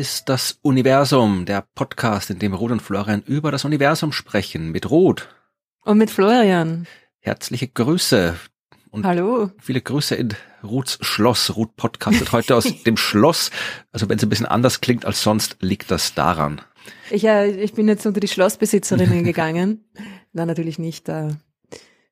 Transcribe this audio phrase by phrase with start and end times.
[0.00, 4.72] ist das Universum, der Podcast, in dem Ruth und Florian über das Universum sprechen.
[4.72, 5.28] Mit Ruth.
[5.84, 6.86] Und mit Florian.
[7.18, 8.34] Herzliche Grüße.
[8.90, 9.50] Und Hallo.
[9.58, 10.30] Viele Grüße in
[10.64, 11.54] Ruths Schloss.
[11.54, 13.50] Ruth podcastet heute aus dem Schloss.
[13.92, 16.62] Also wenn es ein bisschen anders klingt als sonst, liegt das daran.
[17.10, 19.84] Ich, äh, ich bin jetzt unter die Schlossbesitzerinnen gegangen.
[20.32, 21.10] Nein, natürlich nicht.
[21.10, 21.34] Äh,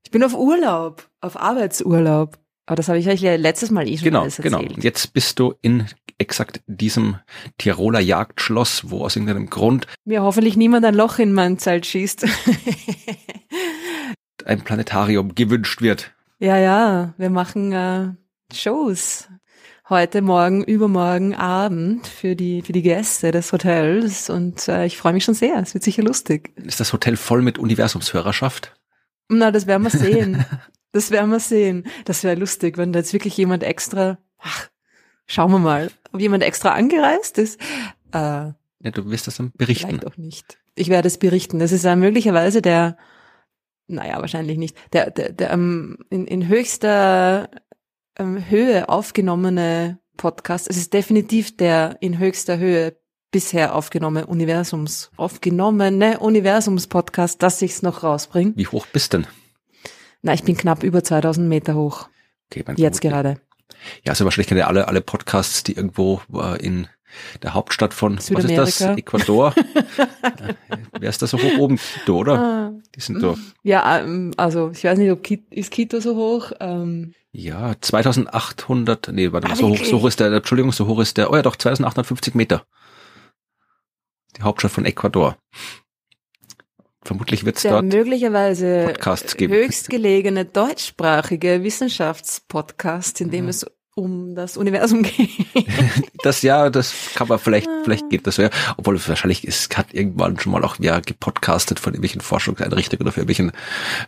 [0.04, 2.38] ich bin auf Urlaub, auf Arbeitsurlaub.
[2.66, 4.58] Aber das habe ich euch letztes Mal eh schon genau, alles genau.
[4.58, 4.74] erzählt.
[4.74, 4.84] Genau.
[4.84, 5.86] Jetzt bist du in
[6.18, 7.18] exakt diesem
[7.58, 12.26] Tiroler Jagdschloss, wo aus irgendeinem Grund mir hoffentlich niemand ein Loch in mein Zelt schießt.
[14.44, 16.12] ein Planetarium gewünscht wird.
[16.38, 18.10] Ja, ja, wir machen äh,
[18.52, 19.28] Shows
[19.88, 25.12] heute Morgen, übermorgen Abend für die für die Gäste des Hotels und äh, ich freue
[25.12, 25.56] mich schon sehr.
[25.56, 26.52] Es wird sicher lustig.
[26.56, 28.74] Ist das Hotel voll mit Universumshörerschaft?
[29.28, 30.44] Na, das werden wir sehen.
[30.90, 31.86] Das werden wir sehen.
[32.06, 34.70] Das wäre lustig, wenn da jetzt wirklich jemand extra, ach,
[35.28, 37.60] schauen wir mal, ob jemand extra angereist ist.
[38.12, 39.88] Äh, ja, du wirst das dann berichten.
[39.88, 40.58] Vielleicht auch nicht.
[40.74, 41.58] Ich werde es berichten.
[41.60, 42.96] Das ist äh, möglicherweise der,
[43.86, 47.50] naja, wahrscheinlich nicht, der, der, der ähm, in, in höchster
[48.16, 50.68] ähm, Höhe aufgenommene Podcast.
[50.68, 52.96] Es ist definitiv der in höchster Höhe
[53.30, 58.52] bisher aufgenommene Universums, aufgenommene Universums-Podcast, dass ich's noch rausbringe.
[58.56, 59.26] Wie hoch bist denn?
[60.22, 62.08] Na, ich bin knapp über 2000 Meter hoch.
[62.50, 63.34] Okay, mein Jetzt Vermutlich.
[63.34, 63.47] gerade.
[64.04, 66.88] Ja, also wahrscheinlich kennt ihr alle, alle Podcasts, die irgendwo äh, in
[67.42, 68.80] der Hauptstadt von, was ist das?
[68.80, 69.54] Ecuador.
[70.22, 70.54] äh,
[70.98, 71.78] wer ist da so hoch oben?
[71.78, 72.38] Quito, oder?
[72.38, 73.34] Ah, die sind da.
[73.62, 76.52] Ja, ähm, also ich weiß nicht, ob Quito, ist Quito so hoch?
[76.60, 80.86] Ähm, ja, 2800, nee, warte mal, ah, so hoch, so hoch ist der, Entschuldigung, so
[80.86, 82.64] hoch ist der, oh ja doch, 2850 Meter.
[84.36, 85.36] Die Hauptstadt von Ecuador.
[87.08, 89.54] Vermutlich wird es dort möglicherweise Podcasts geben.
[89.54, 93.50] höchstgelegene deutschsprachige Wissenschaftspodcast, in dem ja.
[93.50, 95.30] es um das Universum geht.
[96.22, 98.50] das ja, das kann man vielleicht, vielleicht geht das ja.
[98.76, 103.20] Obwohl wahrscheinlich ist, hat irgendwann schon mal auch wer gepodcastet von irgendwelchen Forschungseinrichtungen oder für
[103.20, 103.52] irgendwelchen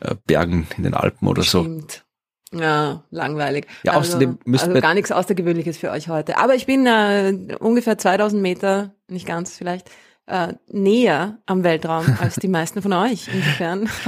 [0.01, 2.05] äh, Bergen in den Alpen oder Stimmt.
[2.53, 2.61] so.
[2.61, 3.67] Ja, langweilig.
[3.83, 6.37] Ja, also, außerdem müssen also gar nichts Außergewöhnliches für euch heute.
[6.37, 9.89] Aber ich bin äh, ungefähr 2000 Meter, nicht ganz vielleicht,
[10.31, 13.29] äh, näher am Weltraum als die meisten von euch.
[13.33, 13.89] Insofern.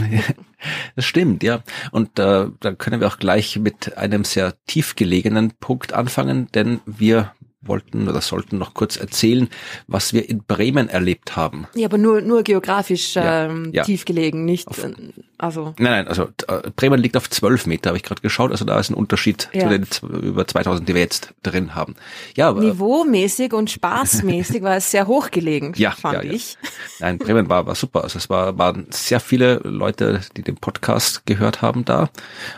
[0.94, 1.62] Das stimmt, ja.
[1.90, 7.32] Und äh, dann können wir auch gleich mit einem sehr tiefgelegenen Punkt anfangen, denn wir
[7.62, 9.48] wollten oder sollten noch kurz erzählen,
[9.86, 11.66] was wir in Bremen erlebt haben.
[11.74, 13.84] Ja, aber nur nur geografisch ähm, ja, ja.
[13.84, 14.92] tief gelegen, nicht auf, äh,
[15.36, 15.74] also.
[15.78, 18.50] Nein, nein, also äh, Bremen liegt auf zwölf Meter, habe ich gerade geschaut.
[18.50, 19.62] Also da ist ein Unterschied ja.
[19.62, 19.86] zu den
[20.22, 21.96] über 2000, die wir jetzt drin haben.
[22.34, 26.56] Ja, aber, Niveaumäßig und spaßmäßig war es sehr hoch gelegen, ja, fand ich.
[26.98, 28.04] Nein, Bremen war war super.
[28.04, 32.08] Also es war waren sehr viele Leute, die den Podcast gehört haben da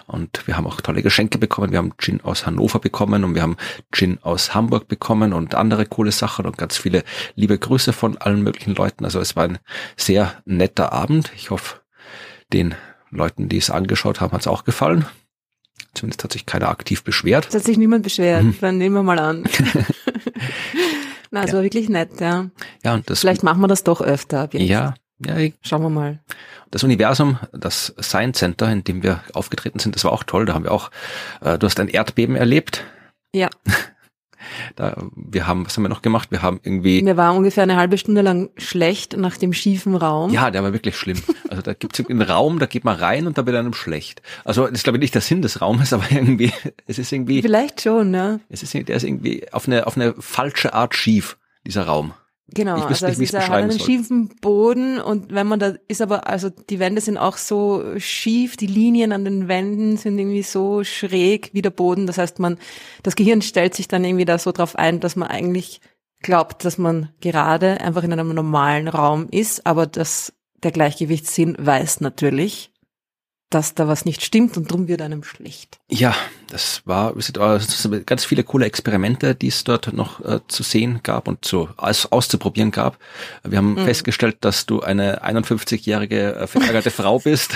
[0.06, 1.72] und wir haben auch tolle Geschenke bekommen.
[1.72, 3.56] Wir haben Gin aus Hannover bekommen und wir haben
[3.90, 7.02] Gin aus Hamburg bekommen und andere coole Sachen und ganz viele
[7.34, 9.06] liebe Grüße von allen möglichen Leuten.
[9.06, 9.58] Also es war ein
[9.96, 11.32] sehr netter Abend.
[11.34, 11.76] Ich hoffe,
[12.52, 12.74] den
[13.10, 15.06] Leuten, die es angeschaut haben, hat es auch gefallen.
[15.94, 17.48] Zumindest hat sich keiner aktiv beschwert.
[17.48, 18.56] Es hat sich niemand beschwert, mhm.
[18.60, 19.44] dann nehmen wir mal an.
[21.30, 21.56] Na, es ja.
[21.56, 22.50] war wirklich nett, ja.
[22.84, 23.20] Ja, und das.
[23.20, 24.50] Vielleicht machen wir das doch öfter.
[24.52, 25.36] Ja, ja.
[25.38, 26.18] Ich, Schauen wir mal.
[26.70, 30.44] Das Universum, das Science Center, in dem wir aufgetreten sind, das war auch toll.
[30.44, 30.90] Da haben wir auch,
[31.40, 32.84] äh, du hast ein Erdbeben erlebt.
[33.34, 33.48] Ja.
[34.76, 36.30] Da, wir haben, was haben wir noch gemacht?
[36.30, 37.02] Wir haben irgendwie.
[37.02, 40.32] Mir war ungefähr eine halbe Stunde lang schlecht nach dem schiefen Raum.
[40.32, 41.22] Ja, der war wirklich schlimm.
[41.48, 44.22] Also da gibt es einen Raum, da geht man rein und da wird einem schlecht.
[44.44, 46.50] Also das ist glaube ich nicht der Sinn des Raumes, aber irgendwie,
[46.86, 47.42] es ist irgendwie.
[47.42, 48.40] Vielleicht schon, ne?
[48.48, 51.36] Es ist, der ist irgendwie auf eine, auf eine falsche Art schief,
[51.66, 52.14] dieser Raum.
[52.54, 53.80] Genau, ich also nicht, wie es hat einen soll.
[53.80, 58.56] schiefen Boden und wenn man da ist aber, also die Wände sind auch so schief,
[58.56, 62.06] die Linien an den Wänden sind irgendwie so schräg wie der Boden.
[62.06, 62.58] Das heißt, man,
[63.02, 65.80] das Gehirn stellt sich dann irgendwie da so drauf ein, dass man eigentlich
[66.20, 72.00] glaubt, dass man gerade einfach in einem normalen Raum ist, aber dass der Gleichgewichtssinn weiß
[72.00, 72.71] natürlich,
[73.54, 75.78] dass da was nicht stimmt und drum wird einem schlecht.
[75.88, 76.14] Ja,
[76.48, 81.28] das war das ganz viele coole Experimente, die es dort noch äh, zu sehen gab
[81.28, 82.98] und zu aus, auszuprobieren gab.
[83.44, 83.84] Wir haben mhm.
[83.84, 87.52] festgestellt, dass du eine 51-jährige äh, verärgerte Frau bist.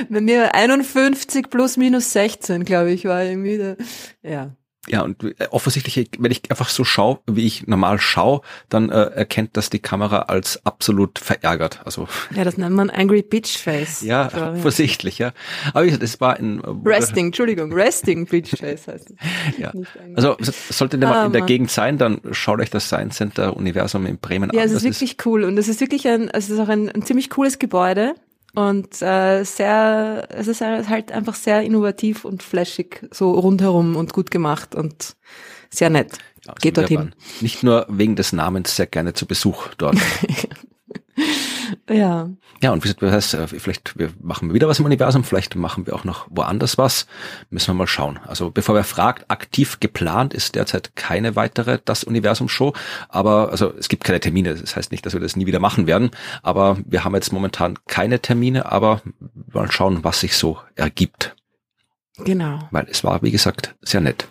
[0.08, 3.76] Bei mir 51 plus minus 16, glaube ich, war irgendwie da,
[4.23, 4.56] ja.
[4.88, 9.03] Ja, und äh, offensichtlich, wenn ich einfach so schaue, wie ich normal schaue, dann äh,
[9.03, 11.81] erkennt das die Kamera als absolut verärgert.
[11.85, 14.03] Also Ja, das nennt man Angry Bitch Face.
[14.03, 15.33] Ja, offensichtlich, ja.
[15.73, 19.17] Aber wie gesagt, es war ein äh, Resting, Entschuldigung, Resting Bitch Face heißt es.
[19.59, 19.73] ja.
[20.15, 24.06] Also sollte der mal in der Gegend sein, dann schaut euch das Science Center Universum
[24.06, 24.69] in Bremen ja, an.
[24.69, 27.03] Ja, es ist wirklich cool und es ist wirklich ein, es ist auch ein, ein
[27.03, 28.15] ziemlich cooles Gebäude
[28.56, 34.31] und äh, sehr, es ist halt einfach sehr innovativ und flashig, so rundherum und gut
[34.31, 35.14] gemacht und
[35.69, 36.17] sehr nett.
[36.47, 37.14] Ja, Geht dorthin.
[37.43, 39.99] Nicht nur wegen des Namens sehr gerne zu Besuch dort.
[41.89, 42.29] Ja.
[42.63, 45.55] Ja, und wie gesagt, das heißt, äh, vielleicht wir machen wieder was im Universum, vielleicht
[45.57, 47.07] machen wir auch noch woanders was.
[47.51, 48.19] Müssen wir mal schauen.
[48.27, 52.73] Also bevor wer fragt, aktiv geplant ist derzeit keine weitere Das Universum-Show.
[53.09, 54.55] Aber also es gibt keine Termine.
[54.55, 56.11] Das heißt nicht, dass wir das nie wieder machen werden.
[56.43, 59.03] Aber wir haben jetzt momentan keine Termine, aber
[59.53, 61.37] mal schauen, was sich so ergibt.
[62.19, 62.61] Genau.
[62.71, 64.29] Weil es war, wie gesagt, sehr nett.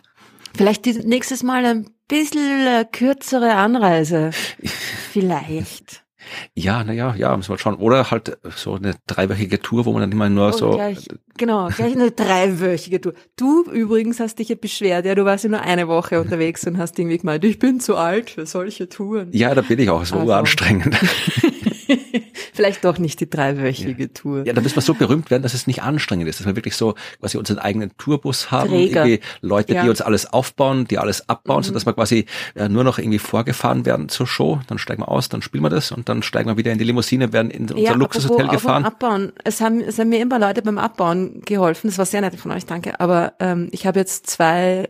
[0.56, 4.31] Vielleicht nächstes Mal ein bisschen äh, kürzere Anreise.
[5.12, 6.05] Vielleicht.
[6.54, 7.75] Ja, naja, ja, müssen wir schauen.
[7.75, 10.72] Oder halt so eine dreiwöchige Tour, wo man dann immer nur oh, so.
[10.72, 11.07] Gleich,
[11.38, 13.13] genau, gleich eine dreiwöchige Tour.
[13.36, 16.77] Du übrigens hast dich ja beschwert, ja, du warst ja nur eine Woche unterwegs und
[16.77, 19.30] hast irgendwie gemeint, ich bin zu alt für solche Touren.
[19.31, 20.33] Ja, da bin ich auch, es war also.
[20.33, 20.95] anstrengend.
[22.54, 24.10] Vielleicht doch nicht die dreiwöchige ja.
[24.14, 24.46] Tour.
[24.46, 26.76] Ja, da müssen wir so berühmt werden, dass es nicht anstrengend ist, dass wir wirklich
[26.76, 29.06] so quasi unseren eigenen Tourbus haben, Träger.
[29.06, 29.84] irgendwie Leute, ja.
[29.84, 31.64] die uns alles aufbauen, die alles abbauen, mhm.
[31.64, 35.10] so dass wir quasi äh, nur noch irgendwie vorgefahren werden zur Show, dann steigen wir
[35.10, 37.64] aus, dann spielen wir das und dann steigen wir wieder in die Limousine, werden in
[37.64, 38.86] unser ja, Luxushotel gefahren.
[38.86, 39.34] Abbauen.
[39.44, 41.88] Es haben, es haben mir immer Leute beim Abbauen geholfen.
[41.90, 43.00] Das war sehr nett von euch, danke.
[43.00, 44.90] Aber ähm, ich habe jetzt zwei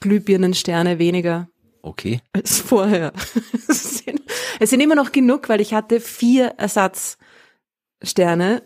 [0.00, 1.48] Glühbirnensterne weniger
[1.84, 2.22] Okay.
[2.32, 3.12] Als vorher.
[3.68, 4.22] es, sind,
[4.60, 8.62] es sind immer noch genug, weil ich hatte vier Ersatzsterne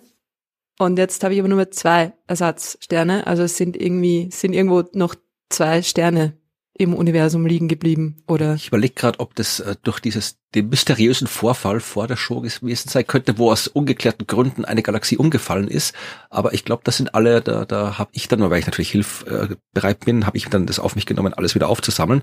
[0.78, 3.26] und jetzt habe ich aber nur mehr zwei Ersatzsterne.
[3.26, 5.14] Also es sind irgendwie, sind irgendwo noch
[5.50, 6.38] zwei Sterne
[6.74, 8.54] im Universum liegen geblieben, oder?
[8.54, 12.88] Ich überlege gerade, ob das äh, durch dieses den mysteriösen Vorfall vor der Show gewesen
[12.88, 15.94] sein könnte, wo aus ungeklärten Gründen eine Galaxie umgefallen ist.
[16.30, 20.04] Aber ich glaube, das sind alle, da, da habe ich dann, weil ich natürlich hilfbereit
[20.06, 22.22] bin, habe ich dann das auf mich genommen, alles wieder aufzusammeln.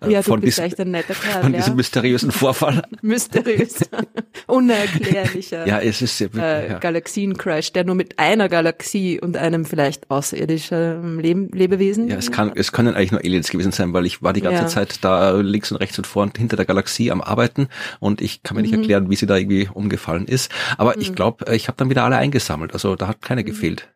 [0.00, 1.58] Äh, ja, von netter Kerl, Von ja.
[1.58, 2.82] diesem mysteriösen Vorfall.
[3.02, 3.80] Mysteriös.
[4.46, 6.78] Unerklärlicher ja, es ist, äh, ja.
[6.78, 12.08] Galaxiencrash, der nur mit einer Galaxie und einem vielleicht außerirdischen Leb Lebewesen.
[12.08, 14.62] Ja, es kann, es können eigentlich nur Aliens gewesen sein, weil ich war die ganze
[14.62, 14.68] ja.
[14.68, 17.63] Zeit da links und rechts und vor und hinter der Galaxie am Arbeiten
[18.00, 18.80] und ich kann mir nicht mhm.
[18.80, 20.50] erklären, wie sie da irgendwie umgefallen ist.
[20.78, 21.02] Aber mhm.
[21.02, 22.72] ich glaube, äh, ich habe dann wieder alle eingesammelt.
[22.72, 23.46] Also da hat keine mhm.
[23.46, 23.94] gefehlt.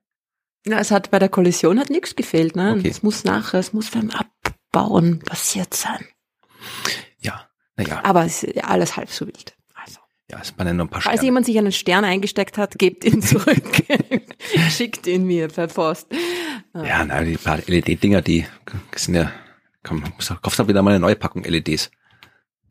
[0.67, 2.57] Ja, es hat bei der Kollision hat nichts gefehlt.
[2.57, 2.77] Ne?
[2.79, 2.89] Okay.
[2.89, 6.05] Es muss nachher, es muss beim Abbauen passiert sein.
[7.21, 8.01] Ja, naja.
[8.05, 9.57] Aber es ist alles halb so wild.
[9.75, 10.01] Also.
[10.31, 11.17] Ja, es waren nur ein paar Sterne.
[11.17, 13.63] Falls jemand sich einen Stern eingesteckt hat, gebt ihn zurück.
[14.71, 16.09] Schickt ihn mir per Post.
[16.75, 18.47] Ja, na, die paar LED-Dinger, die
[18.95, 19.33] sind ja,
[19.83, 20.05] komm,
[20.43, 21.91] kaufst halt wieder mal eine neue Packung LEDs.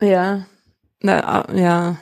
[0.00, 0.46] Ja,
[1.00, 1.96] na, ja,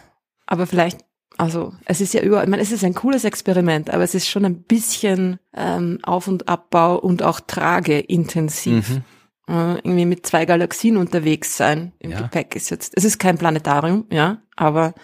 [0.47, 1.01] aber vielleicht,
[1.37, 4.29] also es ist ja überall, ich meine, es ist ein cooles Experiment, aber es ist
[4.29, 8.91] schon ein bisschen ähm, Auf- und Abbau und auch trageintensiv.
[8.91, 9.05] Mhm.
[9.49, 12.23] Äh, irgendwie mit zwei Galaxien unterwegs sein im ja.
[12.23, 14.95] Gepäck ist jetzt, es ist kein Planetarium, ja, aber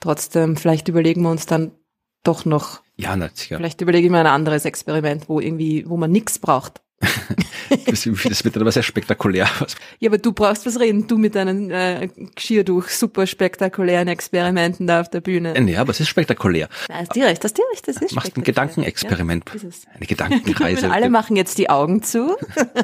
[0.00, 1.72] trotzdem, vielleicht überlegen wir uns dann
[2.24, 2.82] doch noch.
[2.96, 3.56] Ja, natürlich.
[3.56, 6.82] Vielleicht überlege ich mir ein anderes Experiment, wo irgendwie, wo man nichts braucht.
[7.86, 9.48] das, wird dann aber sehr spektakulär.
[10.00, 15.00] Ja, aber du brauchst was reden, du mit deinen äh, Geschirrtuch super spektakulären Experimenten da
[15.00, 15.58] auf der Bühne.
[15.70, 16.68] Ja, aber es ist spektakulär.
[16.88, 19.44] Da hast dir recht, hast dir recht, das ist Macht ein Gedankenexperiment.
[19.54, 20.90] Ja, eine Gedankenreise.
[20.92, 22.36] alle machen jetzt die Augen zu.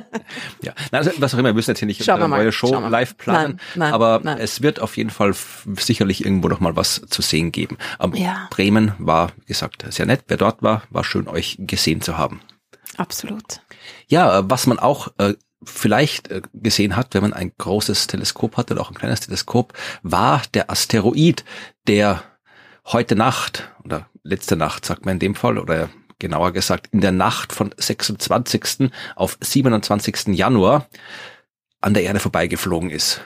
[0.62, 3.60] ja, also was auch immer, wir müssen jetzt hier nicht eine neue Show live planen,
[3.74, 4.38] nein, nein, aber nein.
[4.38, 5.34] es wird auf jeden Fall
[5.78, 7.76] sicherlich irgendwo noch mal was zu sehen geben.
[7.98, 8.48] Aber ja.
[8.50, 10.24] Bremen war, wie gesagt, sehr nett.
[10.28, 12.40] Wer dort war, war schön, euch gesehen zu haben.
[12.96, 13.60] Absolut.
[14.10, 18.56] Ja, äh, was man auch äh, vielleicht äh, gesehen hat, wenn man ein großes Teleskop
[18.56, 21.44] hatte oder auch ein kleines Teleskop, war der Asteroid,
[21.86, 22.22] der
[22.86, 25.88] heute Nacht oder letzte Nacht, sagt man in dem Fall, oder
[26.18, 28.90] genauer gesagt in der Nacht von 26.
[29.16, 30.28] auf 27.
[30.28, 30.86] Januar
[31.80, 33.22] an der Erde vorbeigeflogen ist.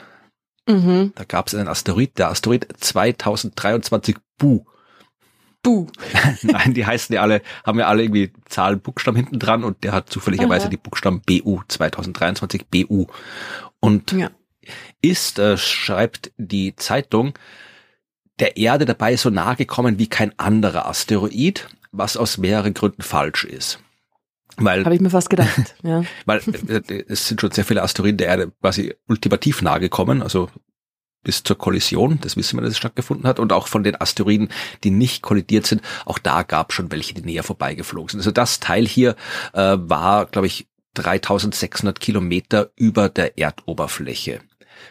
[0.67, 1.13] Mhm.
[1.15, 4.65] Da gab es einen Asteroid, der Asteroid 2023 Bu.
[5.65, 5.87] Bu.
[6.43, 9.93] Nein, die heißen ja alle, haben ja alle irgendwie Zahlen, Buchstaben hinten dran und der
[9.93, 10.69] hat zufälligerweise Aha.
[10.69, 13.07] die Buchstaben BU 2023 BU.
[13.79, 14.29] Und ja.
[15.01, 17.33] ist, äh, schreibt die Zeitung,
[18.39, 23.43] der Erde dabei so nahe gekommen wie kein anderer Asteroid, was aus mehreren Gründen falsch
[23.43, 23.79] ist.
[24.57, 26.03] Weil, Habe ich mir fast gedacht, ja.
[26.25, 30.47] Weil äh, es sind schon sehr viele Asteroiden der Erde quasi ultimativ nahe gekommen, also
[31.25, 34.49] bis zur Kollision, das wissen wir, dass es stattgefunden hat, und auch von den Asteroiden,
[34.85, 38.19] die nicht kollidiert sind, auch da gab schon welche, die näher vorbeigeflogen sind.
[38.21, 39.17] Also das Teil hier
[39.53, 44.39] äh, war, glaube ich, 3600 Kilometer über der Erdoberfläche.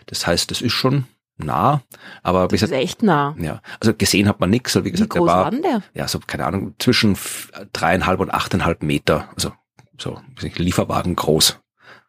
[0.07, 1.07] Das heißt, das ist schon
[1.39, 1.83] nah,
[2.23, 3.35] aber das ist echt nah.
[3.39, 4.75] Ja, also gesehen hat man nichts.
[4.85, 5.83] Wie gesagt, wie groß der war, war der?
[5.95, 7.17] ja so keine Ahnung zwischen
[7.73, 9.53] dreieinhalb und achteinhalb Meter, also
[9.99, 11.59] so Lieferwagen groß.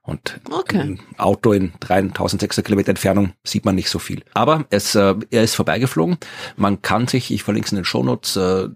[0.05, 0.79] Und okay.
[0.79, 4.23] ein Auto in 3600 Kilometer Entfernung sieht man nicht so viel.
[4.35, 6.17] Aber es, äh, er ist vorbeigeflogen.
[6.57, 8.69] Man kann sich, ich verlinke es in den Shownotes, äh,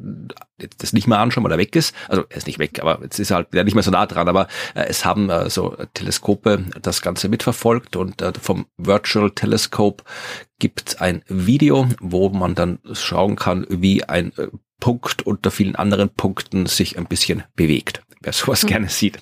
[0.80, 1.94] das nicht mehr anschauen, weil er weg ist.
[2.08, 4.28] Also er ist nicht weg, aber jetzt ist er halt nicht mehr so nah dran.
[4.28, 10.04] Aber äh, es haben äh, so Teleskope das Ganze mitverfolgt und äh, vom Virtual Telescope
[10.58, 14.48] gibt ein Video, wo man dann schauen kann, wie ein äh,
[14.80, 18.68] Punkt unter vielen anderen Punkten sich ein bisschen bewegt wer sowas mhm.
[18.68, 19.20] gerne sieht.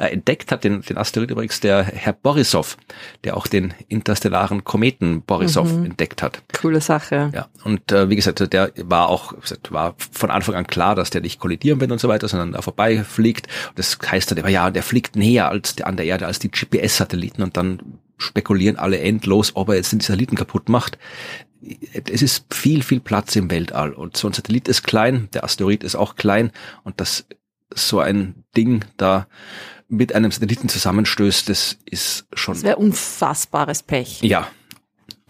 [0.00, 2.76] Äh, entdeckt hat den, den Asteroid übrigens der Herr Borisov,
[3.24, 5.86] der auch den interstellaren Kometen Borisov mhm.
[5.86, 6.42] entdeckt hat.
[6.58, 7.30] Coole Sache.
[7.34, 9.34] Ja, und äh, wie gesagt, der war auch,
[9.70, 12.62] war von Anfang an klar, dass der nicht kollidieren wird und so weiter, sondern da
[12.62, 13.48] vorbeifliegt.
[13.70, 16.38] Und das heißt dann immer, ja, der fliegt näher als der, an der Erde als
[16.38, 20.98] die GPS-Satelliten und dann spekulieren alle endlos, ob er jetzt den Satelliten kaputt macht
[21.60, 25.84] es ist viel, viel Platz im Weltall und so ein Satellit ist klein, der Asteroid
[25.84, 26.52] ist auch klein
[26.84, 27.26] und das
[27.74, 29.26] so ein Ding da
[29.88, 32.54] mit einem Satelliten zusammenstößt, das ist schon.
[32.54, 34.22] Das wäre unfassbares Pech.
[34.22, 34.48] Ja.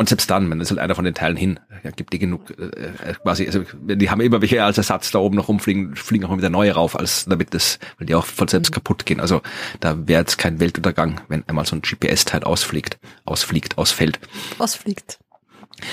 [0.00, 2.50] Und selbst dann, wenn es halt einer von den Teilen hin, ja, gibt die genug,
[2.56, 6.25] äh, äh, quasi, also die haben immer welche als Ersatz da oben noch rumfliegen, fliegen
[6.25, 8.75] auch mal wieder neue rauf, als damit das, weil die auch von selbst mhm.
[8.75, 9.18] kaputt gehen.
[9.18, 9.42] Also
[9.80, 14.20] da wäre jetzt kein Weltuntergang, wenn einmal so ein GPS-Teil ausfliegt, ausfliegt, ausfällt.
[14.58, 15.18] Ausfliegt.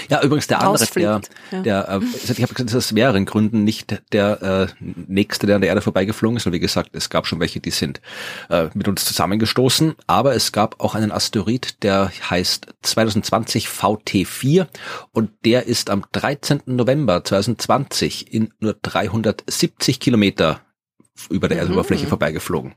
[0.10, 1.62] Ja, übrigens der andere, der, ja.
[1.62, 5.56] der äh, ich habe gesagt, das ist aus mehreren Gründen nicht der äh, nächste, der
[5.56, 6.46] an der Erde vorbeigeflogen ist.
[6.46, 8.02] Und wie gesagt, es gab schon welche, die sind
[8.50, 9.96] äh, mit uns zusammengestoßen.
[10.08, 14.68] Aber es gab auch einen Asteroid, der heißt 2020 VT4
[15.12, 16.62] und der ist am 13.
[16.66, 20.62] November 2020 in nur 370 Kilometer
[21.30, 21.64] über der mhm.
[21.64, 22.76] Erdoberfläche vorbeigeflogen.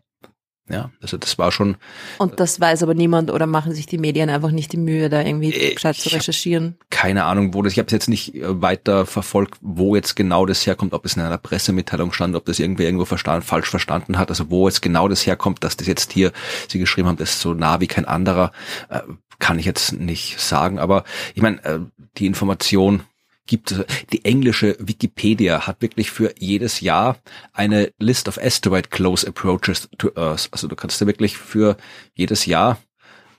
[0.71, 1.77] Ja, also das war schon.
[2.19, 5.23] Und das weiß aber niemand oder machen sich die Medien einfach nicht die Mühe, da
[5.23, 6.77] irgendwie äh, gescheit zu recherchieren?
[6.91, 10.45] Keine Ahnung, wo das, ich habe es jetzt nicht äh, weiter verfolgt, wo jetzt genau
[10.45, 14.19] das herkommt, ob es in einer Pressemitteilung stand, ob das irgendwer irgendwo verstanden, falsch verstanden
[14.19, 16.33] hat, also wo jetzt genau das herkommt, dass das jetzt hier
[16.69, 18.53] sie geschrieben haben, das ist so nah wie kein anderer,
[18.91, 19.01] äh,
[19.39, 21.79] kann ich jetzt nicht sagen, aber ich meine, äh,
[22.19, 23.03] die Information
[23.49, 27.17] gibt die englische Wikipedia hat wirklich für jedes Jahr
[27.53, 30.49] eine List of Asteroid Close Approaches to Earth.
[30.53, 31.77] Also du kannst dir wirklich für
[32.15, 32.79] jedes Jahr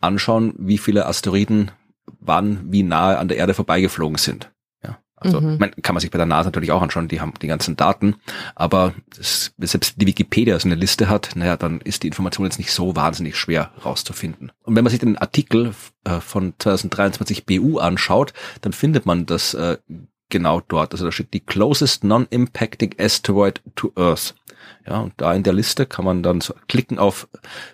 [0.01, 1.71] anschauen, wie viele Asteroiden
[2.19, 4.51] wann wie nahe an der Erde vorbeigeflogen sind.
[5.19, 5.57] Also mhm.
[5.59, 8.15] man kann man sich bei der NASA natürlich auch anschauen, die haben die ganzen Daten,
[8.55, 12.57] aber das, selbst die Wikipedia so eine Liste hat, naja, dann ist die Information jetzt
[12.57, 14.51] nicht so wahnsinnig schwer rauszufinden.
[14.63, 15.73] Und wenn man sich den Artikel
[16.05, 19.77] äh, von 2023 BU anschaut, dann findet man das äh,
[20.29, 20.93] genau dort.
[20.93, 24.35] Also da steht die closest non-impacting asteroid to Earth.
[24.87, 27.27] Ja, und da in der Liste kann man dann so klicken auf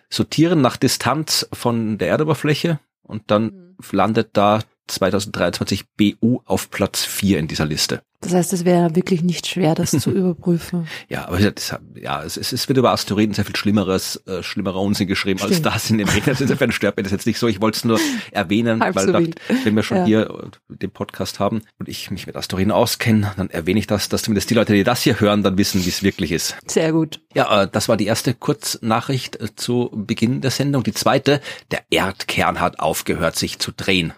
[0.09, 3.75] sortieren nach Distanz von der Erdoberfläche und dann mhm.
[3.91, 8.01] landet da 2023 BU auf Platz 4 in dieser Liste.
[8.25, 10.87] Das heißt, es wäre wirklich nicht schwer, das zu überprüfen.
[11.09, 15.07] Ja, aber das, ja, es, es wird über Asteroiden sehr viel Schlimmeres, äh, schlimmerer Unsinn
[15.07, 15.53] geschrieben Stimmt.
[15.53, 16.35] als das in den Medien.
[16.39, 17.47] Insofern stört mir das jetzt nicht so.
[17.47, 17.99] Ich wollte es nur
[18.31, 19.31] erwähnen, Halb weil so dachte,
[19.63, 20.05] wenn wir schon ja.
[20.05, 24.23] hier den Podcast haben und ich mich mit Asteroiden auskenne, dann erwähne ich das, dass
[24.23, 26.57] zumindest die Leute, die das hier hören, dann wissen, wie es wirklich ist.
[26.65, 27.21] Sehr gut.
[27.35, 30.83] Ja, äh, das war die erste Kurznachricht äh, zu Beginn der Sendung.
[30.83, 34.13] Die zweite, der Erdkern hat aufgehört, sich zu drehen.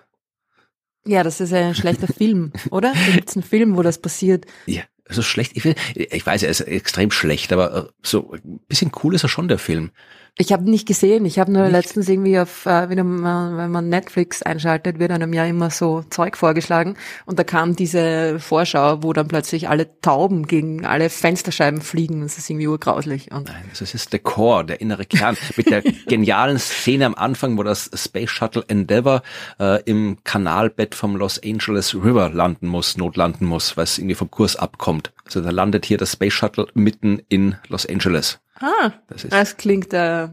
[1.08, 2.94] Ja, das ist ein schlechter Film, oder?
[2.94, 4.46] Da gibt's einen Film, wo das passiert.
[4.66, 5.56] Ja, also schlecht.
[5.56, 9.30] Ich, ich weiß, er ist extrem schlecht, aber äh, so ein bisschen cool ist er
[9.30, 9.92] schon, der Film.
[10.39, 11.25] Ich habe nicht gesehen.
[11.25, 11.72] Ich habe nur nicht?
[11.72, 16.96] letztens irgendwie auf, äh, wenn man Netflix einschaltet, wird einem ja immer so Zeug vorgeschlagen.
[17.25, 22.22] Und da kam diese Vorschau, wo dann plötzlich alle Tauben gegen alle Fensterscheiben fliegen.
[22.22, 23.32] Das ist irgendwie urgrauslich.
[23.32, 25.36] Und Nein, das ist der Core, der innere Kern.
[25.56, 29.24] Mit der genialen Szene am Anfang, wo das Space Shuttle Endeavour
[29.60, 34.29] äh, im Kanalbett vom Los Angeles River landen muss, notlanden muss, weil es irgendwie vom
[34.29, 35.13] Kurs abkommt.
[35.25, 38.39] Also da landet hier das Space Shuttle mitten in Los Angeles.
[38.60, 40.30] Ah, das, ist, das klingt äh,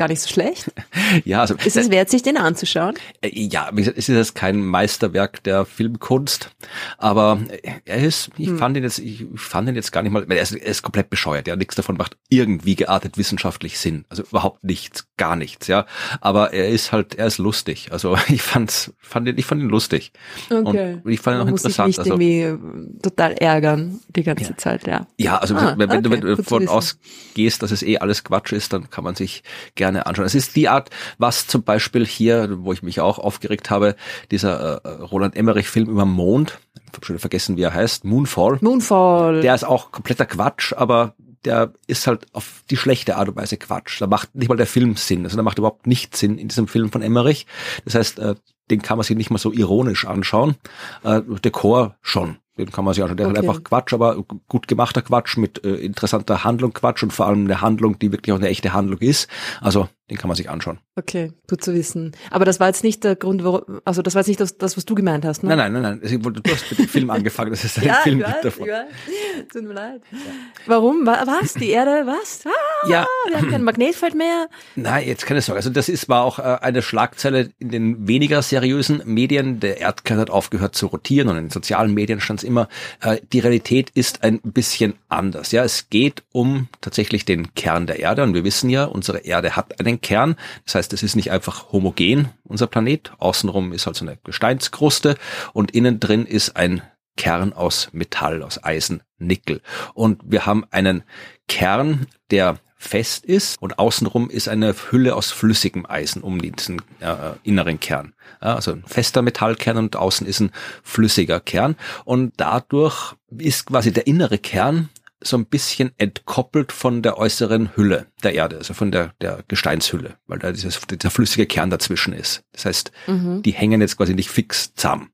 [0.00, 0.72] gar nicht so schlecht.
[1.26, 2.94] ja, also ist es wert, sich den anzuschauen?
[3.20, 6.50] Äh, ja, wie gesagt, es ist jetzt kein Meisterwerk der Filmkunst,
[6.96, 7.38] aber
[7.84, 8.58] er ist, ich hm.
[8.58, 11.10] fand ihn jetzt, ich fand ihn jetzt gar nicht mal, er ist, er ist komplett
[11.10, 15.84] bescheuert, ja, nichts davon macht irgendwie geartet wissenschaftlich Sinn, also überhaupt nichts, gar nichts, ja,
[16.22, 19.68] aber er ist halt, er ist lustig, also ich fand's, fand ihn, ich fand ihn
[19.68, 20.12] lustig
[20.50, 21.00] okay.
[21.04, 21.88] und ich fand ihn auch Man interessant.
[21.88, 24.56] Muss sich nicht also, irgendwie total ärgern die ganze ja.
[24.56, 25.06] Zeit, ja.
[25.18, 28.52] Ja, also ah, wenn, wenn, okay, wenn du davon ausgehst, dass es eh alles Quatsch
[28.52, 29.42] ist, dann kann man sich
[29.74, 30.26] gerne anschauen.
[30.26, 33.96] Es ist die Art, was zum Beispiel hier, wo ich mich auch aufgeregt habe,
[34.30, 38.58] dieser äh, Roland Emmerich-Film über Mond, ich habe schon vergessen, wie er heißt, Moonfall.
[38.60, 39.42] Moonfall.
[39.42, 43.56] Der ist auch kompletter Quatsch, aber der ist halt auf die schlechte Art und Weise
[43.56, 44.00] Quatsch.
[44.00, 45.24] Da macht nicht mal der Film Sinn.
[45.24, 47.46] Also da macht überhaupt nichts Sinn in diesem Film von Emmerich.
[47.84, 48.34] Das heißt, äh,
[48.70, 50.56] den kann man sich nicht mal so ironisch anschauen.
[51.02, 52.38] Äh, der Chor schon.
[52.60, 53.16] Den kann man sich anschauen.
[53.16, 53.32] Der okay.
[53.32, 57.26] ist halt einfach Quatsch, aber gut gemachter Quatsch mit äh, interessanter Handlung Quatsch und vor
[57.26, 59.28] allem eine Handlung, die wirklich auch eine echte Handlung ist.
[59.60, 60.78] Also den kann man sich anschauen.
[60.96, 62.12] Okay, gut zu wissen.
[62.30, 64.76] Aber das war jetzt nicht der Grund, warum, also das war jetzt nicht das, das
[64.76, 65.50] was du gemeint hast, ne?
[65.50, 66.32] Nein, nein, nein, nein.
[66.32, 68.66] Du hast mit dem Film angefangen, das ist ein ja, Film ich weiß, davon.
[68.66, 69.48] Ich weiß.
[69.52, 70.02] Tut mir leid.
[70.10, 70.18] Ja.
[70.66, 71.06] Warum?
[71.06, 71.54] Was?
[71.54, 72.06] Die Erde?
[72.06, 72.44] Was?
[72.44, 73.06] Ah, ja.
[73.28, 74.48] Wir haben kein Magnetfeld mehr.
[74.74, 75.58] Nein, jetzt keine Sorge.
[75.58, 79.60] Also das ist, war auch äh, eine Schlagzeile in den weniger seriösen Medien.
[79.60, 82.68] Der Erdkern hat aufgehört zu rotieren und in den sozialen Medien stand es immer,
[83.00, 85.52] äh, die Realität ist ein bisschen anders.
[85.52, 89.56] Ja, es geht um tatsächlich den Kern der Erde und wir wissen ja, unsere Erde
[89.56, 90.36] hat einen Kern.
[90.64, 93.12] Das heißt, es ist nicht einfach homogen, unser Planet.
[93.18, 95.16] Außenrum ist halt so eine Gesteinskruste
[95.52, 96.82] und innen drin ist ein
[97.16, 99.60] Kern aus Metall, aus Eisen, Nickel.
[99.94, 101.02] Und wir haben einen
[101.48, 107.14] Kern, der fest ist und außenrum ist eine Hülle aus flüssigem Eisen um diesen äh,
[107.42, 108.14] inneren Kern.
[108.42, 110.50] Ja, also ein fester Metallkern und außen ist ein
[110.82, 114.88] flüssiger Kern und dadurch ist quasi der innere Kern
[115.22, 120.16] so ein bisschen entkoppelt von der äußeren Hülle der Erde, also von der, der Gesteinshülle,
[120.26, 122.44] weil da dieses, dieser flüssige Kern dazwischen ist.
[122.52, 123.42] Das heißt, mhm.
[123.42, 125.10] die hängen jetzt quasi nicht fix zusammen.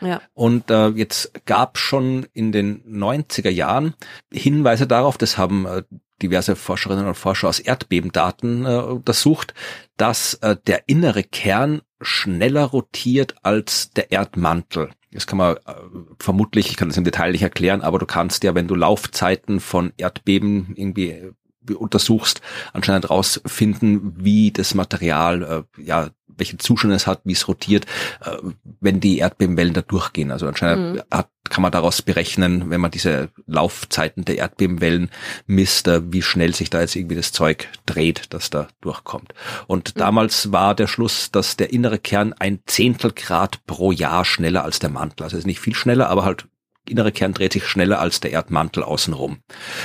[0.00, 0.20] Ja.
[0.34, 3.94] Und äh, jetzt gab schon in den 90er Jahren
[4.32, 5.84] Hinweise darauf, das haben äh,
[6.22, 9.54] diverse Forscherinnen und Forscher aus Erdbebendaten äh, untersucht,
[9.96, 14.90] dass äh, der innere Kern schneller rotiert als der Erdmantel.
[15.12, 15.74] Das kann man äh,
[16.18, 19.60] vermutlich, ich kann das im Detail nicht erklären, aber du kannst ja, wenn du Laufzeiten
[19.60, 21.32] von Erdbeben irgendwie äh,
[21.74, 22.40] untersuchst,
[22.72, 27.86] anscheinend rausfinden, wie das Material äh, ja welche Zustände es hat, wie es rotiert,
[28.24, 28.36] äh,
[28.80, 30.30] wenn die Erdbebenwellen da durchgehen.
[30.30, 31.02] Also anscheinend mhm.
[31.10, 35.10] hat, kann man daraus berechnen, wenn man diese Laufzeiten der Erdbebenwellen
[35.46, 39.34] misst, äh, wie schnell sich da jetzt irgendwie das Zeug dreht, das da durchkommt.
[39.66, 39.98] Und mhm.
[39.98, 44.90] damals war der Schluss, dass der innere Kern ein Zehntelgrad pro Jahr schneller als der
[44.90, 45.24] Mantel.
[45.24, 46.46] Also ist nicht viel schneller, aber halt
[46.88, 49.38] innere Kern dreht sich schneller als der Erdmantel außenrum.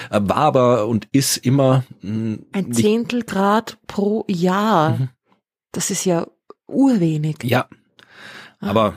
[0.10, 4.98] Äh, war aber und ist immer mh, ein Zehntelgrad pro Jahr.
[4.98, 5.10] Mhm.
[5.72, 6.28] Das ist ja
[6.72, 7.44] urwenig.
[7.44, 7.68] Ja.
[8.60, 8.70] Ah.
[8.70, 8.96] Aber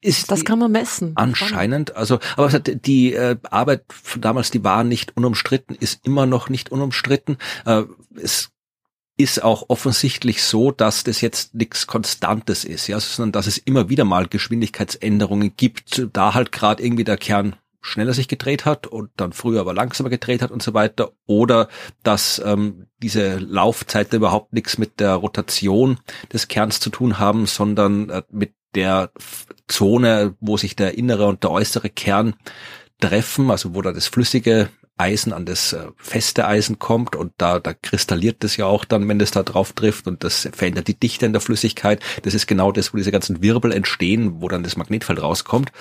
[0.00, 1.12] ist das kann man messen.
[1.14, 3.84] Anscheinend, also aber die äh, Arbeit
[4.18, 7.36] damals, die war nicht unumstritten, ist immer noch nicht unumstritten.
[7.66, 7.82] Äh,
[8.16, 8.50] es
[9.18, 13.88] ist auch offensichtlich so, dass das jetzt nichts Konstantes ist, ja, sondern dass es immer
[13.88, 19.10] wieder mal Geschwindigkeitsänderungen gibt, da halt gerade irgendwie der Kern schneller sich gedreht hat und
[19.16, 21.68] dann früher aber langsamer gedreht hat und so weiter, oder
[22.02, 25.98] dass ähm, diese Laufzeiten überhaupt nichts mit der Rotation
[26.32, 29.10] des Kerns zu tun haben, sondern äh, mit der
[29.68, 32.34] Zone, wo sich der innere und der äußere Kern
[33.00, 34.68] treffen, also wo da das flüssige
[34.98, 39.08] Eisen an das äh, feste Eisen kommt und da, da kristalliert das ja auch dann,
[39.08, 42.00] wenn das da drauf trifft und das verändert die Dichte in der Flüssigkeit.
[42.22, 45.72] Das ist genau das, wo diese ganzen Wirbel entstehen, wo dann das Magnetfeld rauskommt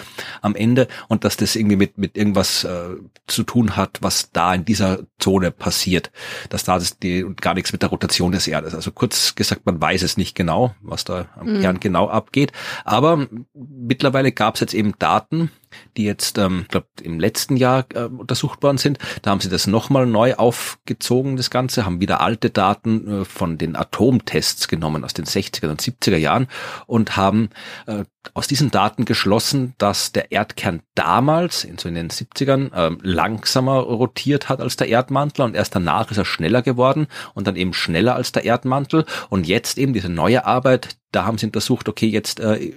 [0.42, 2.96] am Ende und dass das irgendwie mit, mit irgendwas äh,
[3.28, 6.12] zu tun hat, was da in dieser Zone passiert.
[6.50, 8.74] Dass da das die, und gar nichts mit der Rotation des Erdes.
[8.74, 11.62] Also kurz gesagt, man weiß es nicht genau, was da am mhm.
[11.62, 12.54] Kern genau abgeht.
[12.86, 15.52] Aber mittlerweile gab es jetzt eben Daten,
[15.98, 19.00] die jetzt, ähm, glaube im letzten Jahr äh, untersucht worden sind.
[19.22, 23.58] Da haben sie das nochmal neu aufgezogen, das Ganze, haben wieder alte Daten äh, von
[23.58, 26.48] den Atomtests genommen aus den 60er und 70er Jahren
[26.88, 27.50] und haben
[27.88, 28.04] äh,
[28.34, 33.80] aus diesen Daten geschlossen, dass der Erdkern damals, in so in den 70ern, äh, langsamer
[33.80, 37.74] rotiert hat als der Erdmantel und erst danach ist er schneller geworden und dann eben
[37.74, 42.08] schneller als der Erdmantel und jetzt eben diese neue Arbeit, da haben sie untersucht, okay,
[42.08, 42.74] jetzt äh,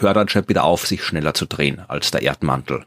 [0.00, 2.86] hört anscheinend wieder auf, sich schneller zu drehen als der Erdmantel.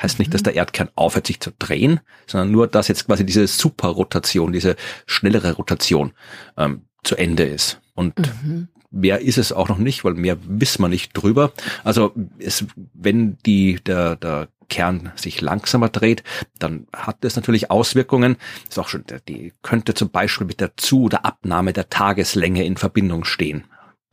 [0.00, 0.44] Heißt nicht, dass mhm.
[0.44, 5.52] der Erdkern aufhört, sich zu drehen, sondern nur, dass jetzt quasi diese Superrotation, diese schnellere
[5.52, 6.12] Rotation
[6.56, 7.80] ähm, zu Ende ist.
[7.94, 8.68] Und mhm.
[8.90, 11.52] mehr ist es auch noch nicht, weil mehr wissen wir nicht drüber.
[11.84, 12.64] Also es,
[12.94, 16.22] wenn die, der, der Kern sich langsamer dreht,
[16.58, 18.36] dann hat das natürlich Auswirkungen.
[18.68, 22.78] ist auch schon, die könnte zum Beispiel mit der Zu- oder Abnahme der Tageslänge in
[22.78, 23.64] Verbindung stehen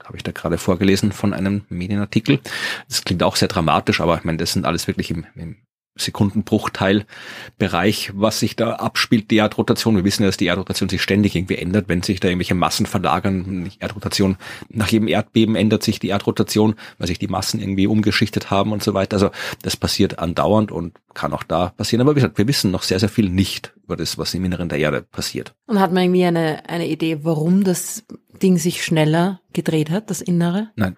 [0.04, 2.40] habe ich da gerade vorgelesen von einem Medienartikel.
[2.88, 5.58] Das klingt auch sehr dramatisch, aber ich meine, das sind alles wirklich im, im
[5.98, 9.96] Sekundenbruchteilbereich, was sich da abspielt, die Erdrotation.
[9.96, 12.86] Wir wissen ja, dass die Erdrotation sich ständig irgendwie ändert, wenn sich da irgendwelche Massen
[12.86, 13.66] verlagern.
[13.66, 14.38] Die Erdrotation,
[14.70, 18.84] nach jedem Erdbeben ändert sich die Erdrotation, weil sich die Massen irgendwie umgeschichtet haben und
[18.84, 19.16] so weiter.
[19.16, 19.32] Also
[19.62, 22.02] das passiert andauernd und kann auch da passieren.
[22.02, 24.70] Aber wie gesagt, wir wissen noch sehr, sehr viel nicht über das, was im Inneren
[24.70, 25.54] der Erde passiert.
[25.66, 28.04] Und hat man irgendwie eine, eine Idee, warum das
[28.42, 30.70] Ding sich schneller gedreht hat, das Innere?
[30.76, 30.98] Nein.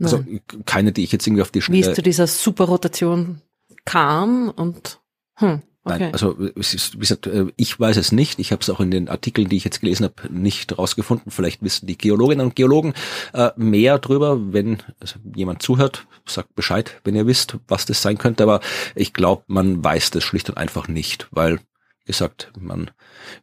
[0.00, 0.22] Also
[0.66, 1.86] keine, die ich jetzt irgendwie auf die Schnelle...
[1.86, 3.40] Wie es zu dieser Superrotation
[3.86, 5.00] kam und
[5.36, 5.62] hm.
[5.88, 5.98] Okay.
[6.00, 8.40] Nein, also ist, wie gesagt, äh, ich weiß es nicht.
[8.40, 11.30] Ich habe es auch in den Artikeln, die ich jetzt gelesen habe, nicht rausgefunden.
[11.30, 12.92] Vielleicht wissen die Geologinnen und Geologen
[13.32, 14.52] äh, mehr drüber.
[14.52, 18.42] Wenn also jemand zuhört, sagt Bescheid, wenn ihr wisst, was das sein könnte.
[18.42, 18.60] Aber
[18.96, 21.60] ich glaube, man weiß das schlicht und einfach nicht, weil
[22.04, 22.90] gesagt, man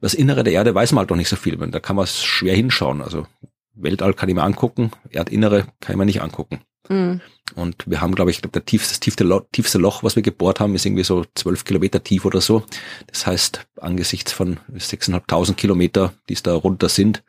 [0.01, 1.55] das Innere der Erde weiß man halt doch nicht so viel.
[1.55, 3.01] Da kann man schwer hinschauen.
[3.01, 3.25] Also
[3.73, 6.59] Weltall kann ich mir angucken, Erdinnere kann ich mir nicht angucken.
[6.89, 7.21] Mhm.
[7.55, 10.59] Und wir haben, glaube ich, der tiefste, das tiefste Loch, tiefste Loch, was wir gebohrt
[10.59, 12.63] haben, ist irgendwie so zwölf Kilometer tief oder so.
[13.07, 17.23] Das heißt, angesichts von 6.500 Kilometer, die es da runter sind,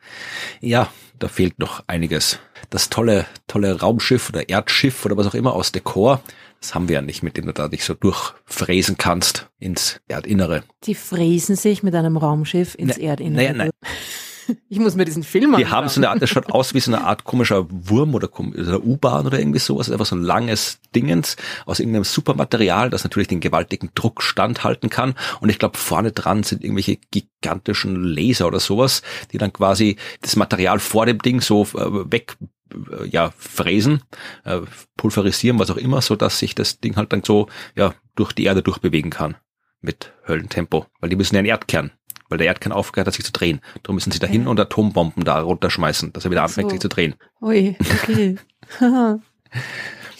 [0.61, 2.39] ja, da fehlt noch einiges.
[2.69, 6.21] Das tolle, tolle Raumschiff oder Erdschiff oder was auch immer aus Dekor,
[6.59, 10.63] das haben wir ja nicht, mit dem du da dich so durchfräsen kannst ins Erdinnere.
[10.85, 13.43] Die fräsen sich mit einem Raumschiff ins ne, Erdinnere.
[13.43, 13.69] Naja, nein.
[14.69, 15.67] Ich muss mir diesen Film anschauen.
[15.67, 18.29] Die haben so eine Art, das schaut aus wie so eine Art komischer Wurm oder,
[18.39, 19.89] oder U-Bahn oder irgendwie sowas.
[19.89, 25.15] Einfach so ein langes Dingens aus irgendeinem Supermaterial, das natürlich den gewaltigen Druck standhalten kann.
[25.39, 30.35] Und ich glaube, vorne dran sind irgendwelche gigantischen Laser oder sowas, die dann quasi das
[30.35, 32.37] Material vor dem Ding so äh, weg
[32.73, 34.01] äh, ja, fräsen,
[34.43, 34.61] äh,
[34.97, 38.45] pulverisieren, was auch immer, so dass sich das Ding halt dann so ja durch die
[38.45, 39.35] Erde durchbewegen kann
[39.81, 41.91] mit Höllentempo, weil die müssen ja einen Erdkern
[42.29, 43.61] weil der Erdkern aufgehört hat, sich zu drehen.
[43.83, 44.49] Darum müssen sie dahin ja.
[44.49, 46.73] und Atombomben da runterschmeißen, dass er wieder anfängt, so.
[46.73, 47.15] sich zu drehen.
[47.41, 48.37] Ui, okay.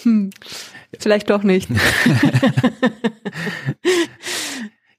[0.03, 0.29] hm.
[0.99, 1.69] Vielleicht doch nicht.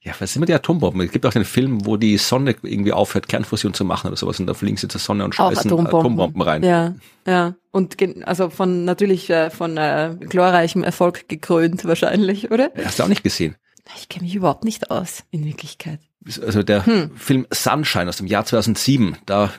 [0.02, 1.00] ja, was sind immer die Atombomben?
[1.02, 4.38] Es gibt auch den Film, wo die Sonne irgendwie aufhört, Kernfusion zu machen oder sowas
[4.40, 5.98] und da fliegen sie zur Sonne und schmeißen Atombomben.
[5.98, 6.42] Atombomben.
[6.42, 6.62] rein.
[6.62, 6.94] Ja,
[7.26, 7.54] ja.
[7.70, 12.70] Und also von natürlich äh, von äh, glorreichem Erfolg gekrönt wahrscheinlich, oder?
[12.84, 13.56] Hast du auch nicht gesehen?
[13.94, 16.00] Ich kenne mich überhaupt nicht aus, in Wirklichkeit
[16.42, 17.10] also der hm.
[17.16, 19.52] Film Sunshine aus dem Jahr 2007, da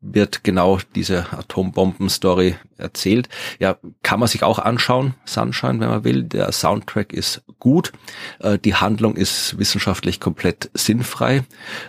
[0.00, 3.28] wird genau diese Atombomben-Story erzählt.
[3.58, 6.22] Ja, kann man sich auch anschauen, Sunshine, wenn man will.
[6.22, 7.90] Der Soundtrack ist gut.
[8.38, 11.42] Äh, die Handlung ist wissenschaftlich komplett sinnfrei.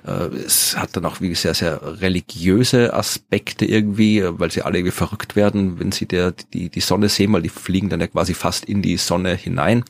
[0.07, 4.91] Äh, es hat dann auch wie sehr, sehr religiöse Aspekte irgendwie, weil sie alle irgendwie
[4.91, 8.33] verrückt werden, wenn sie der, die, die Sonne sehen, weil die fliegen dann ja quasi
[8.33, 9.83] fast in die Sonne hinein.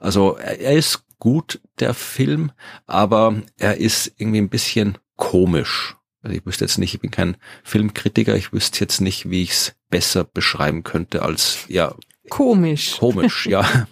[0.00, 2.52] Also er ist gut, der Film,
[2.86, 5.96] aber er ist irgendwie ein bisschen komisch.
[6.22, 9.50] Also ich wüsste jetzt nicht, ich bin kein Filmkritiker, ich wüsste jetzt nicht, wie ich
[9.50, 11.94] es besser beschreiben könnte als, ja.
[12.28, 12.98] Komisch.
[12.98, 13.66] Komisch, ja.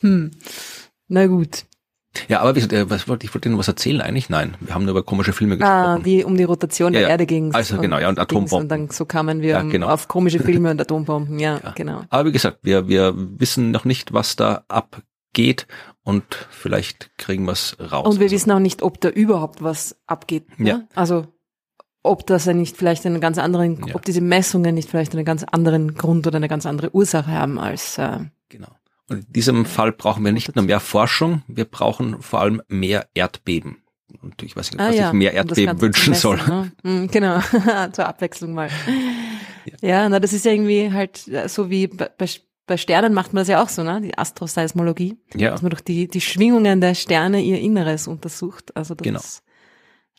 [0.00, 0.30] hm.
[1.08, 1.66] Na gut.
[2.28, 4.30] Ja, aber äh, was wollte ich wollte Ihnen was erzählen eigentlich?
[4.30, 5.84] Nein, wir haben nur über komische Filme ah, gesprochen.
[5.84, 7.54] Ah, die um die Rotation der ja, Erde ging.
[7.54, 8.62] Also genau, ja und Atombomben.
[8.62, 9.88] Und dann so kamen wir ja, genau.
[9.88, 11.38] auf komische Filme und Atombomben.
[11.38, 12.02] Ja, ja, genau.
[12.08, 15.66] Aber wie gesagt, wir wir wissen noch nicht, was da ab geht
[16.02, 18.06] und vielleicht kriegen wir es raus.
[18.06, 18.34] Und wir also.
[18.34, 20.58] wissen auch nicht, ob da überhaupt was abgeht.
[20.58, 20.68] Ne?
[20.68, 20.82] Ja.
[20.94, 21.26] Also
[22.02, 23.94] ob das ja nicht vielleicht einen ganz anderen, ja.
[23.94, 27.58] ob diese Messungen nicht vielleicht einen ganz anderen Grund oder eine ganz andere Ursache haben
[27.58, 28.68] als äh, genau.
[29.08, 33.08] Und in diesem Fall brauchen wir nicht nur mehr Forschung, wir brauchen vor allem mehr
[33.12, 33.82] Erdbeben.
[34.22, 35.08] Und ich weiß nicht, ah, was ja.
[35.08, 36.36] ich mehr Erdbeben wünschen messen, soll.
[36.36, 36.72] Ne?
[36.82, 37.40] Mhm, genau,
[37.92, 38.70] zur Abwechslung mal.
[39.66, 39.88] Ja.
[39.88, 42.08] ja, na das ist ja irgendwie halt so wie bei,
[42.70, 44.00] bei Sternen macht man das ja auch so, ne?
[44.00, 45.18] Die Astroseismologie.
[45.34, 45.50] Ja.
[45.50, 48.76] Dass man durch die, die Schwingungen der Sterne ihr Inneres untersucht.
[48.76, 49.20] Also das genau.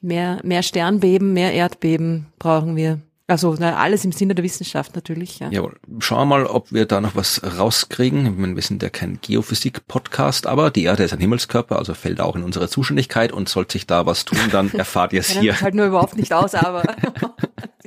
[0.01, 2.99] mehr, mehr Sternbeben, mehr Erdbeben brauchen wir.
[3.27, 5.39] Also na, alles im Sinne der Wissenschaft natürlich.
[5.39, 5.49] Ja.
[5.49, 5.77] Jawohl.
[5.99, 8.25] Schauen wir mal, ob wir da noch was rauskriegen.
[8.25, 12.19] Ich meine, wir sind ja kein Geophysik-Podcast, aber die Erde ist ein Himmelskörper, also fällt
[12.19, 15.61] auch in unsere Zuständigkeit und sollte sich da was tun, dann erfahrt ihr es hier.
[15.61, 16.83] Halt nur überhaupt nicht aus, aber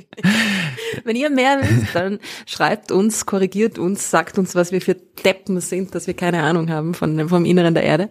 [1.03, 5.59] Wenn ihr mehr wisst, dann schreibt uns, korrigiert uns, sagt uns, was wir für Deppen
[5.61, 8.09] sind, dass wir keine Ahnung haben von, vom Inneren der Erde.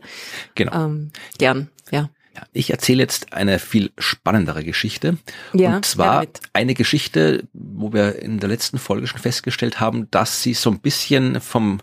[0.55, 0.85] Genau.
[0.85, 2.11] Ähm, gern, ja.
[2.35, 5.19] Ja, ich erzähle jetzt eine viel spannendere Geschichte.
[5.53, 10.43] Ja, und zwar eine Geschichte, wo wir in der letzten Folge schon festgestellt haben, dass
[10.43, 11.81] sie so ein bisschen vom,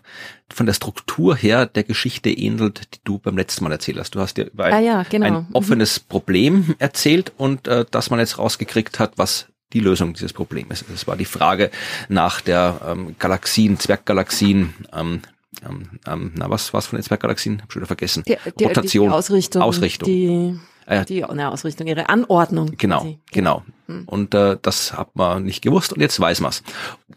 [0.52, 4.14] von der Struktur her der Geschichte ähnelt, die du beim letzten Mal erzählt hast.
[4.14, 5.26] Du hast ja über ein, ah ja, genau.
[5.26, 6.08] ein offenes mhm.
[6.08, 10.84] Problem erzählt und äh, dass man jetzt rausgekriegt hat, was die Lösung dieses Problems.
[10.90, 11.70] Das war die Frage
[12.08, 15.22] nach der ähm, Galaxien, Zwerggalaxien, ähm,
[15.68, 17.62] ähm, ähm, na was was von den Zwerggalaxien?
[17.62, 18.22] Hab schon wieder vergessen.
[18.26, 20.06] Die, die, Rotation, die Ausrichtung, Ausrichtung.
[20.08, 22.72] Die, äh, die ne, Ausrichtung, ihre Anordnung.
[22.76, 23.18] Genau, quasi.
[23.30, 23.62] genau.
[23.86, 24.04] Hm.
[24.06, 26.62] Und äh, das hat man nicht gewusst und jetzt weiß man's.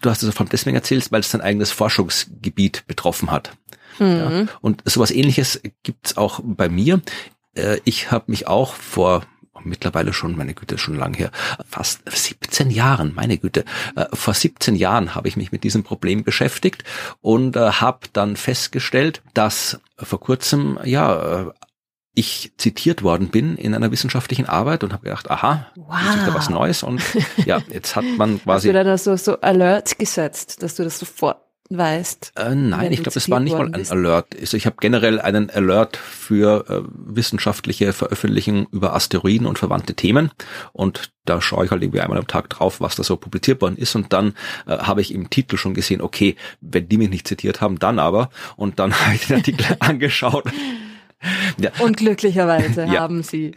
[0.01, 3.51] Du hast es von deswegen erzählt, weil es dein eigenes Forschungsgebiet betroffen hat.
[3.99, 4.05] Mhm.
[4.07, 7.01] Ja, und sowas ähnliches gibt's auch bei mir.
[7.55, 9.23] Äh, ich habe mich auch vor
[9.65, 11.31] mittlerweile schon, meine Güte, schon lang her,
[11.67, 16.23] fast 17 Jahren, meine Güte, äh, vor 17 Jahren habe ich mich mit diesem Problem
[16.23, 16.83] beschäftigt
[17.21, 21.51] und äh, habe dann festgestellt, dass vor kurzem, ja, äh,
[22.15, 25.97] ich zitiert worden bin in einer wissenschaftlichen Arbeit und habe gedacht, aha, wow.
[26.01, 27.01] jetzt ist da was Neues und
[27.45, 28.69] ja, jetzt hat man quasi.
[28.73, 32.33] Hast du da so, so Alert gesetzt, dass du das sofort weißt.
[32.35, 33.89] Äh, nein, ich glaube, es war nicht mal ein.
[33.89, 34.27] Alert.
[34.39, 40.31] Also ich habe generell einen Alert für äh, wissenschaftliche Veröffentlichungen über Asteroiden und verwandte Themen
[40.73, 43.77] und da schaue ich halt irgendwie einmal am Tag drauf, was da so publiziert worden
[43.77, 44.35] ist und dann
[44.67, 47.97] äh, habe ich im Titel schon gesehen, okay, wenn die mich nicht zitiert haben, dann
[47.97, 50.45] aber und dann habe ich den Artikel angeschaut
[51.57, 51.71] ja.
[51.79, 53.01] Und glücklicherweise ja.
[53.01, 53.53] haben sie.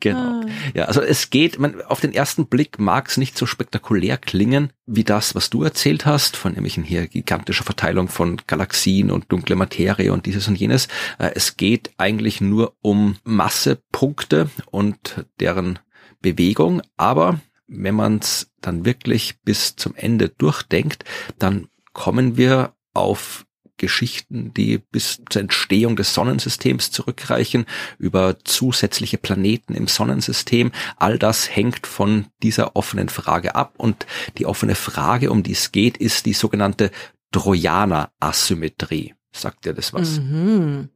[0.00, 0.18] Genau.
[0.18, 0.46] Ah.
[0.74, 4.72] Ja, also es geht, man, auf den ersten Blick mag es nicht so spektakulär klingen,
[4.86, 9.56] wie das, was du erzählt hast, von nämlich hier gigantischer Verteilung von Galaxien und dunkle
[9.56, 10.88] Materie und dieses und jenes.
[11.18, 15.78] Äh, es geht eigentlich nur um Massepunkte und deren
[16.20, 21.04] Bewegung, aber wenn man es dann wirklich bis zum Ende durchdenkt,
[21.38, 23.46] dann kommen wir auf
[23.80, 27.64] Geschichten, die bis zur Entstehung des Sonnensystems zurückreichen,
[27.98, 30.70] über zusätzliche Planeten im Sonnensystem.
[30.96, 34.06] All das hängt von dieser offenen Frage ab und
[34.38, 36.90] die offene Frage, um die es geht, ist die sogenannte
[37.32, 39.14] Trojaner-Asymmetrie.
[39.32, 40.20] Sagt dir das was?
[40.20, 40.90] Mhm.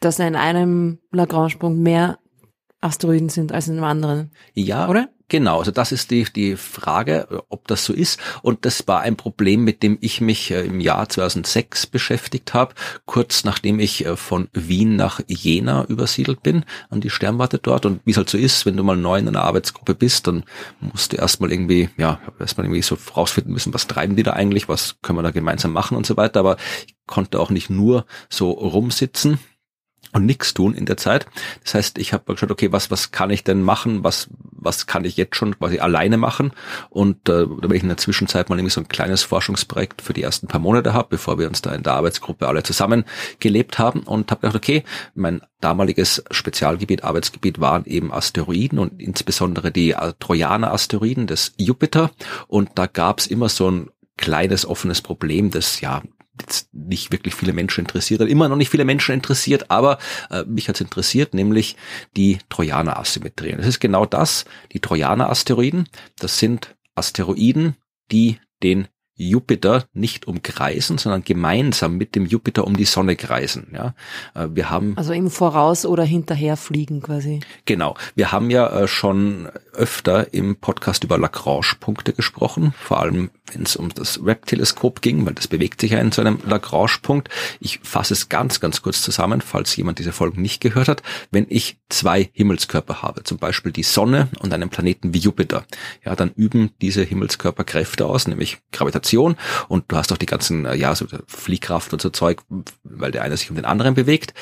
[0.00, 2.18] Dass in einem Lagrange-Punkt mehr
[2.80, 4.32] Asteroiden sind als in einem anderen.
[4.54, 5.10] Ja, oder?
[5.32, 8.20] Genau, also das ist die, die Frage, ob das so ist.
[8.42, 12.74] Und das war ein Problem, mit dem ich mich äh, im Jahr 2006 beschäftigt habe,
[13.06, 17.86] kurz nachdem ich äh, von Wien nach Jena übersiedelt bin, an die Sternwarte dort.
[17.86, 20.44] Und wie es halt so ist, wenn du mal neu in einer Arbeitsgruppe bist, dann
[20.80, 24.68] musst du erstmal irgendwie, ja, erstmal irgendwie so rausfinden müssen, was treiben die da eigentlich,
[24.68, 26.40] was können wir da gemeinsam machen und so weiter.
[26.40, 29.38] Aber ich konnte auch nicht nur so rumsitzen
[30.12, 31.26] und nichts tun in der Zeit.
[31.64, 34.04] Das heißt, ich habe geschaut, okay, was was kann ich denn machen?
[34.04, 36.52] Was was kann ich jetzt schon quasi alleine machen?
[36.90, 40.22] Und äh, damit ich in der Zwischenzeit mal irgendwie so ein kleines Forschungsprojekt für die
[40.22, 43.04] ersten paar Monate habe, bevor wir uns da in der Arbeitsgruppe alle zusammen
[43.40, 49.70] gelebt haben und habe gedacht, okay, mein damaliges Spezialgebiet, Arbeitsgebiet waren eben Asteroiden und insbesondere
[49.70, 52.10] die Trojaner-Asteroiden des Jupiter.
[52.48, 56.02] Und da gab es immer so ein kleines offenes Problem, das ja
[56.72, 59.98] nicht wirklich viele Menschen interessiert, hat immer noch nicht viele Menschen interessiert, aber
[60.30, 61.76] äh, mich hat's interessiert, nämlich
[62.16, 63.58] die Trojaner-Asymmetrien.
[63.58, 67.76] Das ist genau das, die Trojaner-Asteroiden, das sind Asteroiden,
[68.10, 73.68] die den Jupiter nicht umkreisen, sondern gemeinsam mit dem Jupiter um die Sonne kreisen.
[73.72, 73.94] Ja,
[74.34, 77.40] äh, wir haben also im Voraus oder hinterher fliegen quasi.
[77.64, 83.62] Genau, wir haben ja äh, schon öfter im Podcast über Lagrange-Punkte gesprochen, vor allem wenn
[83.62, 87.28] es um das Webb-Teleskop ging, weil das bewegt sich ja in so einem Lagrange-Punkt.
[87.60, 91.02] Ich fasse es ganz, ganz kurz zusammen, falls jemand diese Folgen nicht gehört hat.
[91.30, 95.64] Wenn ich zwei Himmelskörper habe, zum Beispiel die Sonne und einen Planeten wie Jupiter,
[96.04, 99.36] ja, dann üben diese Himmelskörper Kräfte aus, nämlich Gravitation Gravitation
[99.68, 102.42] und du hast auch die ganzen, äh, ja, so Fliehkraft und so Zeug,
[102.84, 104.34] weil der eine sich um den anderen bewegt.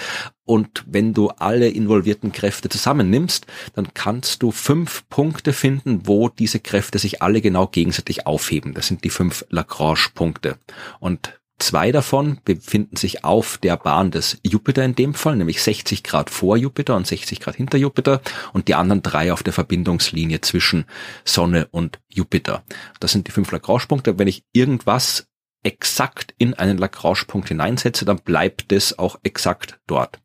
[0.45, 6.61] Und wenn du alle involvierten Kräfte zusammennimmst, dann kannst du fünf Punkte finden, wo diese
[6.61, 8.75] Kräfte sich alle genau gegenseitig aufheben.
[8.75, 10.59] Das sind die fünf Lagrange-Punkte.
[10.99, 16.03] Und Zwei davon befinden sich auf der Bahn des Jupiter in dem Fall, nämlich 60
[16.03, 18.23] Grad vor Jupiter und 60 Grad hinter Jupiter
[18.55, 20.87] und die anderen drei auf der Verbindungslinie zwischen
[21.23, 22.65] Sonne und Jupiter.
[22.99, 24.19] Das sind die fünf Lagrange-Punkte.
[24.19, 25.29] Wenn ich irgendwas
[25.63, 30.19] exakt in einen Lagrange-Punkt hineinsetze, dann bleibt es auch exakt dort.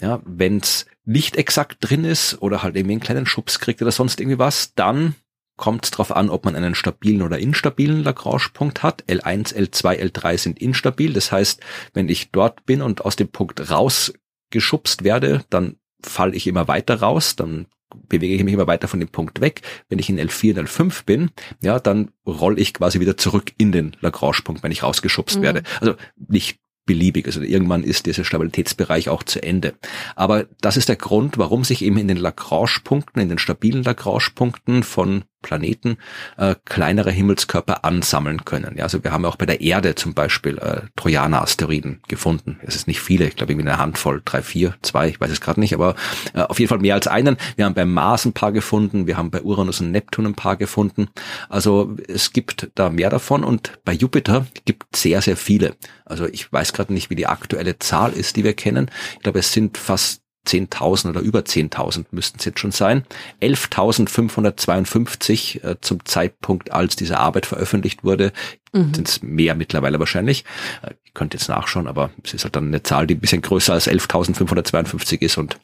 [0.00, 3.90] Ja, wenn es nicht exakt drin ist oder halt irgendwie einen kleinen Schubs kriegt oder
[3.90, 5.14] sonst irgendwie was, dann
[5.56, 9.04] kommt es darauf an, ob man einen stabilen oder instabilen Lagrange-Punkt hat.
[9.04, 11.12] L1, L2, L3 sind instabil.
[11.12, 11.60] Das heißt,
[11.92, 17.00] wenn ich dort bin und aus dem Punkt rausgeschubst werde, dann falle ich immer weiter
[17.00, 17.66] raus, dann
[18.08, 19.62] bewege ich mich immer weiter von dem Punkt weg.
[19.88, 21.30] Wenn ich in L4 und L5 bin,
[21.62, 25.42] ja, dann roll ich quasi wieder zurück in den Lagrange-Punkt, wenn ich rausgeschubst mhm.
[25.42, 25.62] werde.
[25.80, 27.26] Also nicht beliebig.
[27.26, 29.74] Also irgendwann ist dieser Stabilitätsbereich auch zu Ende.
[30.16, 34.82] Aber das ist der Grund, warum sich eben in den Lagrange-Punkten, in den stabilen Lagrange-Punkten
[34.82, 35.98] von Planeten
[36.36, 38.76] äh, kleinere Himmelskörper ansammeln können.
[38.76, 42.58] Ja, also wir haben auch bei der Erde zum Beispiel äh, Trojaner-Asteroiden gefunden.
[42.62, 45.40] Es ist nicht viele, ich glaube irgendwie eine Handvoll, drei, vier, zwei, ich weiß es
[45.40, 45.94] gerade nicht, aber
[46.32, 47.36] äh, auf jeden Fall mehr als einen.
[47.54, 50.56] Wir haben beim Mars ein paar gefunden, wir haben bei Uranus und Neptun ein paar
[50.56, 51.08] gefunden.
[51.48, 55.76] Also es gibt da mehr davon und bei Jupiter gibt sehr, sehr viele.
[56.06, 58.90] Also ich weiß gerade nicht, wie die aktuelle Zahl ist, die wir kennen.
[59.14, 63.04] Ich glaube, es sind fast 10.000 oder über 10.000 müssten es jetzt schon sein.
[63.40, 68.32] 11.552 äh, zum Zeitpunkt, als diese Arbeit veröffentlicht wurde,
[68.72, 68.94] mhm.
[68.94, 70.44] sind es mehr mittlerweile wahrscheinlich.
[70.82, 73.42] Äh, ich könnte jetzt nachschauen, aber es ist halt dann eine Zahl, die ein bisschen
[73.42, 75.58] größer als 11.552 ist und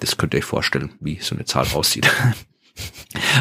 [0.00, 2.10] das könnt ihr euch vorstellen, wie so eine Zahl aussieht.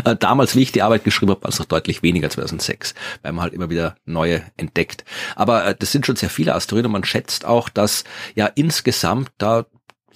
[0.06, 2.94] Äh, damals, wie ich die Arbeit geschrieben habe, war es noch deutlich weniger, 2006,
[3.24, 5.06] weil man halt immer wieder neue entdeckt.
[5.36, 8.04] Aber äh, das sind schon sehr viele Asteroiden und man schätzt auch, dass
[8.36, 9.66] ja insgesamt da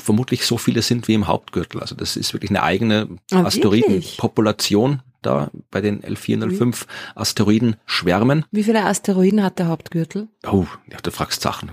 [0.02, 1.82] vermutlich so viele sind wie im Hauptgürtel.
[1.82, 7.76] Also das ist wirklich eine eigene ah, Asteroidenpopulation, da bei den L4 und L5 Asteroiden
[7.86, 8.46] schwärmen.
[8.52, 10.28] Wie viele Asteroiden hat der Hauptgürtel?
[10.50, 11.72] Oh, ja, du fragst Sachen.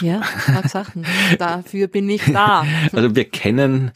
[0.00, 1.06] Ja, frag Sachen.
[1.38, 2.64] Dafür bin ich da.
[2.92, 3.92] Also wir kennen,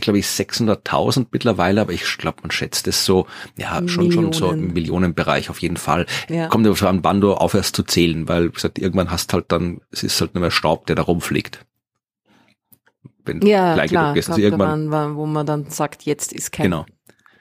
[0.00, 4.32] glaube ich, 600.000 mittlerweile, aber ich glaube, man schätzt es so, ja, schon, Millionen.
[4.32, 6.06] schon so im Millionenbereich auf jeden Fall.
[6.28, 6.48] Ja.
[6.48, 9.80] Kommt aber an, wann du aufhörst zu zählen, weil, wie gesagt, irgendwann hast halt dann,
[9.90, 11.64] es ist halt nur mehr Staub, der da rumfliegt
[13.26, 14.28] wenn ja, klein klar, genug ist.
[14.28, 16.86] Also irgendwann, man, wo man dann sagt, jetzt ist kein genau.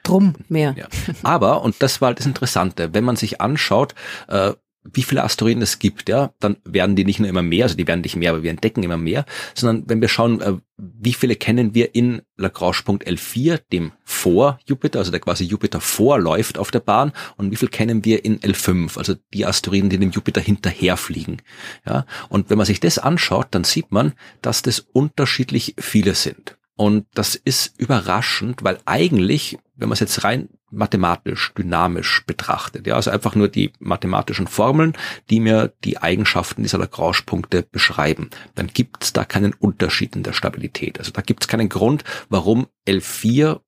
[0.04, 0.76] Drum mehr.
[0.78, 0.86] Ja.
[1.24, 3.96] Aber, und das war halt das Interessante, wenn man sich anschaut,
[4.28, 4.54] äh,
[4.94, 7.88] wie viele Asteroiden es gibt, ja, dann werden die nicht nur immer mehr, also die
[7.88, 11.36] werden nicht mehr, aber wir entdecken immer mehr, sondern wenn wir schauen, äh, wie viele
[11.36, 16.82] kennen wir in Lagrange-Punkt L4, dem vor Jupiter, also der quasi Jupiter vorläuft auf der
[16.82, 21.42] Bahn, und wie viel kennen wir in L5, also die Asteroiden, die dem Jupiter hinterherfliegen,
[21.86, 22.06] ja.
[22.30, 26.58] Und wenn man sich das anschaut, dann sieht man, dass das unterschiedlich viele sind.
[26.78, 32.96] Und das ist überraschend, weil eigentlich, wenn man es jetzt rein mathematisch, dynamisch betrachtet, ja,
[32.96, 34.94] also einfach nur die mathematischen Formeln,
[35.30, 40.34] die mir die Eigenschaften dieser Lagrange-Punkte beschreiben, dann gibt es da keinen Unterschied in der
[40.34, 41.00] Stabilität.
[41.00, 43.62] Also da gibt es keinen Grund, warum L4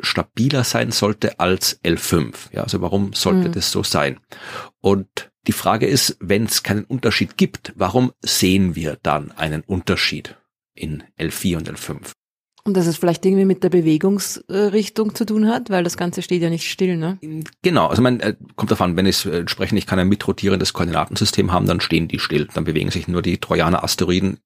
[0.00, 2.34] stabiler sein sollte als L5.
[2.52, 3.52] Ja, also warum sollte mhm.
[3.52, 4.18] das so sein?
[4.80, 10.36] Und die Frage ist, wenn es keinen Unterschied gibt, warum sehen wir dann einen Unterschied
[10.74, 12.12] in L4 und L5?
[12.70, 16.40] Und dass es vielleicht irgendwie mit der Bewegungsrichtung zu tun hat, weil das Ganze steht
[16.40, 17.18] ja nicht still, ne?
[17.62, 21.50] Genau, also man äh, kommt davon, wenn es äh, entsprechend, ich kann ein mitrotierendes Koordinatensystem
[21.50, 22.46] haben, dann stehen die still.
[22.54, 24.38] Dann bewegen sich nur die Trojaner Asteroiden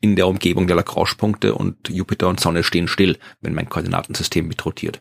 [0.00, 5.00] in der Umgebung der Lagrange-Punkte und Jupiter und Sonne stehen still, wenn mein Koordinatensystem mitrotiert.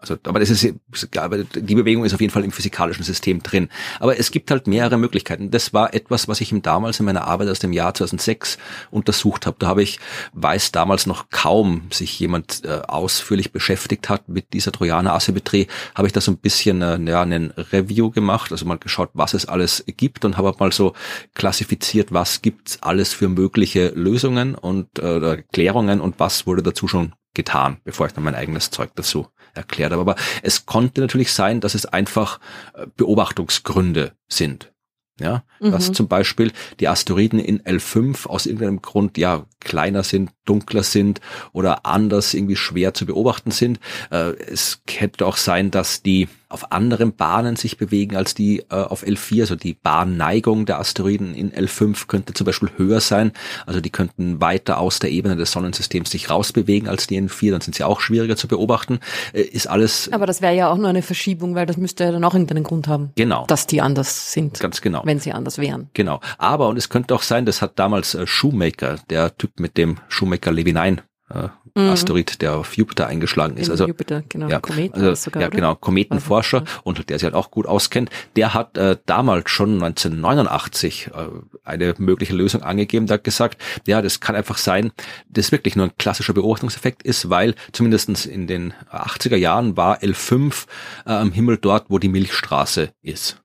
[0.00, 3.68] Also, aber das ist, die Bewegung ist auf jeden Fall im physikalischen System drin.
[3.98, 5.50] Aber es gibt halt mehrere Möglichkeiten.
[5.50, 8.56] Das war etwas, was ich damals in meiner Arbeit aus dem Jahr 2006
[8.90, 9.56] untersucht habe.
[9.58, 10.00] Da habe ich,
[10.32, 16.12] weiß damals noch kaum sich jemand äh, ausführlich beschäftigt hat mit dieser Trojaner-Asymmetrie, habe ich
[16.14, 19.84] da so ein bisschen äh, ja, einen Review gemacht, also mal geschaut, was es alles
[19.86, 20.94] gibt und habe mal so
[21.34, 27.14] klassifiziert, was gibt's alles für mögliche Lösungen und äh, Erklärungen und was wurde dazu schon
[27.34, 30.00] getan, bevor ich dann mein eigenes Zeug dazu erklärt habe.
[30.00, 32.40] Aber es konnte natürlich sein, dass es einfach
[32.74, 34.72] äh, Beobachtungsgründe sind.
[35.20, 35.72] Ja, mhm.
[35.72, 41.20] dass zum Beispiel die Asteroiden in L5 aus irgendeinem Grund ja kleiner sind, dunkler sind
[41.52, 43.80] oder anders irgendwie schwer zu beobachten sind.
[44.10, 48.74] Äh, es könnte auch sein, dass die auf anderen Bahnen sich bewegen als die äh,
[48.74, 49.42] auf L4.
[49.42, 53.32] Also die Bahnneigung der Asteroiden in L5 könnte zum Beispiel höher sein.
[53.66, 57.52] Also die könnten weiter aus der Ebene des Sonnensystems sich rausbewegen als die in 4.
[57.52, 58.98] Dann sind sie auch schwieriger zu beobachten.
[59.32, 60.12] Äh, ist alles.
[60.12, 62.64] Aber das wäre ja auch nur eine Verschiebung, weil das müsste ja dann auch irgendeinen
[62.64, 63.10] Grund haben.
[63.14, 63.46] Genau.
[63.46, 64.58] Dass die anders sind.
[64.58, 65.02] Ganz genau.
[65.04, 65.88] Wenn sie anders wären.
[65.94, 66.20] Genau.
[66.36, 69.98] Aber, und es könnte auch sein, das hat damals äh, Shoemaker, der Typ mit dem
[70.08, 70.98] Shoemaker-Levy-9
[71.30, 71.90] äh, mhm.
[71.90, 73.66] Asteroid, der auf Jupiter eingeschlagen ist.
[73.66, 74.48] In also Jupiter, genau.
[74.48, 75.56] Ja, Kometen also, sogar, ja, oder?
[75.56, 78.10] genau, Kometenforscher und der sich halt auch gut auskennt.
[78.36, 81.26] Der hat äh, damals schon 1989 äh,
[81.64, 83.06] eine mögliche Lösung angegeben.
[83.06, 84.92] Der hat gesagt, ja, das kann einfach sein,
[85.28, 90.66] dass wirklich nur ein klassischer Beobachtungseffekt ist, weil zumindestens in den 80er Jahren war L5
[91.06, 93.40] äh, am Himmel dort, wo die Milchstraße ist.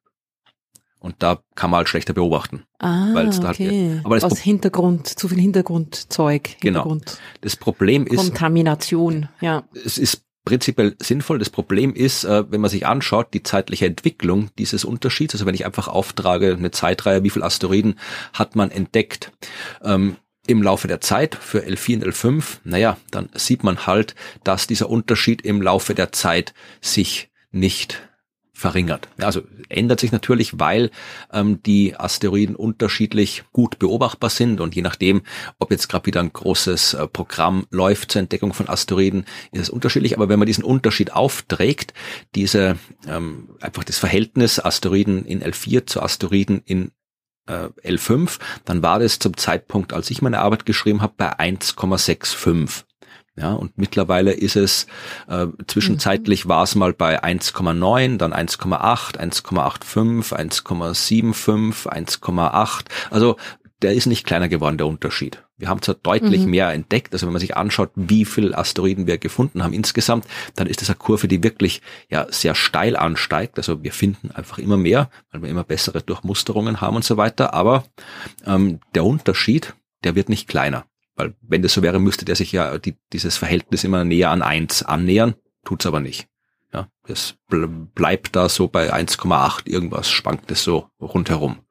[1.06, 2.64] Und da kann man halt schlechter beobachten.
[2.80, 3.92] Ah, halt okay.
[3.92, 6.58] Halt, aber das Aus Hintergrund, zu viel Hintergrundzeug.
[6.62, 6.80] Genau.
[6.80, 8.18] Hintergrund das Problem ist.
[8.18, 9.66] Kontamination, ja.
[9.86, 11.38] Es ist prinzipiell sinnvoll.
[11.38, 15.54] Das Problem ist, äh, wenn man sich anschaut, die zeitliche Entwicklung dieses Unterschieds, also wenn
[15.54, 18.00] ich einfach auftrage, eine Zeitreihe, wie viel Asteroiden
[18.34, 19.32] hat man entdeckt,
[19.84, 20.16] ähm,
[20.48, 24.90] im Laufe der Zeit für L4 und L5, naja, dann sieht man halt, dass dieser
[24.90, 28.02] Unterschied im Laufe der Zeit sich nicht
[28.56, 29.10] verringert.
[29.18, 30.90] Also ändert sich natürlich, weil
[31.32, 35.24] ähm, die Asteroiden unterschiedlich gut beobachtbar sind und je nachdem,
[35.60, 39.70] ob jetzt gerade wieder ein großes äh, Programm läuft zur Entdeckung von Asteroiden, ist es
[39.70, 40.16] unterschiedlich.
[40.16, 41.94] Aber wenn man diesen Unterschied aufträgt,
[42.34, 46.92] diese ähm, einfach das Verhältnis Asteroiden in L4 zu Asteroiden in
[47.48, 52.86] äh, L5, dann war das zum Zeitpunkt, als ich meine Arbeit geschrieben habe, bei 1,65.
[53.38, 54.88] Ja, und mittlerweile ist es,
[55.28, 56.50] äh, zwischenzeitlich mhm.
[56.50, 62.86] war es mal bei 1,9, dann 1,8, 1,85, 1,75, 1,8.
[63.10, 63.36] Also
[63.82, 65.44] der ist nicht kleiner geworden, der Unterschied.
[65.58, 66.50] Wir haben zwar deutlich mhm.
[66.50, 70.68] mehr entdeckt, also wenn man sich anschaut, wie viel Asteroiden wir gefunden haben insgesamt, dann
[70.68, 73.58] ist das eine Kurve, die wirklich ja sehr steil ansteigt.
[73.58, 77.54] Also wir finden einfach immer mehr, weil wir immer bessere Durchmusterungen haben und so weiter.
[77.54, 77.84] Aber
[78.46, 79.76] ähm, der Unterschied,
[80.06, 80.86] der wird nicht kleiner.
[81.16, 84.42] Weil wenn das so wäre, müsste der sich ja die, dieses Verhältnis immer näher an
[84.42, 86.28] eins annähern, tut's aber nicht.
[86.74, 91.65] Ja, es bleibt da so bei 1,8 irgendwas, schwankt es so rundherum.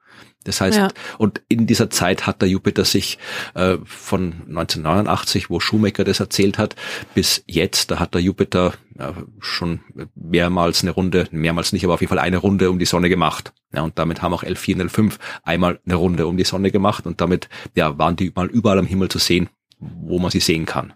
[0.45, 0.89] Das heißt, ja.
[1.19, 3.19] und in dieser Zeit hat der Jupiter sich
[3.55, 6.77] äh, von 1989, wo Schumacher das erzählt hat,
[7.15, 9.81] bis jetzt, da hat der Jupiter ja, schon
[10.15, 13.53] mehrmals eine Runde, mehrmals nicht, aber auf jeden Fall eine Runde um die Sonne gemacht.
[13.73, 17.07] Ja, und damit haben auch L4 und L5 einmal eine Runde um die Sonne gemacht
[17.07, 20.67] und damit ja, waren die mal überall am Himmel zu sehen, wo man sie sehen
[20.67, 20.93] kann.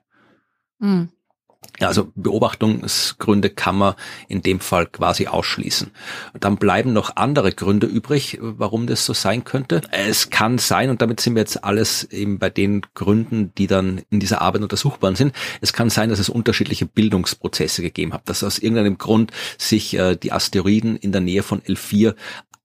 [0.78, 1.09] Mhm.
[1.80, 3.94] Also Beobachtungsgründe kann man
[4.28, 5.90] in dem Fall quasi ausschließen.
[6.40, 9.80] Dann bleiben noch andere Gründe übrig, warum das so sein könnte.
[9.90, 14.02] Es kann sein, und damit sind wir jetzt alles eben bei den Gründen, die dann
[14.10, 15.34] in dieser Arbeit untersuchbar sind.
[15.60, 20.16] Es kann sein, dass es unterschiedliche Bildungsprozesse gegeben hat, dass aus irgendeinem Grund sich äh,
[20.16, 22.14] die Asteroiden in der Nähe von L4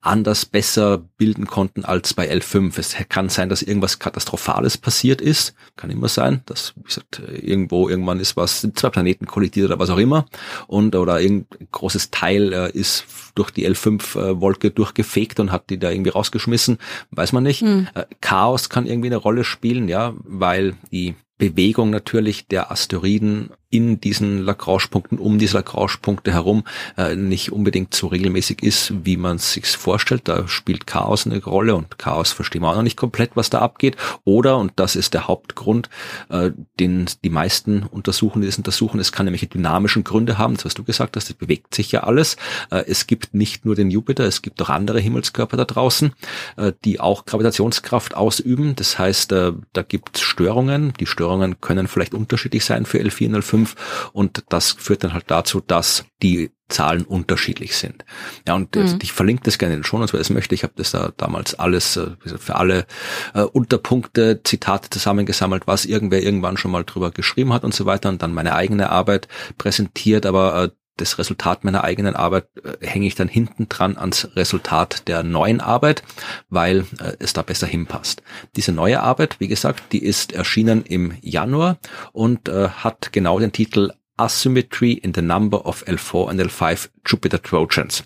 [0.04, 2.78] anders besser bilden konnten als bei L5.
[2.78, 5.56] Es kann sein, dass irgendwas Katastrophales passiert ist.
[5.78, 9.90] Kann immer sein, dass, wie gesagt, irgendwo irgendwann ist was, zwei Planeten kollidiert oder was
[9.90, 10.26] auch immer.
[10.68, 15.80] Und, oder irgendein großes Teil äh, ist durch die L5-Wolke äh, durchgefegt und hat die
[15.80, 16.80] da irgendwie rausgeschmissen.
[17.12, 17.62] Weiß man nicht.
[17.62, 17.88] Hm.
[17.94, 24.00] Äh, Chaos kann irgendwie eine Rolle spielen, ja, weil die Bewegung natürlich der Asteroiden in
[24.00, 26.64] diesen Lagrange-Punkten, um diese Lagrange-Punkte herum
[26.96, 30.28] äh, nicht unbedingt so regelmäßig ist, wie man es sich vorstellt.
[30.28, 33.60] Da spielt Chaos eine Rolle und Chaos verstehen wir auch noch nicht komplett, was da
[33.60, 33.98] abgeht.
[34.26, 35.90] Oder, und das ist der Hauptgrund,
[36.30, 40.66] äh, den die meisten untersuchen, die das untersuchen, es kann nämlich dynamischen Gründe haben, das
[40.66, 42.38] was du gesagt hast, es bewegt sich ja alles.
[42.70, 46.14] Äh, es gibt nicht nur den Jupiter, es gibt auch andere Himmelskörper da draußen,
[46.58, 48.76] äh, die auch Gravitationskraft ausüben.
[48.76, 50.94] Das heißt, äh, da gibt es Störungen.
[51.00, 55.14] Die Störungen können vielleicht unterschiedlich sein für L4 und L5 5 und das führt dann
[55.14, 58.04] halt dazu, dass die Zahlen unterschiedlich sind.
[58.48, 58.98] Ja, und mhm.
[59.02, 60.56] ich verlinke das gerne in den Show Notes, weil es möchte.
[60.56, 62.88] Ich habe das da damals alles äh, für alle
[63.34, 68.10] äh, Unterpunkte, Zitate zusammengesammelt, was irgendwer irgendwann schon mal drüber geschrieben hat und so weiter
[68.10, 70.26] und dann meine eigene Arbeit präsentiert.
[70.26, 75.08] Aber äh, das Resultat meiner eigenen Arbeit äh, hänge ich dann hinten dran ans Resultat
[75.08, 76.04] der neuen Arbeit,
[76.50, 78.22] weil äh, es da besser hinpasst.
[78.56, 81.78] Diese neue Arbeit, wie gesagt, die ist erschienen im Januar
[82.12, 87.42] und äh, hat genau den Titel Asymmetry in the Number of L4 and L5 Jupiter
[87.42, 88.04] Trojans.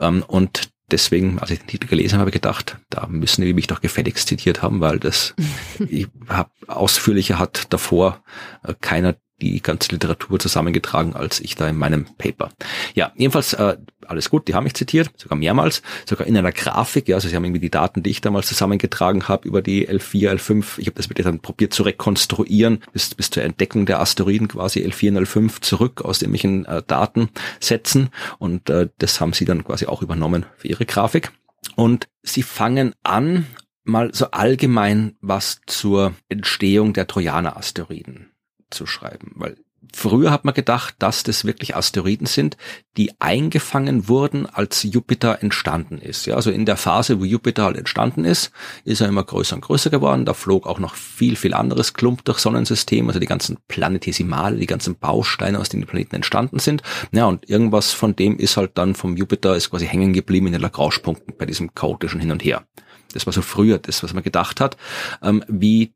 [0.00, 3.80] Ähm, und deswegen, als ich den Titel gelesen habe, gedacht, da müssen die mich doch
[3.80, 5.34] gefälligst zitiert haben, weil das
[5.88, 8.22] ich hab, ausführlicher hat davor
[8.62, 12.50] äh, keiner die ganze Literatur zusammengetragen als ich da in meinem Paper.
[12.94, 13.76] Ja, jedenfalls äh,
[14.06, 17.36] alles gut, die haben mich zitiert, sogar mehrmals, sogar in einer Grafik, ja, also sie
[17.36, 20.96] haben irgendwie die Daten, die ich damals zusammengetragen habe über die L4, L5, ich habe
[20.96, 25.26] das bitte dann probiert zu rekonstruieren, bis, bis zur Entdeckung der Asteroiden quasi L4 und
[25.26, 30.46] L5 zurück aus irgendwelchen äh, Datensätzen und äh, das haben sie dann quasi auch übernommen
[30.56, 31.32] für ihre Grafik.
[31.76, 33.46] Und sie fangen an,
[33.84, 38.31] mal so allgemein was zur Entstehung der Trojaner-Asteroiden
[38.72, 39.56] zu schreiben, weil
[39.94, 42.56] Früher hat man gedacht, dass das wirklich Asteroiden sind,
[42.96, 46.26] die eingefangen wurden, als Jupiter entstanden ist.
[46.26, 48.52] Ja, also in der Phase, wo Jupiter halt entstanden ist,
[48.84, 50.24] ist er immer größer und größer geworden.
[50.24, 54.66] Da flog auch noch viel, viel anderes Klump durch Sonnensystem, also die ganzen Planetesimale, die
[54.66, 56.82] ganzen Bausteine, aus denen die Planeten entstanden sind.
[57.10, 60.52] Ja, und irgendwas von dem ist halt dann vom Jupiter ist quasi hängen geblieben in
[60.52, 62.64] den Lagrange-Punkten bei diesem chaotischen Hin und Her.
[63.12, 64.76] Das war so früher das, was man gedacht hat,
[65.22, 65.92] ähm, wie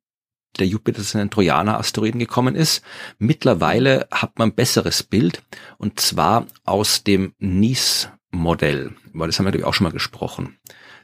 [0.57, 2.82] der Jupiter zu den Trojaner-Asteroiden gekommen ist.
[3.18, 5.42] Mittlerweile hat man ein besseres Bild
[5.78, 10.59] und zwar aus dem NIS-Modell, weil das haben wir natürlich auch schon mal gesprochen.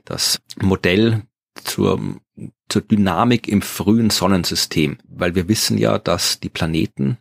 [0.04, 1.22] Das Modell
[1.64, 2.00] zur,
[2.68, 7.18] zur Dynamik im frühen Sonnensystem, weil wir wissen ja, dass die Planeten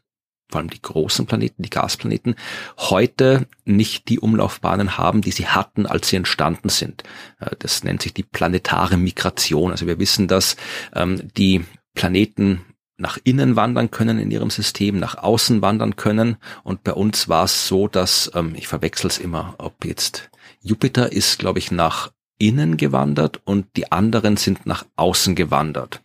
[0.51, 2.35] vor allem die großen Planeten, die Gasplaneten,
[2.77, 7.03] heute nicht die Umlaufbahnen haben, die sie hatten, als sie entstanden sind.
[7.39, 9.71] Äh, das nennt sich die planetare Migration.
[9.71, 10.57] Also wir wissen, dass
[10.93, 11.63] ähm, die
[11.93, 12.61] Planeten
[12.97, 16.37] nach innen wandern können in ihrem System, nach außen wandern können.
[16.63, 20.29] Und bei uns war es so, dass, ähm, ich verwechsel es immer, ob jetzt
[20.61, 26.01] Jupiter ist, glaube ich, nach innen gewandert und die anderen sind nach außen gewandert.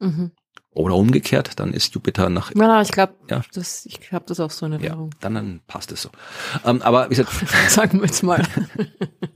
[0.00, 0.32] Mhm.
[0.74, 2.50] Oder umgekehrt, dann ist Jupiter nach.
[2.54, 3.42] Ja, ich glaube, ja.
[3.52, 5.10] das, ich habe das auch so in Erinnerung.
[5.12, 6.08] Ja, dann, dann passt es so.
[6.64, 7.30] Ähm, aber wie gesagt,
[7.68, 8.42] sagen wir jetzt mal.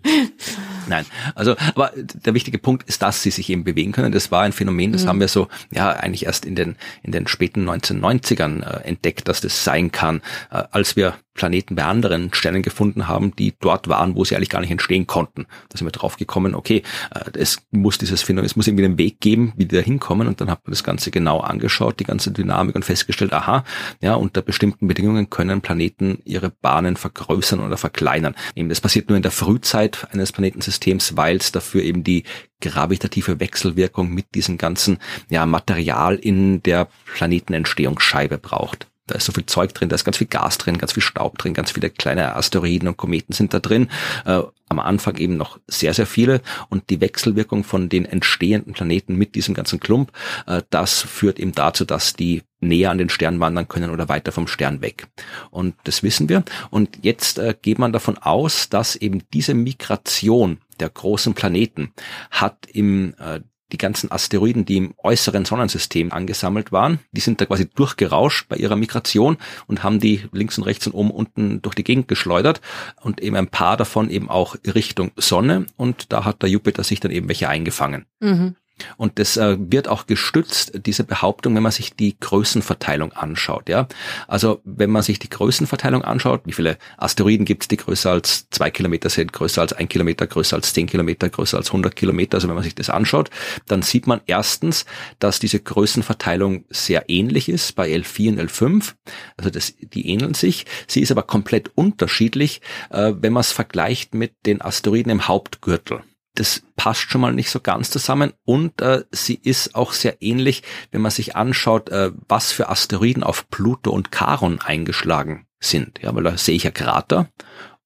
[0.89, 4.13] Nein, also, aber der wichtige Punkt ist, dass sie sich eben bewegen können.
[4.13, 5.09] Das war ein Phänomen, das mhm.
[5.09, 9.43] haben wir so, ja, eigentlich erst in den in den späten 1990ern äh, entdeckt, dass
[9.43, 14.17] das sein kann, äh, als wir Planeten bei anderen Sternen gefunden haben, die dort waren,
[14.17, 15.47] wo sie eigentlich gar nicht entstehen konnten.
[15.69, 16.83] Da sind wir drauf gekommen, okay,
[17.15, 20.27] äh, es muss dieses Phänomen, es muss irgendwie einen Weg geben, wie die da hinkommen
[20.27, 23.65] und dann hat man das Ganze genau angeschaut, die ganze Dynamik und festgestellt, aha,
[24.01, 28.35] ja, unter bestimmten Bedingungen können Planeten ihre Bahnen vergrößern oder verkleinern.
[28.55, 32.25] Eben, das passiert nur in der Frühzeit eines Planetensystems, weil es dafür eben die
[32.61, 38.89] gravitative Wechselwirkung mit diesem ganzen ja, Material in der Planetenentstehungsscheibe braucht.
[39.07, 41.39] Da ist so viel Zeug drin, da ist ganz viel Gas drin, ganz viel Staub
[41.39, 43.89] drin, ganz viele kleine Asteroiden und Kometen sind da drin.
[44.25, 46.41] Äh, am Anfang eben noch sehr, sehr viele.
[46.69, 50.11] Und die Wechselwirkung von den entstehenden Planeten mit diesem ganzen Klump,
[50.47, 54.33] äh, das führt eben dazu, dass die näher an den Stern wandern können oder weiter
[54.33, 55.07] vom Stern weg.
[55.51, 56.43] Und das wissen wir.
[56.71, 61.93] Und jetzt äh, geht man davon aus, dass eben diese Migration der großen Planeten
[62.31, 63.41] hat im äh,
[63.73, 68.57] die ganzen Asteroiden, die im äußeren Sonnensystem angesammelt waren, die sind da quasi durchgerauscht bei
[68.57, 72.61] ihrer Migration und haben die links und rechts und oben unten durch die Gegend geschleudert
[73.01, 77.01] und eben ein paar davon eben auch Richtung Sonne und da hat der Jupiter sich
[77.01, 78.07] dann eben welche eingefangen.
[78.21, 78.57] Mhm.
[78.97, 83.69] Und das äh, wird auch gestützt, diese Behauptung, wenn man sich die Größenverteilung anschaut.
[83.69, 83.89] Ja,
[84.29, 88.49] Also wenn man sich die Größenverteilung anschaut, wie viele Asteroiden gibt es, die größer als
[88.51, 92.37] zwei Kilometer sind, größer als ein Kilometer, größer als zehn Kilometer, größer als 100 Kilometer.
[92.37, 93.31] Also wenn man sich das anschaut,
[93.67, 94.85] dann sieht man erstens,
[95.19, 98.95] dass diese Größenverteilung sehr ähnlich ist bei L4 und L5.
[99.37, 100.67] Also das, die ähneln sich.
[100.87, 102.61] Sie ist aber komplett unterschiedlich,
[102.91, 106.03] äh, wenn man es vergleicht mit den Asteroiden im Hauptgürtel
[106.37, 110.63] das passt schon mal nicht so ganz zusammen und äh, sie ist auch sehr ähnlich,
[110.93, 116.01] wenn man sich anschaut, äh, was für Asteroiden auf Pluto und Charon eingeschlagen sind.
[116.03, 117.29] Ja, weil da sehe ich ja Krater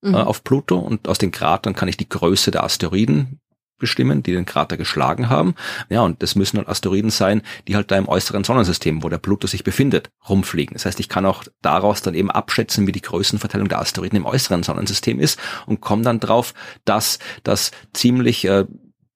[0.02, 0.14] äh, mhm.
[0.16, 3.39] auf Pluto und aus den Kratern kann ich die Größe der Asteroiden
[3.80, 5.54] bestimmen, die den Krater geschlagen haben.
[5.88, 9.18] Ja, und das müssen halt Asteroiden sein, die halt da im äußeren Sonnensystem, wo der
[9.18, 10.74] Pluto sich befindet, rumfliegen.
[10.74, 14.26] Das heißt, ich kann auch daraus dann eben abschätzen, wie die Größenverteilung der Asteroiden im
[14.26, 16.54] äußeren Sonnensystem ist und komme dann drauf,
[16.84, 18.66] dass das ziemlich äh,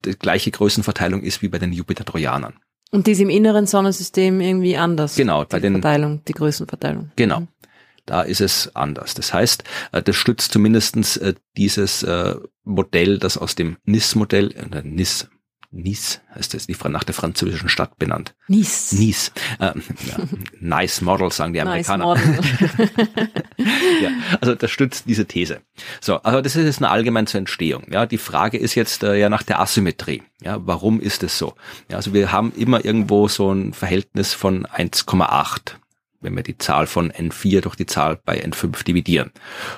[0.03, 2.55] die gleiche Größenverteilung ist wie bei den Jupiter-Trojanern.
[2.91, 5.15] Und die ist im inneren Sonnensystem irgendwie anders.
[5.15, 7.11] Genau, bei den Verteilung, die Größenverteilung.
[7.15, 7.47] Genau.
[8.05, 9.13] Da ist es anders.
[9.13, 14.53] Das heißt, äh, das stützt zumindestens äh, dieses äh, Modell, das aus dem NIS-Modell,
[14.83, 15.27] NIS,
[15.75, 18.33] Nice heißt es, die nach der französischen Stadt benannt.
[18.47, 18.93] Nice.
[18.93, 19.31] Nice.
[19.59, 19.73] Äh,
[20.07, 20.17] ja,
[20.61, 22.15] nice Model, sagen die Amerikaner.
[22.15, 22.87] Nice Model.
[24.01, 25.61] ja, also das stützt diese These.
[25.99, 27.83] So, also das ist jetzt eine allgemeine zur Entstehung.
[27.91, 30.23] Ja, die Frage ist jetzt äh, ja nach der Asymmetrie.
[30.41, 31.55] Ja, warum ist es so?
[31.89, 35.73] Ja, also wir haben immer irgendwo so ein Verhältnis von 1,8
[36.25, 39.31] wenn wir die Zahl von N4 durch die Zahl bei N5 dividieren.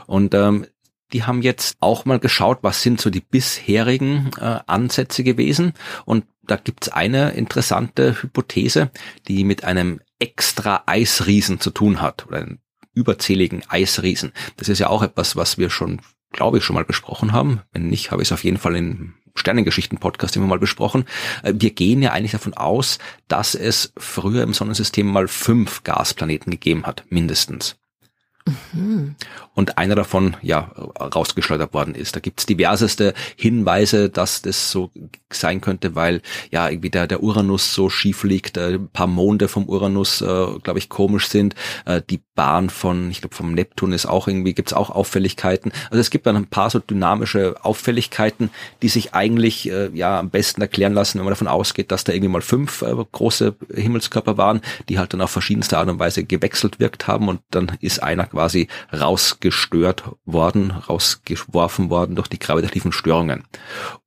[0.07, 0.65] Und ähm,
[1.13, 5.73] die haben jetzt auch mal geschaut, was sind so die bisherigen äh, Ansätze gewesen.
[6.05, 8.91] Und da gibt's eine interessante Hypothese,
[9.27, 12.59] die mit einem extra Eisriesen zu tun hat oder einem
[12.93, 14.31] überzähligen Eisriesen.
[14.57, 17.61] Das ist ja auch etwas, was wir schon, glaube ich, schon mal besprochen haben.
[17.71, 21.05] Wenn nicht, habe ich es auf jeden Fall in Sternengeschichten-Podcast immer mal besprochen.
[21.43, 26.51] Äh, wir gehen ja eigentlich davon aus, dass es früher im Sonnensystem mal fünf Gasplaneten
[26.51, 27.77] gegeben hat, mindestens.
[28.73, 29.15] Mhm.
[29.53, 32.15] Und einer davon ja rausgeschleudert worden ist.
[32.15, 34.91] Da gibt's diverseste Hinweise, dass das so
[35.31, 36.21] sein könnte, weil
[36.51, 40.25] ja irgendwie der, der Uranus so schief liegt, äh, ein paar Monde vom Uranus, äh,
[40.61, 41.55] glaube ich, komisch sind.
[41.85, 45.71] Äh, die Bahn von, ich glaube, vom Neptun ist auch irgendwie, gibt's auch Auffälligkeiten.
[45.89, 50.29] Also es gibt dann ein paar so dynamische Auffälligkeiten, die sich eigentlich äh, ja am
[50.29, 54.37] besten erklären lassen, wenn man davon ausgeht, dass da irgendwie mal fünf äh, große Himmelskörper
[54.37, 58.03] waren, die halt dann auf verschiedenste Art und Weise gewechselt wirkt haben und dann ist
[58.03, 63.45] einer quasi rausgestört worden, rausgeworfen worden durch die gravitativen Störungen.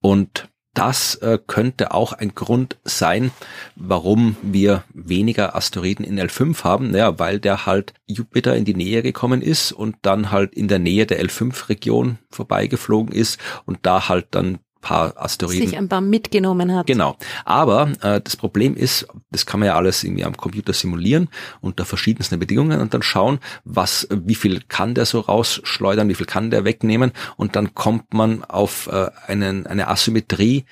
[0.00, 3.32] Und das äh, könnte auch ein Grund sein,
[3.74, 9.02] warum wir weniger Asteroiden in L5 haben, naja, weil der halt Jupiter in die Nähe
[9.02, 14.28] gekommen ist und dann halt in der Nähe der L5-Region vorbeigeflogen ist und da halt
[14.30, 15.68] dann paar Asteroiden.
[15.68, 16.86] Sich ein paar mitgenommen hat.
[16.86, 17.16] Genau.
[17.44, 21.28] Aber äh, das Problem ist, das kann man ja alles irgendwie am Computer simulieren
[21.60, 26.26] unter verschiedensten Bedingungen und dann schauen, was, wie viel kann der so rausschleudern, wie viel
[26.26, 30.64] kann der wegnehmen und dann kommt man auf äh, einen, eine Asymmetrie,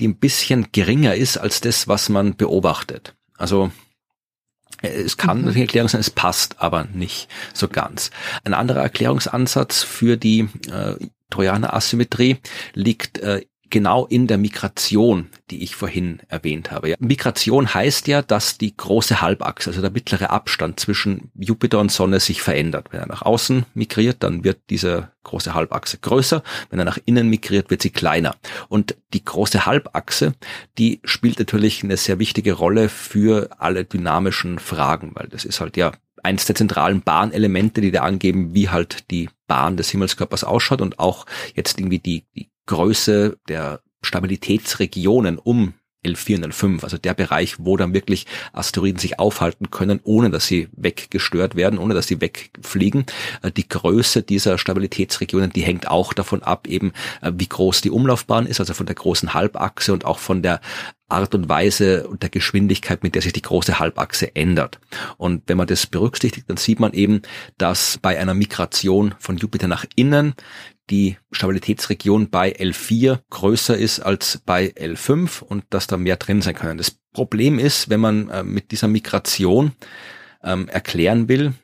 [0.00, 3.14] die ein bisschen geringer ist als das, was man beobachtet.
[3.36, 3.70] Also
[4.82, 5.44] es kann mhm.
[5.44, 8.10] natürlich Erklärung sein, es passt aber nicht so ganz.
[8.44, 10.94] Ein anderer Erklärungsansatz für die äh,
[11.30, 12.38] Trojaner Asymmetrie
[12.74, 16.94] liegt äh, genau in der Migration, die ich vorhin erwähnt habe.
[16.98, 22.20] Migration heißt ja, dass die große Halbachse, also der mittlere Abstand zwischen Jupiter und Sonne
[22.20, 22.88] sich verändert.
[22.90, 26.42] Wenn er nach außen migriert, dann wird diese große Halbachse größer.
[26.70, 28.36] Wenn er nach innen migriert, wird sie kleiner.
[28.68, 30.34] Und die große Halbachse,
[30.78, 35.76] die spielt natürlich eine sehr wichtige Rolle für alle dynamischen Fragen, weil das ist halt
[35.76, 35.92] ja
[36.22, 40.98] eines der zentralen Bahnelemente, die da angeben, wie halt die Bahn des Himmelskörpers ausschaut und
[40.98, 47.56] auch jetzt irgendwie die, die Größe der Stabilitätsregionen um L4 und L5, also der Bereich,
[47.58, 52.20] wo dann wirklich Asteroiden sich aufhalten können, ohne dass sie weggestört werden, ohne dass sie
[52.20, 53.04] wegfliegen.
[53.42, 57.90] Äh, die Größe dieser Stabilitätsregionen, die hängt auch davon ab, eben äh, wie groß die
[57.90, 60.60] Umlaufbahn ist, also von der großen Halbachse und auch von der
[61.08, 64.78] Art und Weise und der Geschwindigkeit, mit der sich die große Halbachse ändert.
[65.16, 67.22] Und wenn man das berücksichtigt, dann sieht man eben,
[67.56, 70.34] dass bei einer Migration von Jupiter nach innen
[70.90, 76.54] die Stabilitätsregion bei L4 größer ist als bei L5 und dass da mehr drin sein
[76.54, 76.78] können.
[76.78, 79.72] Das Problem ist, wenn man äh, mit dieser Migration
[80.42, 81.54] ähm, erklären will,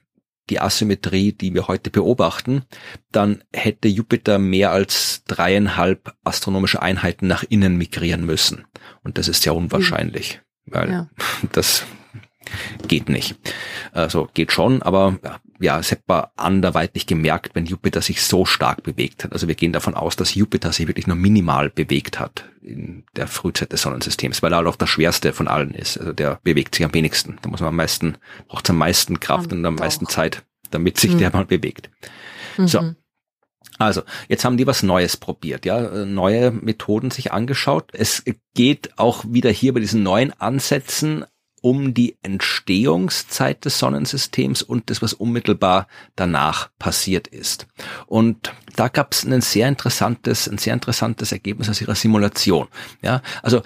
[0.50, 2.64] die Asymmetrie, die wir heute beobachten,
[3.10, 8.66] dann hätte Jupiter mehr als dreieinhalb astronomische Einheiten nach innen migrieren müssen.
[9.02, 11.10] Und das ist sehr unwahrscheinlich, weil ja.
[11.52, 11.86] das
[12.88, 13.36] geht nicht.
[13.92, 18.82] Also geht schon, aber ja, es hätte man anderweitig gemerkt, wenn Jupiter sich so stark
[18.82, 19.32] bewegt hat.
[19.32, 23.26] Also wir gehen davon aus, dass Jupiter sich wirklich nur minimal bewegt hat in der
[23.26, 25.98] Frühzeit des Sonnensystems, weil er halt auch der schwerste von allen ist.
[25.98, 27.38] Also der bewegt sich am wenigsten.
[27.42, 28.16] Da muss man am meisten,
[28.48, 31.18] braucht es am meisten Kraft und, und am meisten Zeit, damit sich mhm.
[31.18, 31.90] der mal bewegt.
[32.56, 32.68] Mhm.
[32.68, 32.94] So.
[33.78, 37.90] Also, jetzt haben die was Neues probiert, ja, neue Methoden sich angeschaut.
[37.92, 38.22] Es
[38.54, 41.24] geht auch wieder hier bei diesen neuen Ansätzen
[41.64, 47.66] um die Entstehungszeit des Sonnensystems und das, was unmittelbar danach passiert ist.
[48.04, 52.68] Und da gab es ein sehr interessantes, ein sehr interessantes Ergebnis aus ihrer Simulation.
[53.00, 53.62] Ja, also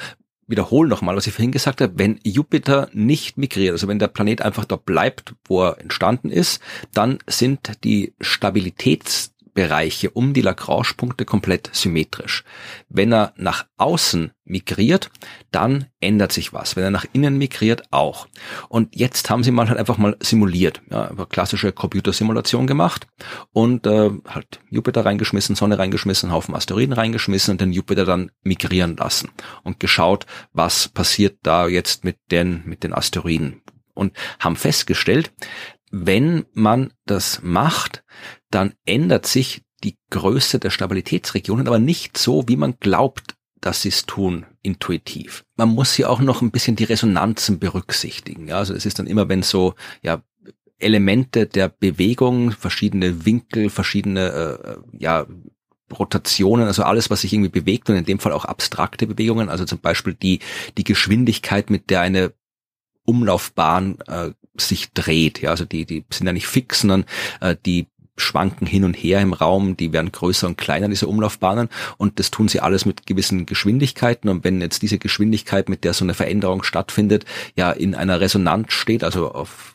[0.46, 4.42] wiederhole nochmal, was ich vorhin gesagt habe, wenn Jupiter nicht migriert, also wenn der Planet
[4.42, 6.62] einfach dort bleibt, wo er entstanden ist,
[6.94, 12.44] dann sind die Stabilitäts Bereiche um die Lagrange-Punkte komplett symmetrisch.
[12.88, 15.10] Wenn er nach außen migriert,
[15.50, 16.76] dann ändert sich was.
[16.76, 18.28] Wenn er nach innen migriert, auch.
[18.68, 23.08] Und jetzt haben sie mal halt einfach mal simuliert, ja, klassische Computersimulation gemacht
[23.52, 28.96] und äh, halt Jupiter reingeschmissen, Sonne reingeschmissen, Haufen Asteroiden reingeschmissen und den Jupiter dann migrieren
[28.96, 29.30] lassen
[29.64, 33.60] und geschaut, was passiert da jetzt mit den mit den Asteroiden
[33.92, 35.32] und haben festgestellt,
[35.90, 38.04] wenn man das macht,
[38.50, 43.88] dann ändert sich die Größe der Stabilitätsregionen, aber nicht so, wie man glaubt, dass sie
[43.88, 45.44] es tun, intuitiv.
[45.56, 48.48] Man muss hier auch noch ein bisschen die Resonanzen berücksichtigen.
[48.48, 50.22] Ja, also es ist dann immer, wenn so, ja,
[50.78, 55.26] Elemente der Bewegung, verschiedene Winkel, verschiedene, äh, ja,
[55.92, 59.64] Rotationen, also alles, was sich irgendwie bewegt und in dem Fall auch abstrakte Bewegungen, also
[59.64, 60.40] zum Beispiel die,
[60.76, 62.32] die Geschwindigkeit, mit der eine
[63.04, 65.40] Umlaufbahn äh, sich dreht.
[65.40, 67.06] Ja, also die, die sind ja nicht fix, sondern
[67.40, 67.86] äh, die
[68.18, 72.30] schwanken hin und her im Raum, die werden größer und kleiner, diese Umlaufbahnen, und das
[72.30, 74.28] tun sie alles mit gewissen Geschwindigkeiten.
[74.28, 77.24] Und wenn jetzt diese Geschwindigkeit, mit der so eine Veränderung stattfindet,
[77.56, 79.74] ja in einer Resonanz steht, also auf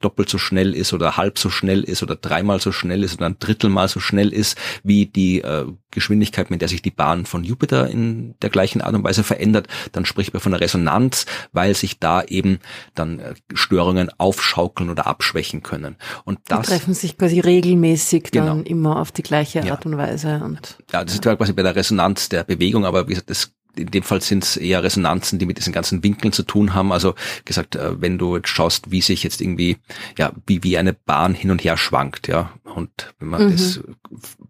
[0.00, 3.26] doppelt so schnell ist oder halb so schnell ist oder dreimal so schnell ist oder
[3.26, 7.44] ein Drittelmal so schnell ist wie die äh, Geschwindigkeit, mit der sich die Bahn von
[7.44, 11.74] Jupiter in der gleichen Art und Weise verändert, dann spricht man von einer Resonanz, weil
[11.74, 12.60] sich da eben
[12.94, 15.96] dann äh, Störungen aufschaukeln oder abschwächen können.
[16.24, 18.46] Und das die treffen sich quasi regelmäßig genau.
[18.46, 19.90] dann immer auf die gleiche Art ja.
[19.90, 20.40] und Weise.
[20.42, 21.32] Und, ja, das ja.
[21.32, 24.44] ist quasi bei der Resonanz der Bewegung, aber wie gesagt, das in dem Fall sind
[24.44, 26.92] es eher Resonanzen, die mit diesen ganzen Winkeln zu tun haben.
[26.92, 27.14] Also
[27.44, 29.78] gesagt, äh, wenn du jetzt schaust, wie sich jetzt irgendwie,
[30.18, 32.50] ja, wie, wie eine Bahn hin und her schwankt, ja.
[32.64, 33.52] Und wenn man mhm.
[33.52, 33.80] das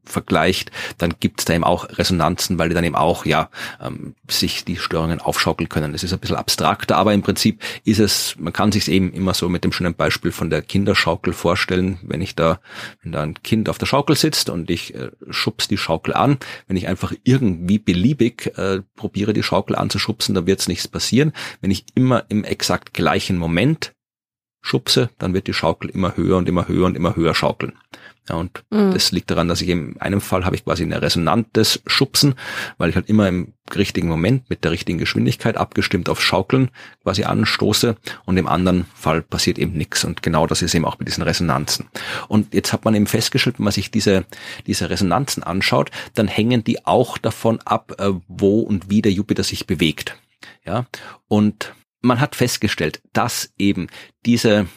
[0.05, 3.49] vergleicht, dann gibt es da eben auch Resonanzen, weil die dann eben auch, ja,
[3.81, 5.93] ähm, sich die Störungen aufschaukeln können.
[5.93, 9.35] Das ist ein bisschen abstrakter, aber im Prinzip ist es, man kann sich eben immer
[9.35, 12.61] so mit dem schönen Beispiel von der Kinderschaukel vorstellen, wenn ich da,
[13.03, 16.39] wenn da ein Kind auf der Schaukel sitzt und ich äh, schubs die Schaukel an,
[16.67, 21.33] wenn ich einfach irgendwie beliebig äh, probiere, die Schaukel anzuschubsen, dann wird es nichts passieren.
[21.61, 23.93] Wenn ich immer im exakt gleichen Moment
[24.63, 27.73] schubse, dann wird die Schaukel immer höher und immer höher und immer höher schaukeln.
[28.31, 28.93] Ja, und mhm.
[28.93, 32.37] das liegt daran, dass ich in einem Fall habe ich quasi eine resonantes Schubsen,
[32.79, 36.71] weil ich halt immer im richtigen Moment mit der richtigen Geschwindigkeit abgestimmt auf Schaukeln
[37.03, 40.05] quasi anstoße und im anderen Fall passiert eben nichts.
[40.05, 41.89] Und genau das ist eben auch mit diesen Resonanzen.
[42.29, 44.25] Und jetzt hat man eben festgestellt, wenn man sich diese,
[44.69, 49.43] diese Resonanzen anschaut, dann hängen die auch davon ab, äh, wo und wie der Jupiter
[49.43, 50.17] sich bewegt.
[50.65, 50.87] Ja,
[51.27, 53.89] und man hat festgestellt, dass eben
[54.25, 54.69] diese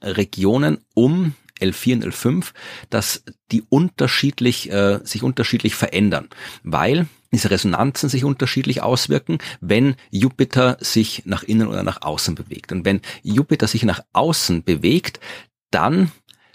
[0.00, 2.52] Regionen um L4 und L5,
[2.90, 6.28] dass die unterschiedlich, äh, sich unterschiedlich verändern,
[6.62, 12.72] weil diese Resonanzen sich unterschiedlich auswirken, wenn Jupiter sich nach innen oder nach außen bewegt.
[12.72, 15.18] Und wenn Jupiter sich nach außen bewegt,
[15.70, 16.12] dann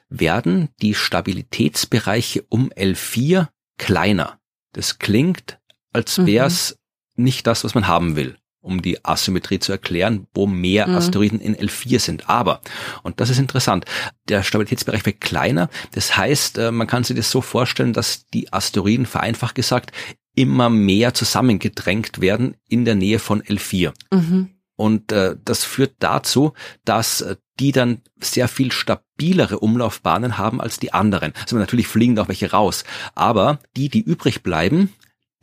[0.10, 4.40] werden die Stabilitätsbereiche um L4 kleiner.
[4.74, 5.60] Das klingt,
[5.94, 6.78] als wäre es
[7.16, 7.24] mhm.
[7.24, 8.38] nicht das, was man haben will
[8.68, 10.96] um die Asymmetrie zu erklären, wo mehr mhm.
[10.96, 12.30] Asteroiden in L4 sind.
[12.30, 12.62] Aber,
[13.04, 13.86] und das ist interessant,
[14.28, 15.70] der Stabilitätsbereich wird kleiner.
[15.94, 19.92] Das heißt, äh, man kann sich das so vorstellen, dass die Asteroiden vereinfacht gesagt
[20.36, 23.94] immer mehr zusammengedrängt werden in der Nähe von L4.
[24.12, 24.50] Mhm.
[24.76, 26.54] Und äh, das führt dazu,
[26.86, 31.34] dass äh, die dann sehr viel stabilere Umlaufbahnen haben als die anderen.
[31.42, 32.84] Also natürlich fliegen auch welche raus.
[33.16, 34.94] Aber die, die übrig bleiben,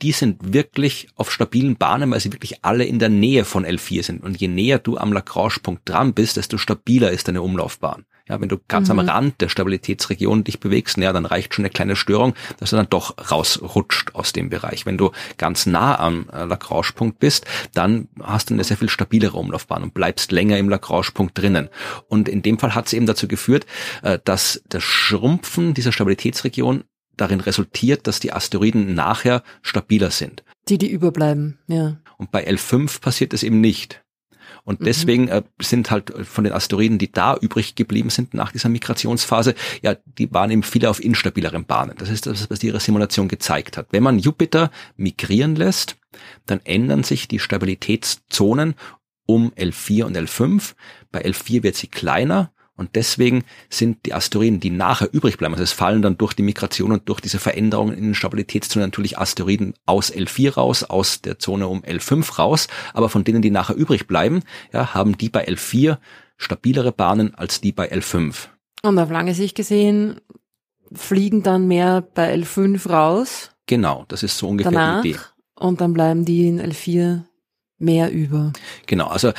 [0.03, 4.03] die sind wirklich auf stabilen Bahnen, weil sie wirklich alle in der Nähe von L4
[4.03, 4.23] sind.
[4.23, 8.05] Und je näher du am Lagrange-Punkt dran bist, desto stabiler ist deine Umlaufbahn.
[8.27, 9.01] Ja, wenn du ganz mhm.
[9.01, 12.77] am Rand der Stabilitätsregion dich bewegst, ja, dann reicht schon eine kleine Störung, dass du
[12.77, 14.87] dann doch rausrutscht aus dem Bereich.
[14.87, 19.37] Wenn du ganz nah am äh, Lagrange-Punkt bist, dann hast du eine sehr viel stabilere
[19.37, 21.69] Umlaufbahn und bleibst länger im Lagrange-Punkt drinnen.
[22.09, 23.67] Und in dem Fall hat es eben dazu geführt,
[24.03, 26.85] äh, dass das Schrumpfen dieser Stabilitätsregion
[27.17, 30.45] darin resultiert, dass die Asteroiden nachher stabiler sind.
[30.69, 31.99] Die, die überbleiben, ja.
[32.17, 34.05] Und bei L5 passiert es eben nicht.
[34.65, 34.85] Und mhm.
[34.85, 39.55] deswegen äh, sind halt von den Asteroiden, die da übrig geblieben sind nach dieser Migrationsphase,
[39.83, 41.95] ja, die waren eben viele auf instabileren Bahnen.
[41.99, 43.89] Das ist das, was ihre Simulation gezeigt hat.
[43.91, 45.97] Wenn man Jupiter migrieren lässt,
[46.47, 48.75] dann ändern sich die Stabilitätszonen
[49.27, 50.75] um L4 und L5.
[51.11, 55.63] Bei L4 wird sie kleiner und deswegen sind die Asteroiden, die nachher übrig bleiben, also
[55.63, 59.75] es fallen dann durch die Migration und durch diese Veränderungen in den Stabilitätszonen natürlich Asteroiden
[59.87, 64.07] aus L4 raus, aus der Zone um L5 raus, aber von denen, die nachher übrig
[64.07, 65.99] bleiben, ja, haben die bei L4
[66.37, 68.49] stabilere Bahnen als die bei L5.
[68.83, 70.21] Und auf lange Sicht gesehen
[70.93, 73.51] fliegen dann mehr bei L5 raus.
[73.67, 75.21] Genau, das ist so ungefähr danach, die Idee.
[75.55, 77.23] Und dann bleiben die in L4
[77.79, 78.53] mehr über.
[78.87, 79.33] Genau, also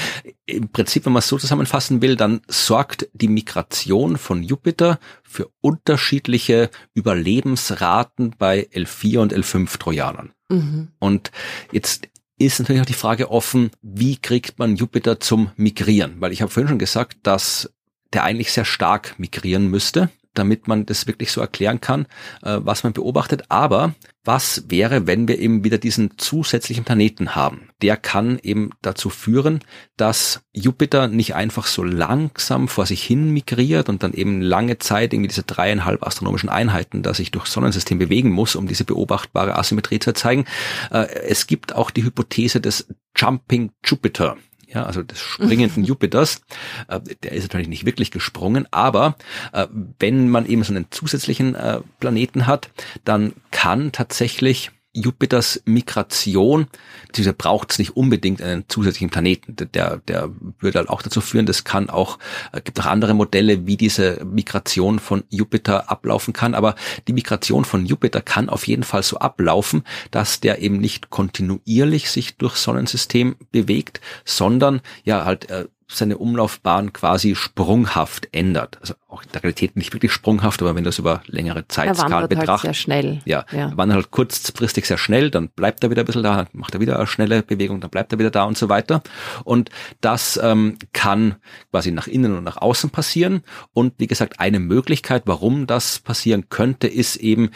[0.45, 5.49] im Prinzip, wenn man es so zusammenfassen will, dann sorgt die Migration von Jupiter für
[5.61, 10.31] unterschiedliche Überlebensraten bei L4 und L5 Trojanern.
[10.49, 10.89] Mhm.
[10.99, 11.31] Und
[11.71, 16.15] jetzt ist natürlich auch die Frage offen, wie kriegt man Jupiter zum Migrieren?
[16.19, 17.71] Weil ich habe vorhin schon gesagt, dass
[18.13, 22.05] der eigentlich sehr stark migrieren müsste damit man das wirklich so erklären kann,
[22.43, 23.43] äh, was man beobachtet.
[23.49, 27.69] Aber was wäre, wenn wir eben wieder diesen zusätzlichen Planeten haben?
[27.81, 29.59] Der kann eben dazu führen,
[29.97, 35.13] dass Jupiter nicht einfach so langsam vor sich hin migriert und dann eben lange Zeit
[35.13, 39.99] irgendwie diese dreieinhalb astronomischen Einheiten, da sich durch Sonnensystem bewegen muss, um diese beobachtbare Asymmetrie
[39.99, 40.45] zu erzeigen.
[40.91, 44.37] Äh, es gibt auch die Hypothese des Jumping Jupiter
[44.67, 46.41] ja, also des springenden Jupiters.
[46.87, 49.15] Äh, der ist natürlich nicht wirklich gesprungen, aber
[49.53, 49.67] äh,
[49.99, 52.69] wenn man eben so einen zusätzlichen äh, Planeten hat,
[53.03, 56.67] dann kann tatsächlich Jupiters Migration,
[57.07, 59.55] beziehungsweise braucht es nicht unbedingt einen zusätzlichen Planeten.
[59.73, 62.17] Der, der würde halt auch dazu führen, das kann auch,
[62.53, 66.55] äh, gibt auch andere Modelle, wie diese Migration von Jupiter ablaufen kann.
[66.55, 66.75] Aber
[67.07, 72.09] die Migration von Jupiter kann auf jeden Fall so ablaufen, dass der eben nicht kontinuierlich
[72.09, 78.79] sich durch Sonnensystem bewegt, sondern ja halt äh, seine Umlaufbahn quasi sprunghaft ändert.
[78.81, 82.49] Also auch in der Realität nicht wirklich sprunghaft, aber wenn das über längere Zeitskalen betrachtet.
[82.49, 83.21] Halt sehr schnell.
[83.25, 83.69] Ja, ja.
[83.69, 86.73] Er wandert halt kurzfristig sehr schnell, dann bleibt er wieder ein bisschen da, dann macht
[86.73, 89.03] er wieder eine schnelle Bewegung, dann bleibt er wieder da und so weiter.
[89.43, 89.69] Und
[90.01, 91.35] das ähm, kann
[91.71, 93.41] quasi nach innen und nach außen passieren.
[93.73, 97.51] Und wie gesagt, eine Möglichkeit, warum das passieren könnte, ist eben,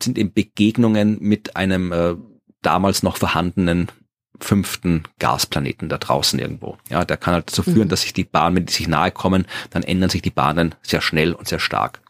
[0.00, 2.14] sind eben Begegnungen mit einem äh,
[2.62, 3.88] damals noch vorhandenen
[4.40, 6.76] fünften Gasplaneten da draußen irgendwo.
[6.90, 7.88] Ja, der kann halt dazu führen, mhm.
[7.88, 11.00] dass sich die Bahnen, wenn die sich nahe kommen, dann ändern sich die Bahnen sehr
[11.00, 12.00] schnell und sehr stark.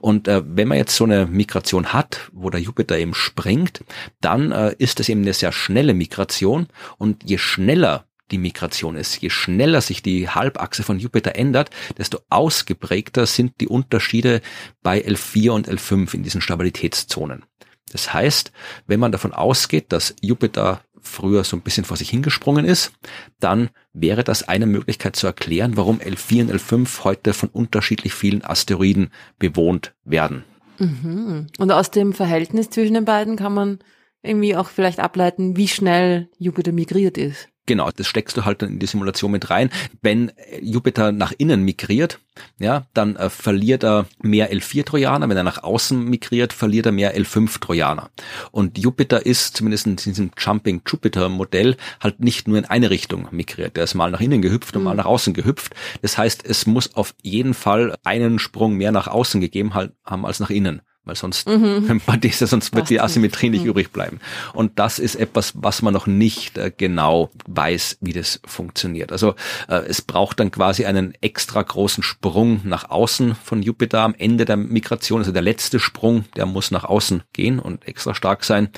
[0.00, 3.84] Und äh, wenn man jetzt so eine Migration hat, wo der Jupiter eben springt,
[4.20, 6.68] dann äh, ist es eben eine sehr schnelle Migration
[6.98, 9.20] und je schneller die Migration ist.
[9.20, 14.40] Je schneller sich die Halbachse von Jupiter ändert, desto ausgeprägter sind die Unterschiede
[14.82, 17.44] bei L4 und L5 in diesen Stabilitätszonen.
[17.92, 18.52] Das heißt,
[18.86, 22.92] wenn man davon ausgeht, dass Jupiter früher so ein bisschen vor sich hingesprungen ist,
[23.40, 28.44] dann wäre das eine Möglichkeit zu erklären, warum L4 und L5 heute von unterschiedlich vielen
[28.44, 30.44] Asteroiden bewohnt werden.
[30.78, 31.48] Mhm.
[31.58, 33.78] Und aus dem Verhältnis zwischen den beiden kann man
[34.22, 37.48] irgendwie auch vielleicht ableiten, wie schnell Jupiter migriert ist.
[37.66, 39.70] Genau, das steckst du halt dann in die Simulation mit rein.
[40.00, 42.18] Wenn Jupiter nach innen migriert,
[42.58, 45.28] ja, dann äh, verliert er mehr L4-Trojaner.
[45.28, 48.10] Wenn er nach außen migriert, verliert er mehr L5-Trojaner.
[48.50, 53.76] Und Jupiter ist zumindest in diesem Jumping Jupiter-Modell halt nicht nur in eine Richtung migriert.
[53.76, 54.96] Der ist mal nach innen gehüpft und mal mhm.
[54.96, 55.72] nach außen gehüpft.
[56.00, 60.40] Das heißt, es muss auf jeden Fall einen Sprung mehr nach außen gegeben haben als
[60.40, 62.00] nach innen weil sonst mhm.
[62.06, 63.70] man diese, sonst wird die Asymmetrie nicht mhm.
[63.70, 64.20] übrig bleiben.
[64.52, 69.12] Und das ist etwas, was man noch nicht äh, genau weiß, wie das funktioniert.
[69.12, 69.34] Also
[69.68, 74.44] äh, es braucht dann quasi einen extra großen Sprung nach außen von Jupiter am Ende
[74.44, 78.68] der Migration, also der letzte Sprung, der muss nach außen gehen und extra stark sein.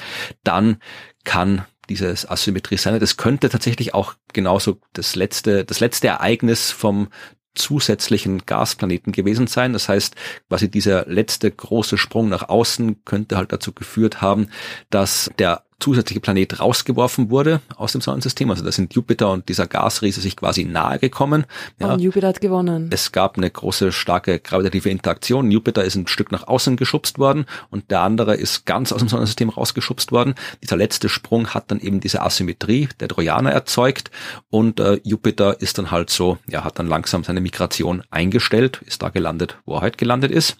[0.43, 0.79] Dann
[1.25, 2.99] kann dieses Asymmetrie sein.
[2.99, 7.09] Das könnte tatsächlich auch genauso das letzte, das letzte Ereignis vom
[7.55, 9.73] zusätzlichen Gasplaneten gewesen sein.
[9.73, 10.15] Das heißt,
[10.49, 14.49] quasi dieser letzte große Sprung nach außen könnte halt dazu geführt haben,
[14.91, 18.51] dass der zusätzliche Planet rausgeworfen wurde aus dem Sonnensystem.
[18.51, 21.45] Also da sind Jupiter und dieser Gasriese sich quasi nahe gekommen.
[21.79, 21.93] Ja.
[21.93, 22.89] Und Jupiter hat gewonnen.
[22.91, 25.51] Es gab eine große, starke gravitative Interaktion.
[25.51, 29.09] Jupiter ist ein Stück nach außen geschubst worden und der andere ist ganz aus dem
[29.09, 30.35] Sonnensystem rausgeschubst worden.
[30.63, 34.11] Dieser letzte Sprung hat dann eben diese Asymmetrie der Trojaner erzeugt
[34.49, 39.03] und äh, Jupiter ist dann halt so, ja, hat dann langsam seine Migration eingestellt, ist
[39.03, 40.57] da gelandet, wo er heute gelandet ist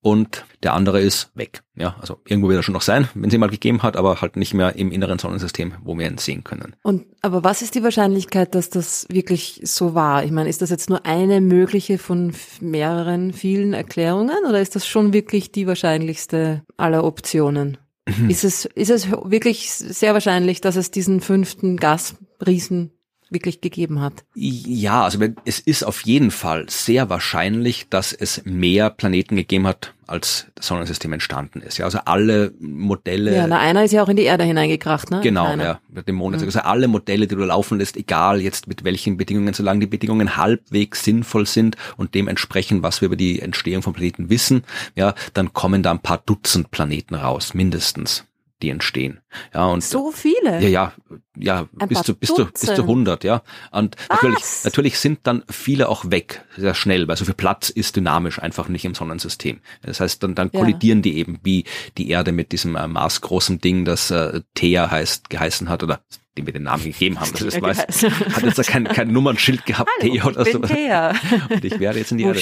[0.00, 1.62] und der andere ist weg.
[1.74, 4.36] Ja, also irgendwo wird er schon noch sein, wenn sie mal gegeben hat, aber halt
[4.36, 6.76] nicht mehr im inneren Sonnensystem, wo wir ihn sehen können.
[6.82, 10.24] Und aber was ist die Wahrscheinlichkeit, dass das wirklich so war?
[10.24, 14.86] Ich meine, ist das jetzt nur eine mögliche von mehreren, vielen Erklärungen oder ist das
[14.86, 17.78] schon wirklich die wahrscheinlichste aller Optionen?
[18.06, 18.30] Mhm.
[18.30, 22.92] Ist es, ist es wirklich sehr wahrscheinlich, dass es diesen fünften Gasriesen
[23.32, 24.24] wirklich gegeben hat.
[24.34, 29.94] Ja, also es ist auf jeden Fall sehr wahrscheinlich, dass es mehr Planeten gegeben hat,
[30.06, 31.78] als das Sonnensystem entstanden ist.
[31.78, 33.34] Ja, also alle Modelle.
[33.34, 35.20] Ja, na, einer ist ja auch in die Erde hineingekracht, ne?
[35.22, 35.64] Genau, einer.
[35.64, 36.36] ja, mit dem Mond.
[36.36, 36.44] Mhm.
[36.44, 40.36] Also alle Modelle, die du laufen lässt, egal jetzt mit welchen Bedingungen, solange die Bedingungen
[40.36, 44.64] halbwegs sinnvoll sind und dementsprechend, was wir über die Entstehung von Planeten wissen,
[44.94, 48.24] ja, dann kommen da ein paar Dutzend Planeten raus, mindestens
[48.62, 49.20] die entstehen.
[49.52, 50.60] Ja, und so viele?
[50.60, 50.92] Ja, ja,
[51.36, 53.42] ja, bis zu, bis zu, bis zu 100, ja.
[53.70, 57.96] Und natürlich, natürlich sind dann viele auch weg, sehr schnell, weil so viel Platz ist
[57.96, 59.60] dynamisch einfach nicht im Sonnensystem.
[59.82, 61.02] Das heißt, dann, dann kollidieren ja.
[61.02, 61.64] die eben wie
[61.98, 66.00] die Erde mit diesem äh, maßgroßen Ding, das äh, Thea heißt, geheißen hat, oder
[66.36, 67.30] dem wir den Namen gegeben haben.
[67.32, 67.78] Das ist weiß,
[68.36, 70.58] hat jetzt kein, kein Nummernschild gehabt, Hallo, Thea oder so.
[70.60, 71.14] Thea.
[71.50, 72.40] Und ich werde jetzt in die Erde.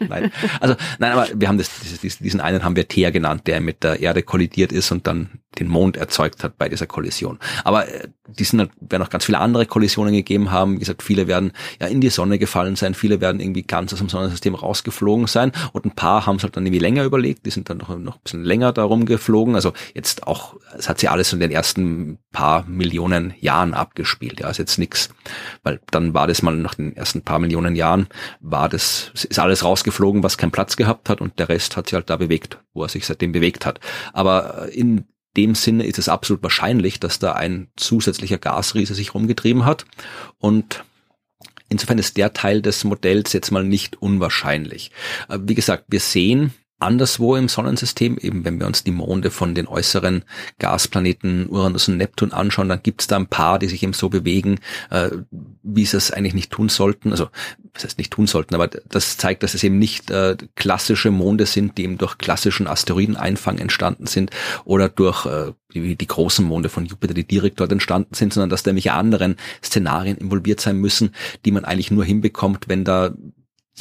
[0.00, 0.30] Nein.
[0.60, 1.70] Also, nein, aber wir haben das,
[2.02, 5.68] diesen einen haben wir Thea genannt, der mit der Erde kollidiert ist und dann den
[5.68, 7.38] Mond erzeugt hat bei dieser Kollision.
[7.64, 10.76] Aber äh, die sind, werden auch ganz viele andere Kollisionen gegeben haben.
[10.76, 13.98] Wie gesagt, viele werden ja in die Sonne gefallen sein, viele werden irgendwie ganz aus
[13.98, 17.50] dem Sonnensystem rausgeflogen sein und ein paar haben es halt dann irgendwie länger überlegt, die
[17.50, 19.54] sind dann noch, noch ein bisschen länger darum geflogen.
[19.54, 24.40] Also jetzt auch, es hat sich alles in den ersten paar Millionen Jahren abgespielt.
[24.40, 25.10] Ja, ist jetzt nichts,
[25.62, 28.08] weil dann war das mal nach den ersten paar Millionen Jahren,
[28.40, 31.94] war das, ist alles rausgeflogen, was keinen Platz gehabt hat und der Rest hat sich
[31.94, 33.80] halt da bewegt, wo er sich seitdem bewegt hat.
[34.12, 35.04] Aber in
[35.36, 39.84] dem Sinne ist es absolut wahrscheinlich, dass da ein zusätzlicher Gasriese sich rumgetrieben hat.
[40.38, 40.84] Und
[41.68, 44.90] insofern ist der Teil des Modells jetzt mal nicht unwahrscheinlich.
[45.28, 46.52] Äh, wie gesagt, wir sehen
[46.82, 50.24] anderswo im Sonnensystem, eben wenn wir uns die Monde von den äußeren
[50.58, 54.08] Gasplaneten Uranus und Neptun anschauen, dann gibt es da ein paar, die sich eben so
[54.08, 54.58] bewegen,
[54.90, 55.10] äh,
[55.62, 57.10] wie sie es eigentlich nicht tun sollten.
[57.12, 57.28] Also
[57.74, 61.46] was heißt nicht tun sollten, aber das zeigt, dass es eben nicht äh, klassische Monde
[61.46, 64.30] sind, die eben durch klassischen Asteroideneinfang entstanden sind
[64.64, 68.50] oder durch äh, die, die großen Monde von Jupiter, die direkt dort entstanden sind, sondern
[68.50, 71.14] dass da nämlich anderen Szenarien involviert sein müssen,
[71.44, 73.14] die man eigentlich nur hinbekommt, wenn da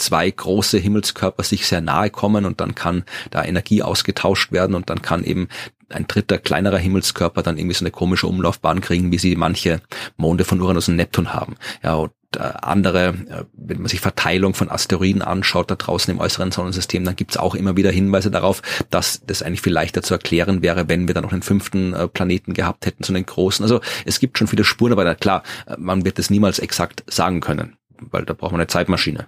[0.02, 4.90] zwei große Himmelskörper sich sehr nahe kommen und dann kann da Energie ausgetauscht werden und
[4.90, 5.48] dann kann eben
[5.90, 9.82] ein dritter kleinerer Himmelskörper dann irgendwie so eine komische Umlaufbahn kriegen, wie sie manche
[10.18, 11.56] Monde von Uranus und Neptun haben.
[11.84, 16.20] Ja, und äh, andere, äh, wenn man sich Verteilung von Asteroiden anschaut, da draußen im
[16.20, 20.14] äußeren Sonnensystem, dann gibt's auch immer wieder Hinweise darauf, dass das eigentlich viel leichter zu
[20.14, 23.64] erklären wäre, wenn wir dann noch einen fünften äh, Planeten gehabt hätten, so einen großen.
[23.64, 25.44] Also es gibt schon viele Spuren, aber klar,
[25.78, 29.28] man wird es niemals exakt sagen können, weil da braucht man eine Zeitmaschine.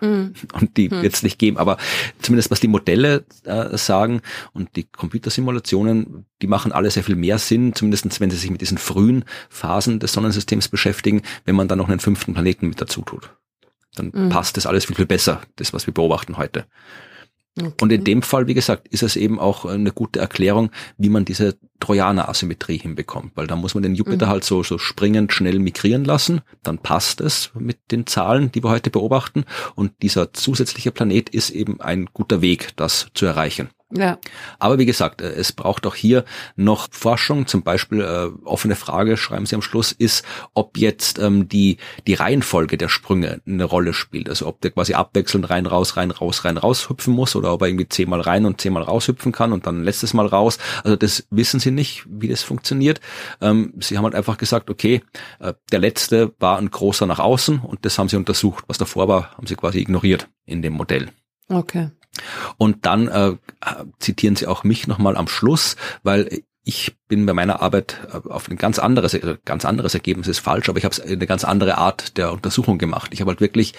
[0.00, 0.34] Mhm.
[0.52, 1.04] Und die mhm.
[1.04, 1.58] es nicht geben.
[1.58, 1.76] Aber
[2.20, 4.22] zumindest was die Modelle äh, sagen
[4.52, 8.60] und die Computersimulationen, die machen alle sehr viel mehr Sinn, zumindest wenn sie sich mit
[8.60, 13.02] diesen frühen Phasen des Sonnensystems beschäftigen, wenn man dann noch einen fünften Planeten mit dazu
[13.02, 13.30] tut.
[13.94, 14.28] Dann mhm.
[14.30, 16.66] passt das alles viel, viel besser, das, was wir beobachten heute.
[17.58, 17.70] Okay.
[17.82, 21.26] Und in dem Fall, wie gesagt, ist es eben auch eine gute Erklärung, wie man
[21.26, 24.30] diese Trojaner-Asymmetrie hinbekommt, weil da muss man den Jupiter mhm.
[24.30, 28.70] halt so, so springend schnell migrieren lassen, dann passt es mit den Zahlen, die wir
[28.70, 29.44] heute beobachten
[29.74, 33.68] und dieser zusätzliche Planet ist eben ein guter Weg, das zu erreichen.
[33.94, 34.18] Ja.
[34.58, 36.24] Aber wie gesagt, äh, es braucht auch hier
[36.56, 37.46] noch Forschung.
[37.46, 40.24] Zum Beispiel äh, offene Frage, schreiben Sie am Schluss, ist,
[40.54, 41.76] ob jetzt ähm, die
[42.06, 44.28] die Reihenfolge der Sprünge eine Rolle spielt.
[44.28, 47.62] Also ob der quasi abwechselnd rein raus rein raus rein raus hüpfen muss oder ob
[47.62, 50.58] er irgendwie zehnmal rein und zehnmal raus hüpfen kann und dann letztes Mal raus.
[50.84, 53.00] Also das wissen Sie nicht, wie das funktioniert.
[53.40, 55.02] Ähm, Sie haben halt einfach gesagt, okay,
[55.38, 58.64] äh, der letzte war ein großer nach außen und das haben Sie untersucht.
[58.68, 61.10] Was davor war, haben Sie quasi ignoriert in dem Modell.
[61.48, 61.90] Okay.
[62.58, 63.36] Und dann äh,
[63.98, 68.48] zitieren Sie auch mich nochmal am Schluss, weil ich bin bei meiner Arbeit äh, auf
[68.48, 71.78] ein ganz anderes, also ganz anderes Ergebnis ist falsch, aber ich habe eine ganz andere
[71.78, 73.10] Art der Untersuchung gemacht.
[73.12, 73.74] Ich habe halt wirklich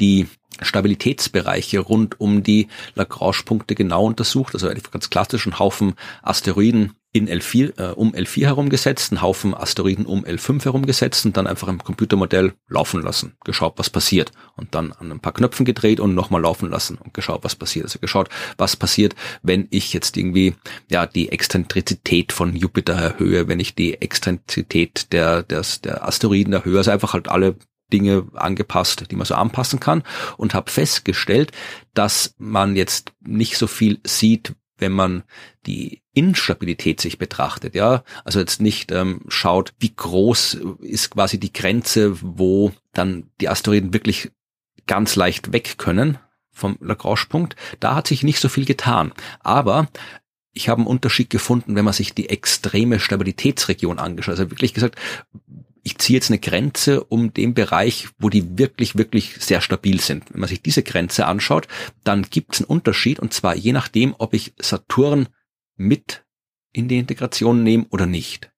[0.00, 0.28] die
[0.60, 7.78] Stabilitätsbereiche rund um die Lagrange-Punkte genau untersucht, also einen ganz klassischen Haufen Asteroiden in L4,
[7.78, 12.52] äh, um L4 herumgesetzt, einen Haufen Asteroiden um L5 herumgesetzt und dann einfach im Computermodell
[12.68, 14.30] laufen lassen, geschaut, was passiert.
[14.56, 17.86] Und dann an ein paar Knöpfen gedreht und nochmal laufen lassen und geschaut, was passiert.
[17.86, 18.28] Also geschaut,
[18.58, 20.54] was passiert, wenn ich jetzt irgendwie
[20.90, 26.76] ja die Exzentrizität von Jupiter erhöhe, wenn ich die Exzentrizität der, des, der Asteroiden erhöhe,
[26.76, 27.56] also einfach halt alle
[27.90, 30.02] Dinge angepasst, die man so anpassen kann.
[30.36, 31.52] Und habe festgestellt,
[31.94, 35.24] dass man jetzt nicht so viel sieht, wenn man
[35.66, 41.52] die Instabilität sich betrachtet, ja, also jetzt nicht ähm, schaut, wie groß ist quasi die
[41.52, 44.30] Grenze, wo dann die Asteroiden wirklich
[44.86, 46.18] ganz leicht weg können
[46.50, 49.12] vom Lagrange-Punkt, da hat sich nicht so viel getan.
[49.40, 49.88] Aber
[50.52, 54.32] ich habe einen Unterschied gefunden, wenn man sich die extreme Stabilitätsregion angeschaut.
[54.32, 54.96] Also wirklich gesagt,
[55.82, 60.24] ich ziehe jetzt eine Grenze um den Bereich, wo die wirklich, wirklich sehr stabil sind.
[60.32, 61.68] Wenn man sich diese Grenze anschaut,
[62.04, 65.28] dann gibt es einen Unterschied und zwar je nachdem, ob ich Saturn
[65.76, 66.24] mit
[66.72, 68.50] in die Integration nehme oder nicht.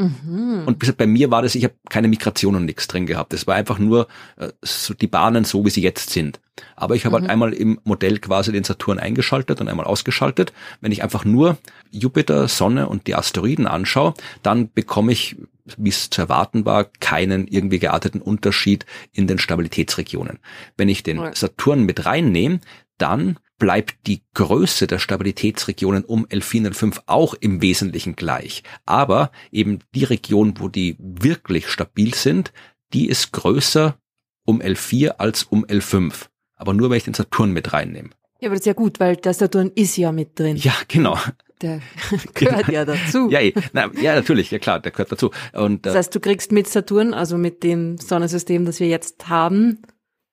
[0.00, 0.62] Mhm.
[0.66, 3.34] Und bei mir war das, ich habe keine Migration und nichts drin gehabt.
[3.34, 6.40] Es war einfach nur äh, so die Bahnen so, wie sie jetzt sind.
[6.74, 7.28] Aber ich habe halt mhm.
[7.28, 10.52] halt einmal im Modell quasi den Saturn eingeschaltet und einmal ausgeschaltet.
[10.80, 11.58] Wenn ich einfach nur
[11.90, 15.36] Jupiter, Sonne und die Asteroiden anschaue, dann bekomme ich,
[15.78, 20.38] wie es zu erwarten war, keinen irgendwie gearteten Unterschied in den Stabilitätsregionen.
[20.76, 22.60] Wenn ich den Saturn mit reinnehme,
[22.98, 28.62] dann bleibt die Größe der Stabilitätsregionen um L4 und L5 auch im Wesentlichen gleich.
[28.86, 32.52] Aber eben die Region, wo die wirklich stabil sind,
[32.92, 33.96] die ist größer
[34.44, 36.26] um L4 als um L5.
[36.56, 38.10] Aber nur, wenn ich den Saturn mit reinnehme.
[38.40, 40.56] Ja, aber das ist ja gut, weil der Saturn ist ja mit drin.
[40.56, 41.18] Ja, genau.
[41.62, 41.80] Der
[42.34, 43.28] gehört ja dazu.
[43.30, 43.52] Ja, eh.
[43.72, 45.30] na, ja, natürlich, ja klar, der gehört dazu.
[45.52, 49.82] Und, das heißt, du kriegst mit Saturn, also mit dem Sonnensystem, das wir jetzt haben,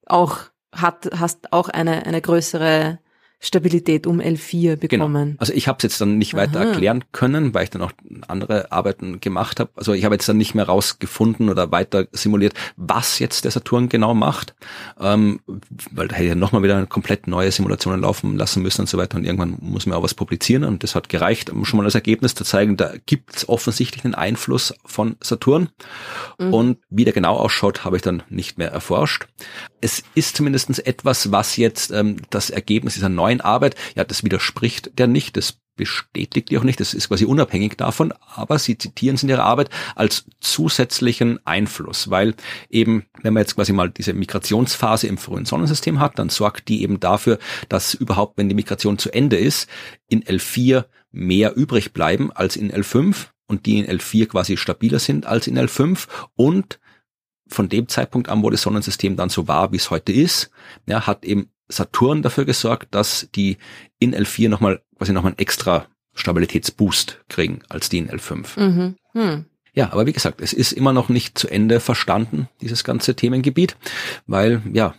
[0.05, 0.39] auch
[0.73, 2.99] hat, hast auch eine, eine größere
[3.39, 5.25] Stabilität um L4 bekommen.
[5.25, 5.35] Genau.
[5.37, 6.69] Also ich habe es jetzt dann nicht weiter Aha.
[6.69, 7.91] erklären können, weil ich dann auch
[8.27, 9.69] andere Arbeiten gemacht habe.
[9.75, 13.89] Also ich habe jetzt dann nicht mehr rausgefunden oder weiter simuliert, was jetzt der Saturn
[13.89, 14.55] genau macht,
[14.99, 15.39] ähm,
[15.91, 18.87] weil da hätte ich ja nochmal wieder eine komplett neue Simulationen laufen lassen müssen und
[18.89, 19.17] so weiter.
[19.17, 21.95] Und irgendwann muss man auch was publizieren und das hat gereicht, um schon mal das
[21.95, 25.69] Ergebnis zu zeigen, da gibt es offensichtlich einen Einfluss von Saturn.
[26.39, 26.53] Mhm.
[26.53, 29.27] Und wie der genau ausschaut, habe ich dann nicht mehr erforscht.
[29.79, 34.23] Es ist zumindestens etwas, was jetzt ähm, das Ergebnis dieser neuen neuen Arbeit, ja, das
[34.23, 38.77] widerspricht der nicht, das bestätigt die auch nicht, das ist quasi unabhängig davon, aber sie
[38.77, 42.33] zitieren es in ihrer Arbeit als zusätzlichen Einfluss, weil
[42.69, 46.81] eben, wenn man jetzt quasi mal diese Migrationsphase im frühen Sonnensystem hat, dann sorgt die
[46.81, 47.37] eben dafür,
[47.69, 49.69] dass überhaupt, wenn die Migration zu Ende ist,
[50.07, 55.27] in L4 mehr übrig bleiben als in L5 und die in L4 quasi stabiler sind
[55.27, 56.79] als in L5 und
[57.49, 60.49] von dem Zeitpunkt an, wo das Sonnensystem dann so war, wie es heute ist,
[60.85, 63.57] ja, hat eben Saturn dafür gesorgt, dass die
[63.99, 68.59] in L4 nochmal quasi nochmal einen extra Stabilitätsboost kriegen als die in L5.
[68.59, 68.95] Mhm.
[69.13, 69.45] Hm.
[69.73, 73.77] Ja, aber wie gesagt, es ist immer noch nicht zu Ende verstanden, dieses ganze Themengebiet,
[74.25, 74.95] weil ja,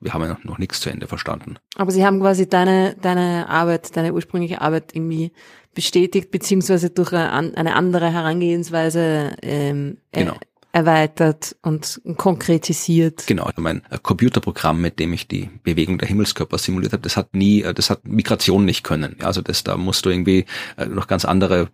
[0.00, 1.56] wir haben ja noch nichts zu Ende verstanden.
[1.76, 5.32] Aber Sie haben quasi deine, deine Arbeit, deine ursprüngliche Arbeit irgendwie
[5.74, 10.34] bestätigt, beziehungsweise durch eine andere Herangehensweise ähm, genau
[10.78, 13.26] erweitert und konkretisiert.
[13.26, 17.16] Genau, also mein äh, Computerprogramm, mit dem ich die Bewegung der Himmelskörper simuliert habe, das
[17.16, 19.16] hat nie, äh, das hat Migration nicht können.
[19.20, 21.68] Also das, da musst du irgendwie äh, noch ganz andere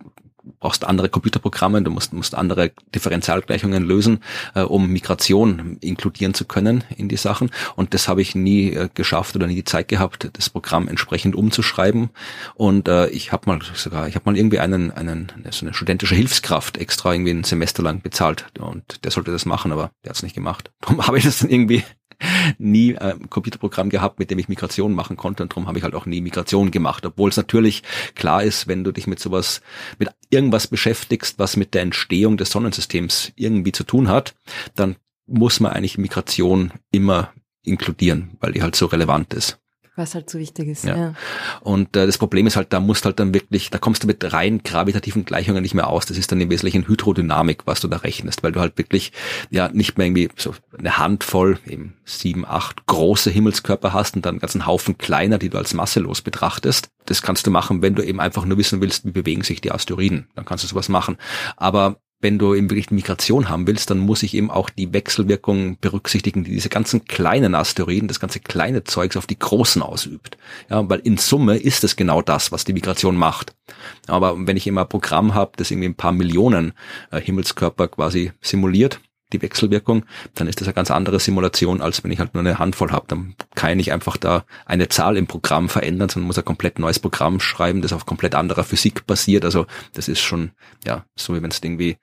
[0.61, 4.21] brauchst andere Computerprogramme, du musst, musst andere Differentialgleichungen lösen,
[4.55, 7.51] äh, um Migration inkludieren zu können in die Sachen.
[7.77, 11.35] Und das habe ich nie äh, geschafft oder nie die Zeit gehabt, das Programm entsprechend
[11.35, 12.11] umzuschreiben.
[12.55, 16.15] Und äh, ich habe mal sogar, ich habe mal irgendwie einen, einen, so eine studentische
[16.15, 20.17] Hilfskraft extra irgendwie ein Semester lang bezahlt und der sollte das machen, aber der hat
[20.17, 20.71] es nicht gemacht.
[20.81, 21.85] Darum habe ich das dann irgendwie
[22.59, 25.85] nie äh, ein Computerprogramm gehabt, mit dem ich Migration machen konnte und darum habe ich
[25.85, 27.83] halt auch nie Migration gemacht, obwohl es natürlich
[28.15, 29.61] klar ist, wenn du dich mit sowas,
[29.99, 34.35] mit irgendwas beschäftigst, was mit der Entstehung des Sonnensystems irgendwie zu tun hat,
[34.75, 34.97] dann
[35.27, 37.33] muss man eigentlich Migration immer
[37.65, 39.59] inkludieren, weil die halt so relevant ist.
[39.97, 40.85] Was halt so wichtig ist.
[40.85, 40.97] Ja.
[40.97, 41.15] ja.
[41.61, 44.33] Und äh, das Problem ist halt, da musst halt dann wirklich, da kommst du mit
[44.33, 46.07] rein gravitativen Gleichungen nicht mehr aus.
[46.07, 49.13] Das ist dann im Wesentlichen Hydrodynamik, was du da rechnest, weil du halt wirklich
[49.51, 54.35] ja nicht mehr irgendwie so eine Handvoll, eben sieben, acht große Himmelskörper hast und dann
[54.35, 56.89] einen ganzen Haufen kleiner, die du als masselos betrachtest.
[57.07, 59.71] Das kannst du machen, wenn du eben einfach nur wissen willst, wie bewegen sich die
[59.71, 60.29] Asteroiden.
[60.35, 61.19] Dann kannst du sowas machen.
[61.57, 65.77] Aber wenn du eben wirklich Migration haben willst, dann muss ich eben auch die Wechselwirkung
[65.79, 70.39] berücksichtigen, die diese ganzen kleinen Asteroiden, das ganze kleine Zeugs auf die großen ausübt.
[70.71, 73.55] Ja, weil in Summe ist es genau das, was die Migration macht.
[74.07, 76.73] Aber wenn ich immer ein Programm habe, das irgendwie ein paar Millionen
[77.11, 79.01] äh, Himmelskörper quasi simuliert,
[79.35, 80.05] die Wechselwirkung,
[80.35, 83.07] dann ist das eine ganz andere Simulation, als wenn ich halt nur eine Handvoll habe.
[83.09, 86.99] Dann kann ich einfach da eine Zahl im Programm verändern, sondern muss ein komplett neues
[86.99, 89.45] Programm schreiben, das auf komplett anderer Physik basiert.
[89.45, 90.53] Also das ist schon,
[90.87, 91.97] ja, so wie wenn es irgendwie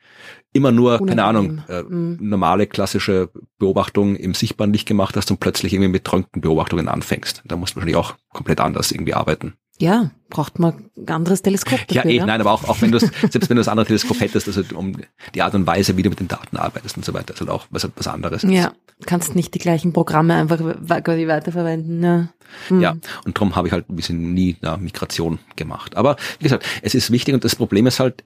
[0.54, 1.08] immer nur, Unangenehm.
[1.08, 2.18] keine Ahnung, äh, mhm.
[2.20, 7.42] normale klassische Beobachtung im sichtbaren Licht gemacht hast und plötzlich irgendwie mit Röntgenbeobachtungen anfängst.
[7.46, 9.54] Da muss man wahrscheinlich auch komplett anders irgendwie arbeiten.
[9.82, 12.26] Ja, braucht man ein anderes Teleskop dafür, Ja, eh, ja?
[12.28, 14.96] nein, aber auch, auch wenn du selbst wenn du das andere Teleskop hättest, also um
[15.34, 17.50] die Art und Weise, wie du mit den Daten arbeitest und so weiter, ist halt
[17.50, 18.44] auch was, was anderes.
[18.44, 18.74] Ja,
[19.08, 20.60] kannst nicht die gleichen Programme einfach
[21.04, 22.04] quasi weiterverwenden.
[22.04, 22.28] Ja,
[22.68, 22.82] hm.
[22.82, 25.98] ja und darum habe ich halt ein bisschen nie eine Migration gemacht.
[25.98, 28.24] Aber wie gesagt, es ist wichtig und das Problem ist halt,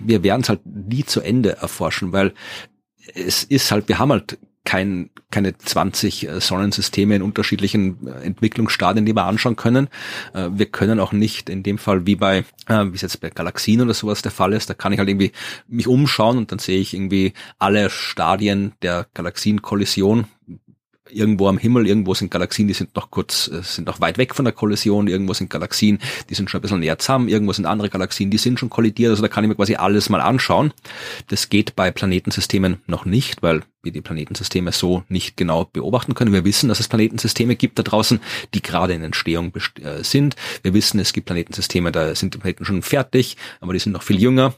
[0.00, 2.34] wir werden es halt nie zu Ende erforschen, weil
[3.14, 4.38] es ist halt, wir haben halt
[4.68, 9.88] kein, keine 20 äh, Sonnensysteme in unterschiedlichen äh, Entwicklungsstadien, die wir anschauen können.
[10.34, 13.80] Äh, wir können auch nicht in dem Fall wie bei, wie es jetzt bei Galaxien
[13.80, 15.32] oder sowas der Fall ist, da kann ich halt irgendwie
[15.68, 20.26] mich umschauen und dann sehe ich irgendwie alle Stadien der Galaxienkollision
[21.10, 24.34] irgendwo am Himmel, irgendwo sind Galaxien, die sind noch kurz, äh, sind noch weit weg
[24.34, 25.98] von der Kollision, irgendwo sind Galaxien,
[26.28, 29.10] die sind schon ein bisschen näher zusammen, irgendwo sind andere Galaxien, die sind schon kollidiert,
[29.10, 30.72] also da kann ich mir quasi alles mal anschauen.
[31.28, 36.32] Das geht bei Planetensystemen noch nicht, weil wir die Planetensysteme so nicht genau beobachten können.
[36.32, 38.20] Wir wissen, dass es Planetensysteme gibt da draußen,
[38.54, 39.52] die gerade in Entstehung
[39.82, 40.36] äh, sind.
[40.62, 44.02] Wir wissen, es gibt Planetensysteme, da sind die Planeten schon fertig, aber die sind noch
[44.02, 44.54] viel jünger.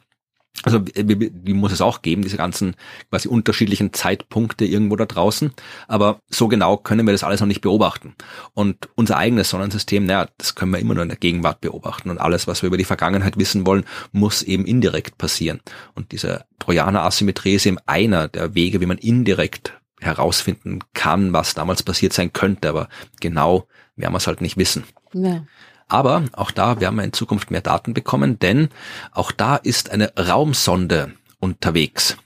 [0.62, 2.74] Also die muss es auch geben, diese ganzen
[3.08, 5.52] quasi unterschiedlichen Zeitpunkte irgendwo da draußen.
[5.88, 8.14] Aber so genau können wir das alles noch nicht beobachten.
[8.52, 12.10] Und unser eigenes Sonnensystem, naja, das können wir immer nur in der Gegenwart beobachten.
[12.10, 15.60] Und alles, was wir über die Vergangenheit wissen wollen, muss eben indirekt passieren.
[15.94, 21.82] Und diese Trojaner-Asymmetrie ist eben einer der Wege, wie man indirekt herausfinden kann, was damals
[21.82, 22.68] passiert sein könnte.
[22.68, 22.88] Aber
[23.20, 24.84] genau werden wir es halt nicht wissen.
[25.14, 25.44] Ja.
[25.90, 28.68] Aber auch da werden wir in Zukunft mehr Daten bekommen, denn
[29.10, 32.16] auch da ist eine Raumsonde unterwegs.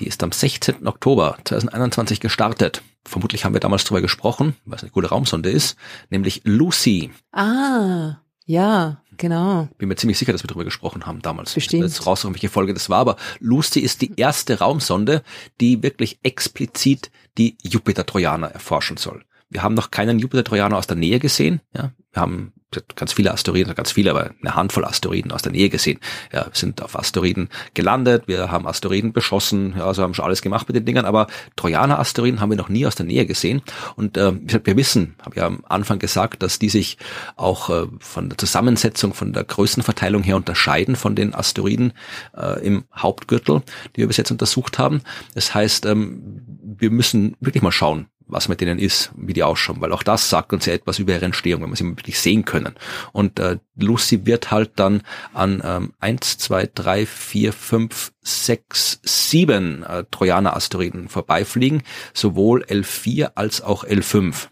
[0.00, 0.86] Die ist am 16.
[0.86, 2.82] Oktober 2021 gestartet.
[3.04, 5.76] Vermutlich haben wir damals darüber gesprochen, was eine gute Raumsonde ist,
[6.08, 7.10] nämlich Lucy.
[7.32, 9.68] Ah, ja, genau.
[9.76, 11.52] Bin mir ziemlich sicher, dass wir darüber gesprochen haben damals.
[11.52, 11.82] Bestimmt.
[11.82, 15.22] Jetzt raus, welche Folge das war, aber Lucy ist die erste Raumsonde,
[15.60, 19.22] die wirklich explizit die Jupiter-Trojaner erforschen soll.
[19.50, 21.60] Wir haben noch keinen Jupiter-Trojaner aus der Nähe gesehen.
[21.74, 22.52] Ja, wir haben
[22.96, 25.98] ganz viele Asteroiden, ganz viele, aber eine Handvoll Asteroiden aus der Nähe gesehen.
[26.32, 30.68] Ja, sind auf Asteroiden gelandet, wir haben Asteroiden beschossen, ja, also haben schon alles gemacht
[30.68, 33.62] mit den Dingern, aber Trojaner-Asteroiden haben wir noch nie aus der Nähe gesehen.
[33.96, 34.32] Und äh,
[34.64, 36.98] wir wissen, habe ja am Anfang gesagt, dass die sich
[37.36, 41.92] auch äh, von der Zusammensetzung, von der Größenverteilung her unterscheiden von den Asteroiden
[42.36, 43.62] äh, im Hauptgürtel,
[43.94, 45.02] die wir bis jetzt untersucht haben.
[45.34, 49.80] Das heißt, ähm, wir müssen wirklich mal schauen, was mit denen ist, wie die ausschauen,
[49.80, 52.44] weil auch das sagt uns ja etwas über ihre Entstehung, wenn wir sie wirklich sehen
[52.44, 52.74] können.
[53.12, 55.02] Und äh, Lucy wird halt dann
[55.34, 61.82] an ähm, 1, 2, 3, 4, 5, 6, 7 äh, Trojaner-Asteroiden vorbeifliegen,
[62.14, 64.48] sowohl L4 als auch L5.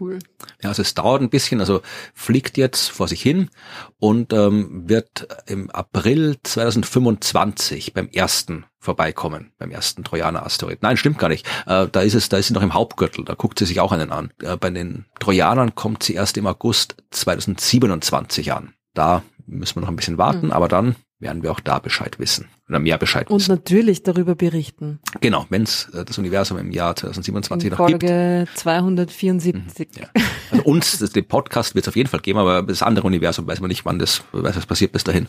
[0.00, 0.18] Cool.
[0.62, 1.82] Ja, also es dauert ein bisschen, also
[2.14, 3.50] fliegt jetzt vor sich hin
[3.98, 10.82] und ähm, wird im April 2025 beim ersten vorbeikommen, beim ersten Trojaner-Asteroid.
[10.82, 11.46] Nein, stimmt gar nicht.
[11.66, 13.92] Äh, da ist es, da ist sie noch im Hauptgürtel, da guckt sie sich auch
[13.92, 14.32] einen an.
[14.42, 18.72] Äh, bei den Trojanern kommt sie erst im August 2027 an.
[18.94, 20.52] Da müssen wir noch ein bisschen warten, mhm.
[20.52, 23.34] aber dann werden wir auch da Bescheid wissen oder mehr Bescheid wissen.
[23.34, 25.00] Und natürlich darüber berichten.
[25.20, 28.10] Genau, wenn es äh, das Universum im Jahr 2027 In noch Folge gibt.
[28.10, 29.88] Folge 274.
[29.88, 30.08] Mhm, ja.
[30.50, 33.46] Also uns, das, den Podcast wird es auf jeden Fall geben, aber das andere Universum
[33.46, 35.26] weiß man nicht, wann das, weiß was passiert bis dahin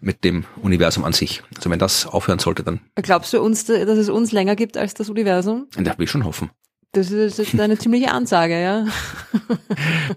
[0.00, 1.42] mit dem Universum an sich.
[1.56, 2.80] Also wenn das aufhören sollte, dann.
[2.96, 5.68] Glaubst du uns, dass es uns länger gibt als das Universum?
[5.76, 6.50] Da will ich schon hoffen.
[6.92, 8.86] Das ist jetzt eine ziemliche Ansage, ja.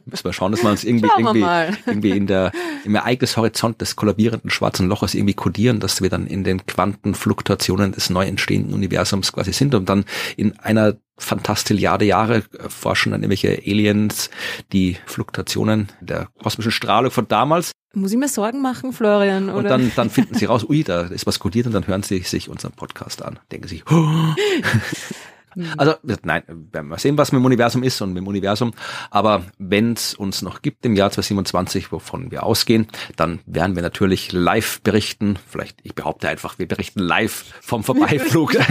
[0.05, 1.45] Müssen wir schauen, dass wir uns irgendwie, irgendwie,
[1.85, 2.51] irgendwie in der,
[2.85, 8.09] im Ereignishorizont des kollabierenden schwarzen Loches irgendwie kodieren, dass wir dann in den Quantenfluktuationen des
[8.09, 10.05] neu entstehenden Universums quasi sind und dann
[10.37, 14.29] in einer Fantastilliarde Jahre forschen dann irgendwelche Aliens
[14.71, 17.71] die Fluktuationen der kosmischen Strahlung von damals.
[17.93, 19.49] Muss ich mir Sorgen machen, Florian?
[19.49, 19.57] Oder?
[19.57, 22.19] Und dann, dann finden sie raus, ui, da ist was kodiert und dann hören sie
[22.19, 23.39] sich unseren Podcast an.
[23.51, 24.07] Denken sich, oh.
[25.55, 25.73] Mhm.
[25.77, 28.73] Also nein, werden wir sehen, was mit dem Universum ist und mit dem Universum.
[29.09, 33.83] Aber wenn es uns noch gibt im Jahr 2027, wovon wir ausgehen, dann werden wir
[33.83, 35.37] natürlich live berichten.
[35.47, 38.55] Vielleicht, ich behaupte einfach, wir berichten live vom Vorbeiflug.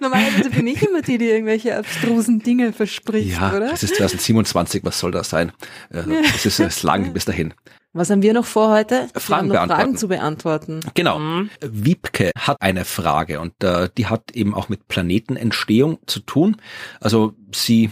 [0.00, 3.72] Normalerweise bin ich immer die, die irgendwelche abstrusen Dinge verspricht, ja, oder?
[3.72, 5.52] Es ist 2027, was soll das sein?
[5.90, 7.52] Also, es ist es lang bis dahin.
[7.98, 9.08] Was haben wir noch vor heute?
[9.14, 9.80] Fragen, beantworten.
[9.80, 10.80] Fragen zu beantworten.
[10.94, 11.18] Genau.
[11.18, 11.50] Mhm.
[11.60, 16.56] Wiebke hat eine Frage und äh, die hat eben auch mit Planetenentstehung zu tun.
[17.00, 17.90] Also sie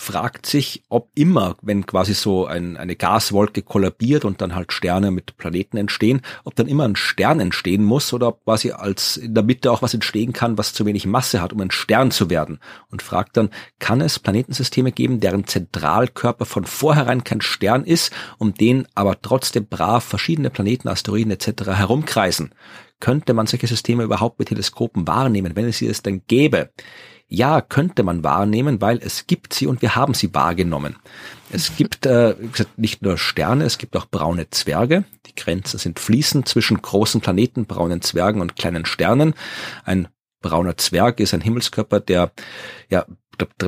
[0.00, 5.10] fragt sich, ob immer, wenn quasi so ein, eine Gaswolke kollabiert und dann halt Sterne
[5.10, 9.34] mit Planeten entstehen, ob dann immer ein Stern entstehen muss oder ob quasi als in
[9.34, 12.30] der Mitte auch was entstehen kann, was zu wenig Masse hat, um ein Stern zu
[12.30, 12.60] werden.
[12.92, 13.50] Und fragt dann,
[13.80, 19.66] kann es Planetensysteme geben, deren Zentralkörper von vornherein kein Stern ist, um den aber trotzdem
[19.66, 21.70] brav verschiedene Planeten, Asteroiden etc.
[21.72, 22.54] herumkreisen?
[23.00, 26.70] Könnte man solche Systeme überhaupt mit Teleskopen wahrnehmen, wenn es sie es denn gäbe?
[27.30, 30.96] Ja, könnte man wahrnehmen, weil es gibt sie und wir haben sie wahrgenommen.
[31.50, 32.34] Es gibt äh,
[32.76, 35.04] nicht nur Sterne, es gibt auch braune Zwerge.
[35.26, 39.34] Die Grenzen sind fließend zwischen großen Planeten, braunen Zwergen und kleinen Sternen.
[39.84, 40.08] Ein
[40.40, 42.32] brauner Zwerg ist ein Himmelskörper, der
[42.88, 43.04] ja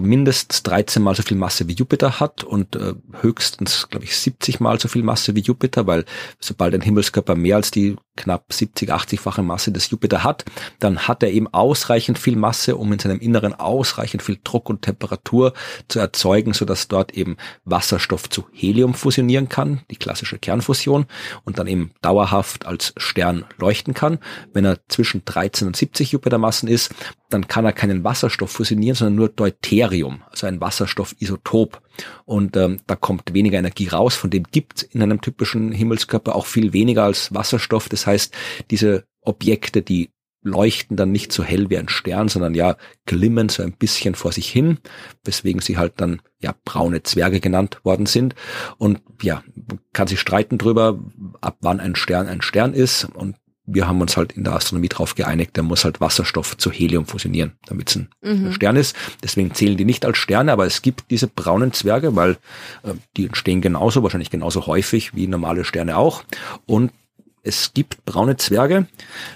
[0.00, 4.60] mindestens 13 mal so viel Masse wie Jupiter hat und äh, höchstens, glaube ich, 70
[4.60, 6.04] mal so viel Masse wie Jupiter, weil
[6.40, 10.44] sobald ein Himmelskörper mehr als die knapp 70, 80-fache Masse des Jupiter hat,
[10.78, 14.82] dann hat er eben ausreichend viel Masse, um in seinem Inneren ausreichend viel Druck und
[14.82, 15.54] Temperatur
[15.88, 21.06] zu erzeugen, sodass dort eben Wasserstoff zu Helium fusionieren kann, die klassische Kernfusion,
[21.44, 24.18] und dann eben dauerhaft als Stern leuchten kann.
[24.52, 26.94] Wenn er zwischen 13 und 70 Jupitermassen ist,
[27.30, 31.80] dann kann er keinen Wasserstoff fusionieren, sondern nur Deuterium, also ein Wasserstoffisotop.
[32.24, 36.46] Und ähm, da kommt weniger Energie raus, von dem gibt in einem typischen Himmelskörper auch
[36.46, 37.88] viel weniger als Wasserstoff.
[37.88, 38.34] Das heißt,
[38.70, 40.10] diese Objekte, die
[40.42, 44.32] leuchten dann nicht so hell wie ein Stern, sondern ja glimmen so ein bisschen vor
[44.32, 44.78] sich hin,
[45.24, 48.34] weswegen sie halt dann ja braune Zwerge genannt worden sind.
[48.78, 49.42] Und ja,
[49.92, 50.98] kann sich streiten drüber,
[51.40, 53.04] ab wann ein Stern ein Stern ist.
[53.04, 53.36] Und
[53.72, 57.06] wir haben uns halt in der Astronomie darauf geeinigt, der muss halt Wasserstoff zu Helium
[57.06, 58.52] fusionieren, damit es ein mhm.
[58.52, 58.96] Stern ist.
[59.22, 62.32] Deswegen zählen die nicht als Sterne, aber es gibt diese braunen Zwerge, weil
[62.82, 66.24] äh, die entstehen genauso, wahrscheinlich genauso häufig wie normale Sterne auch.
[66.66, 66.92] Und
[67.42, 68.86] es gibt braune Zwerge,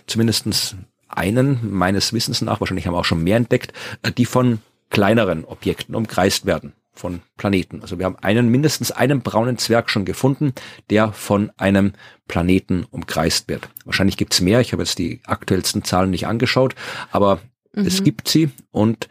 [0.07, 0.77] zumindestens
[1.09, 4.59] einen meines Wissens nach, wahrscheinlich haben wir auch schon mehr entdeckt, äh, die von
[4.91, 7.83] kleineren Objekten umkreist werden von Planeten.
[7.83, 10.53] Also wir haben einen, mindestens einen braunen Zwerg schon gefunden,
[10.91, 11.93] der von einem
[12.29, 13.69] Planeten umkreist wird.
[13.85, 16.75] Wahrscheinlich gibt's mehr, ich habe jetzt die aktuellsten Zahlen nicht angeschaut,
[17.11, 17.41] aber
[17.73, 17.87] mhm.
[17.87, 19.09] es gibt sie und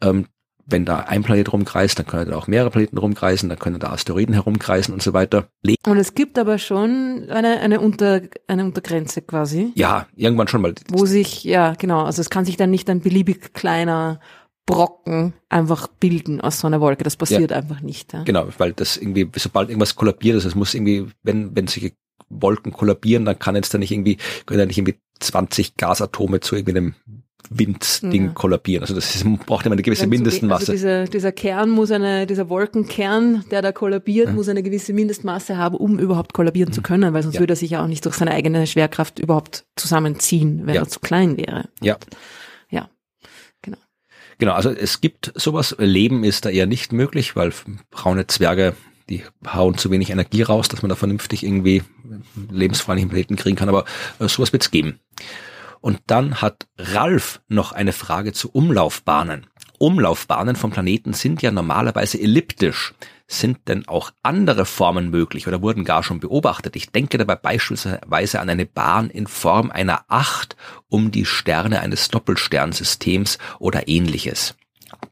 [0.00, 0.26] ähm,
[0.70, 3.90] wenn da ein Planet rumkreist, dann können da auch mehrere Planeten rumkreisen, dann können da
[3.90, 5.48] Asteroiden herumkreisen und so weiter.
[5.86, 9.72] Und es gibt aber schon eine, eine, Unter, eine Untergrenze quasi.
[9.74, 10.74] Ja, irgendwann schon mal.
[10.88, 14.20] Wo sich, ja, genau, also es kann sich dann nicht ein beliebig kleiner
[14.66, 17.04] Brocken einfach bilden aus so einer Wolke.
[17.04, 18.12] Das passiert ja, einfach nicht.
[18.12, 18.22] Ja.
[18.22, 21.92] Genau, weil das irgendwie, sobald irgendwas kollabiert ist, es muss irgendwie, wenn, wenn solche
[22.28, 26.56] Wolken kollabieren, dann kann jetzt da nicht irgendwie, können da nicht irgendwie 20 Gasatome zu
[26.56, 26.94] irgendwie einem
[27.48, 28.32] Windding ja.
[28.32, 28.82] kollabieren.
[28.82, 30.60] Also das ist, braucht immer eine gewisse Mindestmasse.
[30.60, 34.32] Also dieser, dieser Kern muss eine, dieser Wolkenkern, der da kollabiert, ja.
[34.32, 37.40] muss eine gewisse Mindestmasse haben, um überhaupt kollabieren zu können, weil sonst ja.
[37.40, 41.00] würde er sich ja auch nicht durch seine eigene Schwerkraft überhaupt zusammenziehen, wenn er zu
[41.00, 41.68] klein wäre.
[41.80, 41.96] Ja.
[44.40, 45.76] Genau, also es gibt sowas.
[45.78, 47.52] Leben ist da eher nicht möglich, weil
[47.90, 48.74] braune Zwerge,
[49.10, 51.82] die hauen zu wenig Energie raus, dass man da vernünftig irgendwie
[52.50, 53.68] lebensfreundlichen Planeten kriegen kann.
[53.68, 53.84] Aber
[54.18, 54.98] äh, sowas wird es geben.
[55.82, 59.46] Und dann hat Ralf noch eine Frage zu Umlaufbahnen.
[59.78, 62.94] Umlaufbahnen von Planeten sind ja normalerweise elliptisch.
[63.32, 66.74] Sind denn auch andere Formen möglich oder wurden gar schon beobachtet?
[66.74, 70.56] Ich denke dabei beispielsweise an eine Bahn in Form einer Acht
[70.88, 74.56] um die Sterne eines Doppelsternsystems oder ähnliches.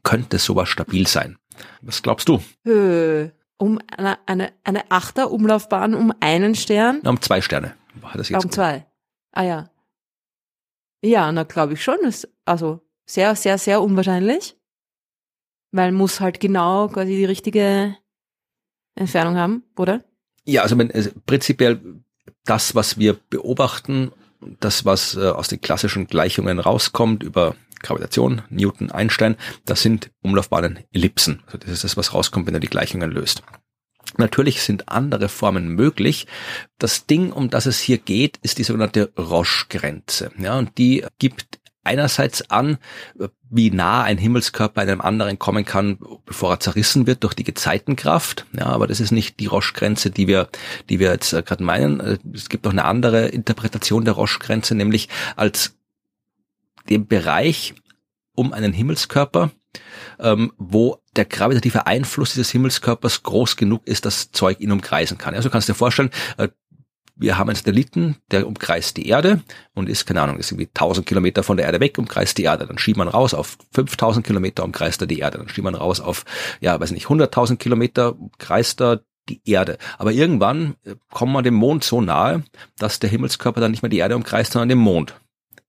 [0.03, 1.37] Könnte sowas stabil sein?
[1.81, 2.43] Was glaubst du?
[2.69, 6.99] Äh, um eine, eine, eine Achter-Umlaufbahn um einen Stern?
[7.05, 7.75] Um zwei Sterne.
[8.03, 8.85] Hat das jetzt um zwei.
[9.31, 9.69] Ah ja.
[11.01, 11.99] Ja, na glaube ich schon.
[11.99, 14.57] Ist also sehr, sehr, sehr unwahrscheinlich.
[15.71, 17.95] Weil muss halt genau quasi die richtige
[18.99, 20.03] Entfernung haben, oder?
[20.45, 21.79] Ja, also, wenn, also prinzipiell
[22.45, 24.11] das, was wir beobachten,
[24.59, 29.35] das, was äh, aus den klassischen Gleichungen rauskommt über Gravitation, Newton, Einstein,
[29.65, 31.43] das sind Umlaufbahnen Ellipsen.
[31.45, 33.43] Also das ist das, was rauskommt, wenn er die Gleichungen löst.
[34.17, 36.27] Natürlich sind andere Formen möglich.
[36.77, 40.31] Das Ding, um das es hier geht, ist die sogenannte Roche-Grenze.
[40.37, 41.59] Ja, und die gibt
[41.89, 42.77] einerseits an,
[43.49, 48.45] wie nah ein Himmelskörper einem anderen kommen kann, bevor er zerrissen wird durch die Gezeitenkraft.
[48.53, 50.49] Ja, aber das ist nicht die Roche-Grenze, die wir,
[50.89, 51.99] die wir jetzt äh, gerade meinen.
[51.99, 55.75] Äh, es gibt noch eine andere Interpretation der Roche-Grenze, nämlich als
[56.89, 57.73] dem Bereich
[58.35, 59.51] um einen Himmelskörper,
[60.19, 65.33] ähm, wo der gravitative Einfluss dieses Himmelskörpers groß genug ist, dass Zeug ihn umkreisen kann.
[65.33, 66.49] Also kannst du dir vorstellen, äh,
[67.19, 69.41] wir haben einen Satelliten, der umkreist die Erde
[69.73, 72.65] und ist, keine Ahnung, ist irgendwie 1000 Kilometer von der Erde weg, umkreist die Erde.
[72.65, 75.37] Dann schiebt man raus auf 5000 Kilometer, umkreist er die Erde.
[75.37, 76.23] Dann schiebt man raus auf,
[76.61, 79.77] ja, weiß nicht, 100.000 Kilometer, umkreist er die Erde.
[79.97, 82.43] Aber irgendwann äh, kommt man dem Mond so nahe,
[82.77, 85.15] dass der Himmelskörper dann nicht mehr die Erde umkreist, sondern den Mond.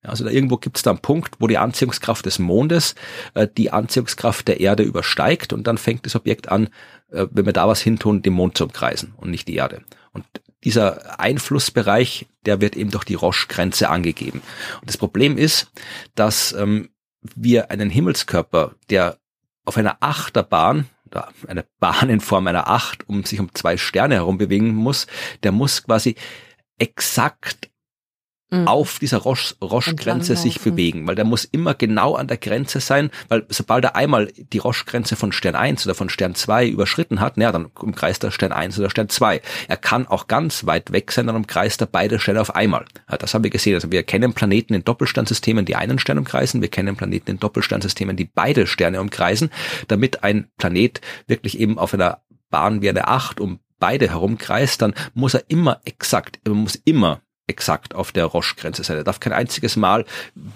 [0.03, 2.95] Also da irgendwo gibt es da einen Punkt, wo die Anziehungskraft des Mondes
[3.35, 6.69] äh, die Anziehungskraft der Erde übersteigt und dann fängt das Objekt an,
[7.11, 9.83] äh, wenn wir da was hintun, den Mond zu umkreisen und nicht die Erde.
[10.13, 10.25] Und
[10.65, 14.43] dieser Einflussbereich, der wird eben durch die Roche-Grenze angegeben.
[14.81, 15.71] Und das Problem ist,
[16.15, 16.91] dass ähm,
[17.23, 19.19] wir einen Himmelskörper, der
[19.65, 20.87] auf einer Achterbahn,
[21.47, 25.07] eine Bahn in Form einer Acht, um sich um zwei Sterne herum bewegen muss,
[25.43, 26.15] der muss quasi
[26.79, 27.70] exakt
[28.51, 28.69] mhm.
[28.69, 33.45] auf dieser Roche-Grenze sich bewegen, weil der muss immer genau an der Grenze sein, weil
[33.49, 37.53] sobald er einmal die Roche-Grenze von Stern 1 oder von Stern 2 überschritten hat, naja,
[37.53, 39.41] dann umkreist er Stern 1 oder Stern 2.
[39.69, 42.85] Er kann auch ganz weit weg sein, dann umkreist er beide Sterne auf einmal.
[43.11, 43.75] Ja, das haben wir gesehen.
[43.75, 48.17] Also wir kennen Planeten in Doppelsternsystemen, die einen Stern umkreisen, wir kennen Planeten in Doppelsternsystemen,
[48.17, 49.51] die beide Sterne umkreisen,
[49.89, 52.21] damit ein Planet wirklich eben auf einer
[52.51, 57.21] Bahn wie eine Acht um beide herumkreist, dann muss er immer exakt, er muss immer
[57.51, 58.97] exakt auf der Roche-Grenze sein.
[58.97, 60.05] Er darf kein einziges Mal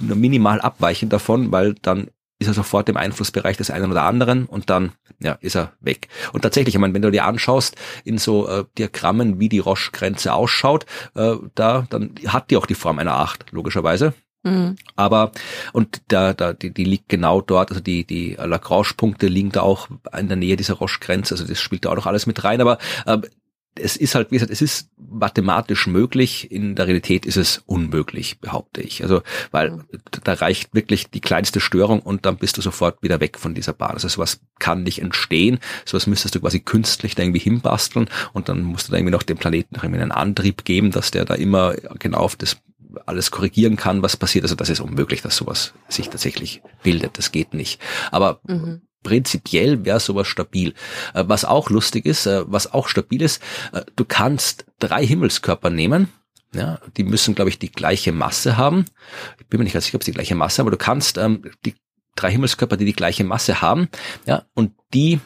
[0.01, 2.09] nur minimal abweichen davon, weil dann
[2.39, 6.09] ist er sofort im Einflussbereich des einen oder anderen und dann ja, ist er weg.
[6.33, 10.33] Und tatsächlich, ich meine, wenn du dir anschaust in so äh, Diagrammen, wie die Roche-Grenze
[10.33, 14.15] ausschaut, äh, da dann hat die auch die Form einer Acht, logischerweise.
[14.43, 14.77] Mhm.
[14.97, 15.33] Aber
[15.73, 19.89] und da, da die, die liegt genau dort, also die die Lagrange-Punkte liegen da auch
[20.19, 22.61] in der Nähe dieser Roche-Grenze, also das spielt da auch noch alles mit rein.
[22.61, 23.19] Aber äh,
[23.77, 28.39] es ist halt, wie gesagt, es ist mathematisch möglich, in der Realität ist es unmöglich,
[28.39, 29.03] behaupte ich.
[29.03, 29.81] Also, weil
[30.23, 33.73] da reicht wirklich die kleinste Störung und dann bist du sofort wieder weg von dieser
[33.73, 33.93] Bahn.
[33.93, 38.63] Also sowas kann nicht entstehen, sowas müsstest du quasi künstlich da irgendwie hinbasteln und dann
[38.63, 41.35] musst du da irgendwie noch dem Planeten noch irgendwie einen Antrieb geben, dass der da
[41.35, 42.59] immer genau auf das
[43.07, 44.45] alles korrigieren kann, was passiert.
[44.45, 47.19] Also das ist unmöglich, dass sowas sich tatsächlich bildet.
[47.19, 47.81] Das geht nicht.
[48.13, 50.75] Aber mhm prinzipiell wäre sowas stabil.
[51.15, 53.41] Äh, was auch lustig ist, äh, was auch stabil ist,
[53.73, 56.09] äh, du kannst drei Himmelskörper nehmen,
[56.53, 58.85] ja, die müssen, glaube ich, die gleiche Masse haben.
[59.39, 61.19] Ich bin mir nicht ganz sicher, ob sie die gleiche Masse haben, aber du kannst
[61.19, 61.75] ähm, die
[62.17, 63.89] drei Himmelskörper, die die gleiche Masse haben,
[64.27, 65.21] ja, und die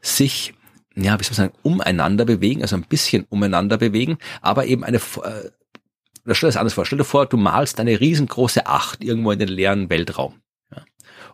[0.00, 0.54] sich,
[0.94, 4.98] ja, wie soll man sagen, umeinander bewegen, also ein bisschen umeinander bewegen, aber eben eine,
[4.98, 5.50] äh, stell
[6.24, 9.48] dir das anders vor, stell dir vor, du malst eine riesengroße Acht irgendwo in den
[9.48, 10.42] leeren Weltraum.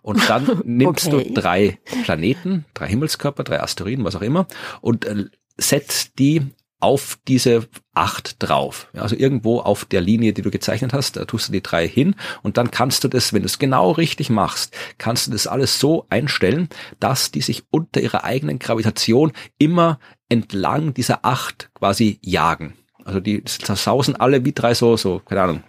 [0.02, 1.24] Und dann nimmst okay.
[1.24, 4.46] du drei Planeten, drei Himmelskörper, drei Asteroiden, was auch immer,
[4.80, 5.26] und äh,
[5.56, 6.42] setzt die
[6.80, 8.88] auf diese acht drauf.
[8.92, 11.88] Ja, also irgendwo auf der Linie, die du gezeichnet hast, da tust du die drei
[11.88, 15.48] hin und dann kannst du das, wenn du es genau richtig machst, kannst du das
[15.48, 16.68] alles so einstellen,
[17.00, 19.98] dass die sich unter ihrer eigenen Gravitation immer
[20.28, 22.74] entlang dieser acht quasi jagen.
[23.04, 25.62] Also die sausen alle wie drei so, so, keine Ahnung,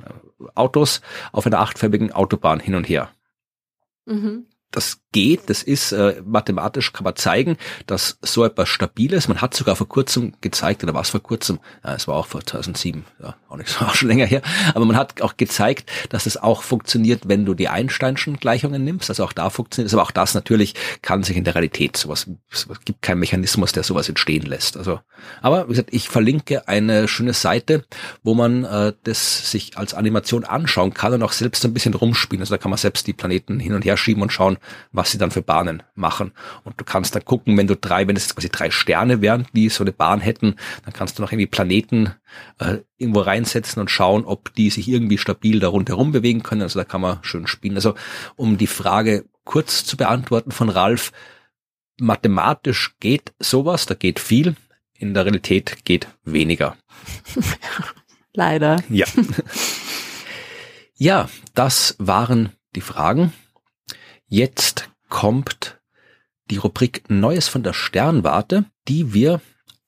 [0.56, 1.02] Autos
[1.32, 3.10] auf einer achtförmigen Autobahn hin und her.
[4.10, 4.48] Mhm.
[4.72, 7.58] Das geht, das ist äh, mathematisch kann man zeigen,
[7.88, 9.28] dass so etwas stabil ist.
[9.28, 12.46] Man hat sogar vor kurzem gezeigt, oder was vor kurzem, ja, es war auch vor
[12.46, 14.42] 2007, ja, auch nicht so auch schon länger her,
[14.74, 19.10] aber man hat auch gezeigt, dass es auch funktioniert, wenn du die Einsteinschen Gleichungen nimmst,
[19.10, 22.30] also auch da funktioniert es, aber auch das natürlich kann sich in der Realität sowas,
[22.52, 24.78] es gibt keinen Mechanismus, der sowas entstehen lässt.
[24.78, 25.00] Also,
[25.42, 27.86] aber wie gesagt, ich verlinke eine schöne Seite,
[28.24, 32.42] wo man äh, das sich als Animation anschauen kann und auch selbst ein bisschen rumspielen.
[32.42, 34.58] Also da kann man selbst die Planeten hin und her schieben und schauen,
[35.00, 36.34] was sie dann für Bahnen machen.
[36.66, 39.70] Und du kannst dann gucken, wenn du drei, wenn es quasi drei Sterne wären, die
[39.70, 42.14] so eine Bahn hätten, dann kannst du noch irgendwie Planeten
[42.60, 46.64] äh, irgendwo reinsetzen und schauen, ob die sich irgendwie stabil da rundherum bewegen können.
[46.64, 47.76] Also da kann man schön spielen.
[47.76, 47.96] Also
[48.36, 51.14] um die Frage kurz zu beantworten von Ralf,
[51.98, 54.58] mathematisch geht sowas, da geht viel,
[54.94, 56.76] in der Realität geht weniger.
[58.34, 58.84] Leider.
[58.90, 59.06] Ja.
[60.96, 63.32] Ja, das waren die Fragen.
[64.32, 65.80] Jetzt kommt
[66.52, 69.42] die Rubrik Neues von der Sternwarte, die wir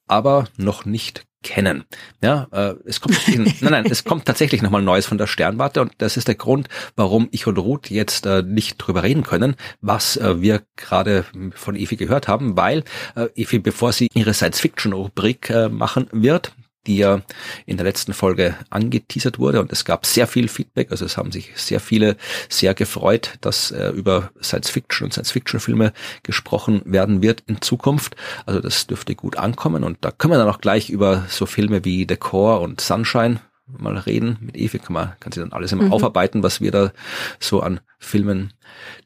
[0.08, 1.84] aber noch nicht kennen.
[2.24, 5.94] Ja, äh, es kommt nein, nein, es kommt tatsächlich nochmal Neues von der Sternwarte und
[6.00, 10.18] das ist der Grund, warum ich und Ruth jetzt äh, nicht drüber reden können, was
[10.18, 12.84] äh, wir gerade von Evi gehört haben, weil
[13.16, 16.52] äh, Evi, bevor sie ihre Science-Fiction-Rubrik äh, machen wird,
[16.88, 17.22] die ja
[17.66, 21.32] in der letzten Folge angeteasert wurde und es gab sehr viel Feedback, also es haben
[21.32, 22.18] sich sehr viele
[22.49, 25.94] sehr gefreut, dass äh, über Science Fiction und Science Fiction Filme
[26.24, 28.16] gesprochen werden wird in Zukunft.
[28.45, 31.86] Also das dürfte gut ankommen und da können wir dann auch gleich über so Filme
[31.86, 34.38] wie The Core und Sunshine mal reden.
[34.41, 35.94] Mit Evi kann man, kann sie dann alles immer mhm.
[35.94, 36.91] aufarbeiten, was wir da
[37.40, 38.53] so an Filmen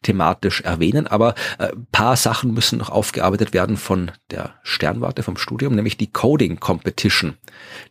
[0.01, 5.75] thematisch erwähnen, aber äh, paar Sachen müssen noch aufgearbeitet werden von der Sternwarte, vom Studium,
[5.75, 7.35] nämlich die Coding Competition,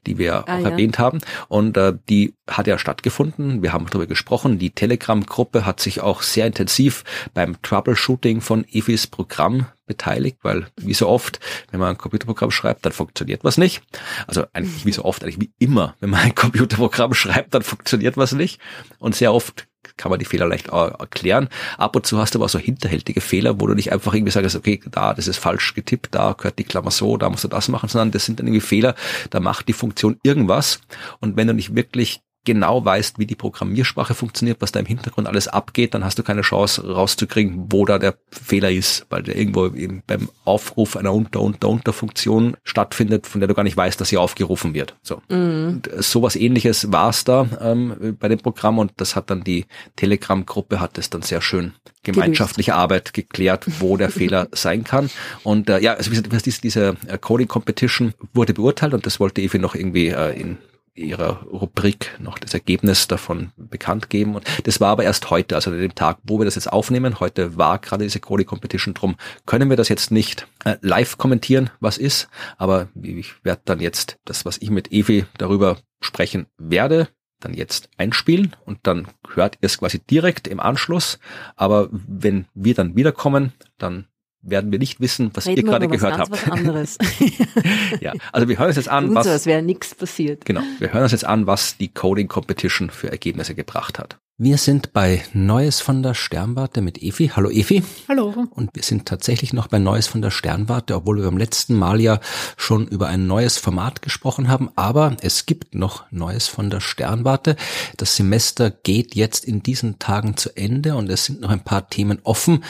[0.06, 0.70] die wir ah, auch ja.
[0.70, 1.18] erwähnt haben.
[1.48, 3.62] Und äh, die hat ja stattgefunden.
[3.62, 4.58] Wir haben darüber gesprochen.
[4.58, 7.04] Die Telegram-Gruppe hat sich auch sehr intensiv
[7.34, 11.40] beim Troubleshooting von EFIs Programm beteiligt, weil wie so oft,
[11.70, 13.82] wenn man ein Computerprogramm schreibt, dann funktioniert was nicht.
[14.26, 18.16] Also eigentlich wie so oft, eigentlich wie immer, wenn man ein Computerprogramm schreibt, dann funktioniert
[18.16, 18.60] was nicht.
[18.98, 19.66] Und sehr oft
[19.96, 21.48] kann man die Fehler leicht erklären.
[21.78, 24.56] Ab und zu hast du aber so hinterhältige Fehler, wo du nicht einfach irgendwie sagst,
[24.56, 27.68] okay, da, das ist falsch getippt, da gehört die Klammer so, da musst du das
[27.68, 28.94] machen, sondern das sind dann irgendwie Fehler,
[29.30, 30.80] da macht die Funktion irgendwas.
[31.20, 35.26] Und wenn du nicht wirklich genau weißt, wie die Programmiersprache funktioniert, was da im Hintergrund
[35.26, 39.36] alles abgeht, dann hast du keine Chance rauszukriegen, wo da der Fehler ist, weil der
[39.36, 44.18] irgendwo eben beim Aufruf einer Unter-Unter-Unter-Funktion stattfindet, von der du gar nicht weißt, dass sie
[44.18, 44.96] aufgerufen wird.
[45.02, 45.22] So.
[45.28, 45.68] Mhm.
[45.68, 49.66] Und sowas ähnliches war es da ähm, bei dem Programm und das hat dann die
[49.96, 51.72] Telegram-Gruppe hat es dann sehr schön
[52.02, 52.82] gemeinschaftliche Gelöst.
[52.82, 55.10] Arbeit geklärt, wo der Fehler sein kann.
[55.42, 59.18] Und äh, ja, also wie gesagt, diese, diese äh, Coding Competition wurde beurteilt und das
[59.18, 60.58] wollte Evi noch irgendwie äh, in
[60.94, 64.36] ihrer Rubrik noch das Ergebnis davon bekannt geben.
[64.36, 67.20] Und das war aber erst heute, also an dem Tag, wo wir das jetzt aufnehmen.
[67.20, 69.16] Heute war gerade diese Crowley Competition drum.
[69.46, 72.28] Können wir das jetzt nicht äh, live kommentieren, was ist.
[72.56, 77.08] Aber ich werde dann jetzt das, was ich mit Evi darüber sprechen werde,
[77.40, 81.18] dann jetzt einspielen und dann hört ihr es quasi direkt im Anschluss.
[81.56, 84.06] Aber wenn wir dann wiederkommen, dann
[84.44, 86.30] werden wir nicht wissen, was Reden ihr gerade gehört habt.
[88.00, 89.26] Ja, also wir hören uns jetzt an, Gut was.
[89.26, 90.44] So, als wäre nichts passiert.
[90.44, 94.18] Genau, wir hören uns jetzt an, was die Coding Competition für Ergebnisse gebracht hat.
[94.36, 97.30] Wir sind bei Neues von der Sternwarte mit Efi.
[97.36, 97.84] Hallo Efi.
[98.08, 98.34] Hallo.
[98.50, 102.00] Und wir sind tatsächlich noch bei Neues von der Sternwarte, obwohl wir beim letzten Mal
[102.00, 102.18] ja
[102.56, 104.70] schon über ein neues Format gesprochen haben.
[104.74, 107.54] Aber es gibt noch Neues von der Sternwarte.
[107.96, 111.88] Das Semester geht jetzt in diesen Tagen zu Ende und es sind noch ein paar
[111.88, 112.64] Themen offen,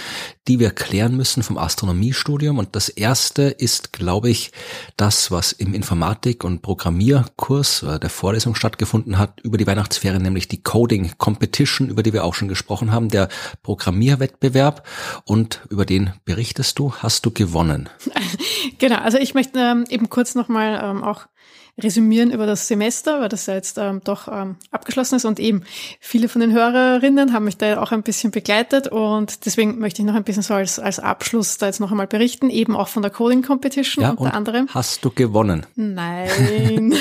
[0.46, 2.58] die wir klären müssen vom Astronomiestudium.
[2.58, 4.52] Und das erste ist, glaube ich,
[4.98, 10.46] das, was im Informatik- und Programmierkurs äh, der Vorlesung stattgefunden hat über die Weihnachtsferien, nämlich
[10.46, 11.12] die Coding
[11.54, 13.28] Competition, über die wir auch schon gesprochen haben, der
[13.62, 14.86] Programmierwettbewerb
[15.24, 17.88] und über den berichtest du, hast du gewonnen.
[18.78, 21.26] Genau, also ich möchte ähm, eben kurz nochmal ähm, auch
[21.80, 25.62] resümieren über das Semester, weil das ja jetzt ähm, doch ähm, abgeschlossen ist und eben
[26.00, 30.06] viele von den Hörerinnen haben mich da auch ein bisschen begleitet und deswegen möchte ich
[30.06, 33.02] noch ein bisschen so als, als Abschluss da jetzt noch einmal berichten, eben auch von
[33.02, 34.66] der Coding Competition ja, unter anderem.
[34.72, 35.66] Hast du gewonnen?
[35.76, 36.94] Nein.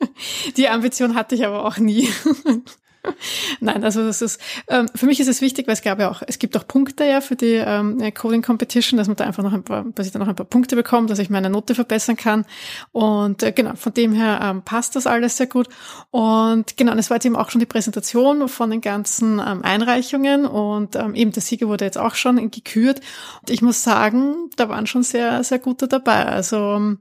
[0.56, 2.08] Die Ambition hatte ich aber auch nie.
[3.60, 6.22] Nein, also das ist, ähm, für mich ist es wichtig, weil es gab ja auch,
[6.26, 9.52] es gibt auch Punkte ja für die ähm, Coding Competition, dass man da einfach noch
[9.52, 12.16] ein paar, dass ich da noch ein paar Punkte bekomme, dass ich meine Note verbessern
[12.16, 12.44] kann.
[12.92, 15.68] Und äh, genau, von dem her ähm, passt das alles sehr gut.
[16.10, 19.62] Und genau, und es war jetzt eben auch schon die Präsentation von den ganzen ähm,
[19.62, 23.00] Einreichungen und ähm, eben der Sieger wurde jetzt auch schon gekürt.
[23.40, 26.26] Und ich muss sagen, da waren schon sehr, sehr gute dabei.
[26.26, 26.98] Also ähm,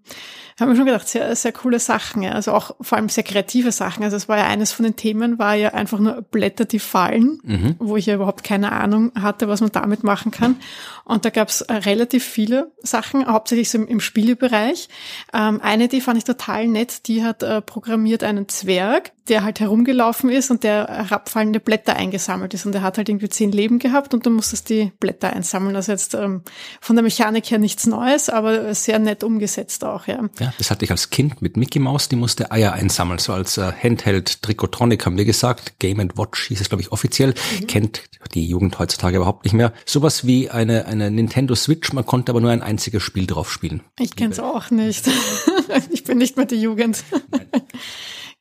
[0.58, 2.24] haben wir schon gedacht, sehr, sehr coole Sachen.
[2.24, 2.32] Ja.
[2.32, 4.04] Also auch vor allem sehr kreative Sachen.
[4.04, 7.40] Also es war ja eines von den Themen, war ja einfach nur Blätter, die fallen,
[7.44, 7.76] mhm.
[7.80, 10.56] wo ich ja überhaupt keine Ahnung hatte, was man damit machen kann.
[11.04, 14.88] Und da gab es äh, relativ viele Sachen, hauptsächlich so im, im Spielebereich.
[15.34, 19.60] Ähm, eine, die fand ich total nett, die hat äh, programmiert einen Zwerg, der halt
[19.60, 22.66] herumgelaufen ist und der herabfallende Blätter eingesammelt ist.
[22.66, 25.76] Und der hat halt irgendwie zehn Leben gehabt und du musstest die Blätter einsammeln.
[25.76, 26.44] Also jetzt ähm,
[26.80, 30.30] von der Mechanik her nichts Neues, aber sehr nett umgesetzt auch, ja.
[30.40, 33.58] Ja, das hatte ich als Kind mit Mickey Mouse, die musste Eier einsammeln, so als
[33.58, 35.80] äh, Handheld Tricotronic haben wir gesagt.
[35.80, 37.34] Game and Watch hieß es, glaube ich, offiziell.
[37.60, 37.68] Mhm.
[37.68, 38.04] Kennt
[38.34, 39.74] die Jugend heutzutage überhaupt nicht mehr.
[39.86, 43.82] Sowas wie eine, eine Nintendo Switch, man konnte aber nur ein einziges Spiel drauf spielen.
[44.00, 45.10] Ich kenn's auch nicht.
[45.92, 47.04] ich bin nicht mehr die Jugend.
[47.32, 47.46] Nein.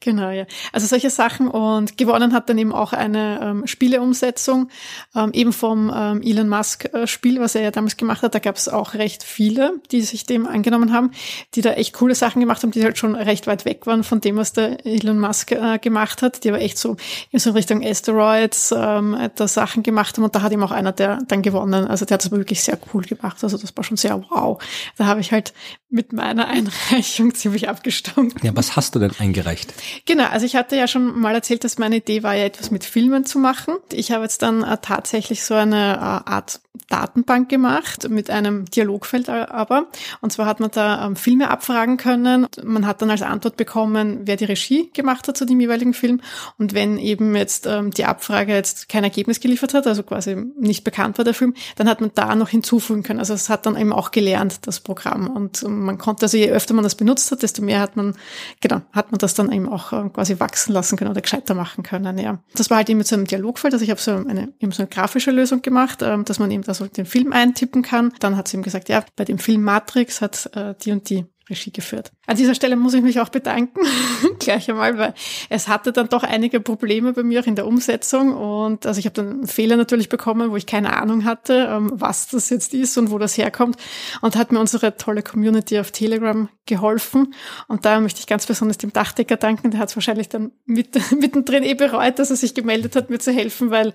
[0.04, 0.44] Genau, ja.
[0.70, 4.68] Also solche Sachen und gewonnen hat dann eben auch eine ähm, Spieleumsetzung,
[5.16, 7.06] ähm, eben vom ähm, Elon Musk äh,
[7.40, 8.34] was er ja damals gemacht hat.
[8.34, 11.12] Da gab es auch recht viele, die sich dem angenommen haben,
[11.54, 14.20] die da echt coole Sachen gemacht haben, die halt schon recht weit weg waren von
[14.20, 16.98] dem, was der Elon Musk äh, gemacht hat, die aber echt so
[17.30, 20.92] in so Richtung Asteroids ähm, da Sachen gemacht haben und da hat ihm auch einer
[20.92, 21.86] der dann gewonnen.
[21.86, 23.42] Also der hat das wirklich sehr cool gemacht.
[23.42, 24.62] Also das war schon sehr wow.
[24.98, 25.54] Da habe ich halt
[25.94, 28.34] mit meiner Einreichung ziemlich abgestimmt.
[28.42, 29.72] Ja, was hast du denn eingereicht?
[30.06, 32.84] Genau, also ich hatte ja schon mal erzählt, dass meine Idee war ja etwas mit
[32.84, 33.74] Filmen zu machen.
[33.92, 39.28] Ich habe jetzt dann äh, tatsächlich so eine äh, Art Datenbank gemacht mit einem Dialogfeld
[39.28, 39.86] aber.
[40.20, 42.48] Und zwar hat man da ähm, Filme abfragen können.
[42.62, 46.20] Man hat dann als Antwort bekommen, wer die Regie gemacht hat zu dem jeweiligen Film.
[46.58, 50.82] Und wenn eben jetzt ähm, die Abfrage jetzt kein Ergebnis geliefert hat, also quasi nicht
[50.82, 53.20] bekannt war der Film, dann hat man da noch hinzufügen können.
[53.20, 55.28] Also es hat dann eben auch gelernt, das Programm.
[55.28, 58.16] Und ähm, man konnte, also je öfter man das benutzt hat, desto mehr hat man,
[58.60, 61.54] genau, hat man das dann eben auch noch äh, quasi wachsen lassen können oder gescheiter
[61.54, 62.18] machen können.
[62.18, 62.42] Ja.
[62.54, 64.82] Das war halt eben mit so einem Dialogfeld, also ich habe so eine, eben so
[64.82, 68.12] eine grafische Lösung gemacht, ähm, dass man eben da so den Film eintippen kann.
[68.20, 71.26] Dann hat sie ihm gesagt, ja, bei dem Film Matrix hat äh, die und die
[71.48, 72.12] Regie geführt.
[72.26, 73.80] An dieser Stelle muss ich mich auch bedanken,
[74.38, 75.14] gleich einmal, weil
[75.50, 79.04] es hatte dann doch einige Probleme bei mir auch in der Umsetzung und also ich
[79.04, 82.96] habe dann Fehler natürlich bekommen, wo ich keine Ahnung hatte, ähm, was das jetzt ist
[82.96, 83.76] und wo das herkommt
[84.22, 87.34] und hat mir unsere tolle Community auf Telegram geholfen
[87.68, 90.98] und da möchte ich ganz besonders dem Dachdecker danken, der hat es wahrscheinlich dann mit,
[91.20, 93.92] mittendrin eh bereut, dass er sich gemeldet hat, mir zu helfen, weil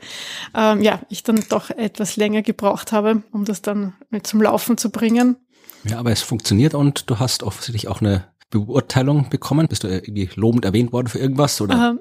[0.55, 4.77] ähm, ja ich dann doch etwas länger gebraucht habe, um das dann mit zum Laufen
[4.77, 5.35] zu bringen
[5.84, 9.68] ja, aber es funktioniert und du hast offensichtlich auch eine Beurteilung bekommen?
[9.68, 11.99] Bist du irgendwie lobend erwähnt worden für irgendwas oder ähm.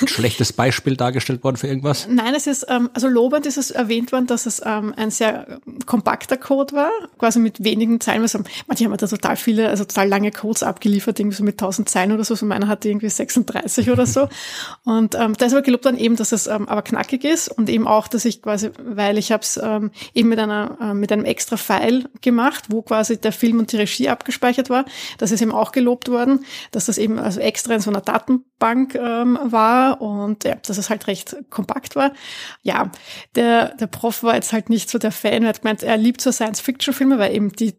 [0.00, 2.06] Ein schlechtes Beispiel dargestellt worden für irgendwas?
[2.08, 5.60] Nein, es ist, ähm, also lobend ist es erwähnt worden, dass es ähm, ein sehr
[5.86, 8.22] kompakter Code war, quasi mit wenigen Zeilen.
[8.22, 11.88] Also, manche haben da total viele, also total lange Codes abgeliefert, irgendwie so mit 1000
[11.88, 12.34] Zeilen oder so.
[12.34, 14.28] So meiner hatte irgendwie 36 oder so.
[14.84, 17.68] Und ähm, da ist aber gelobt dann eben, dass es ähm, aber knackig ist und
[17.68, 21.12] eben auch, dass ich quasi, weil ich habe es ähm, eben mit einer äh, mit
[21.12, 24.84] einem extra File gemacht, wo quasi der Film und die Regie abgespeichert war,
[25.18, 28.94] dass es eben auch gelobt worden, dass das eben also extra in so einer Datenbank
[28.94, 32.12] ähm, war und ja, dass es halt recht kompakt war.
[32.62, 32.90] Ja,
[33.34, 36.20] der, der Prof war jetzt halt nicht so der Fan, er hat gemeint, er liebt
[36.20, 37.74] so Science-Fiction-Filme, weil eben die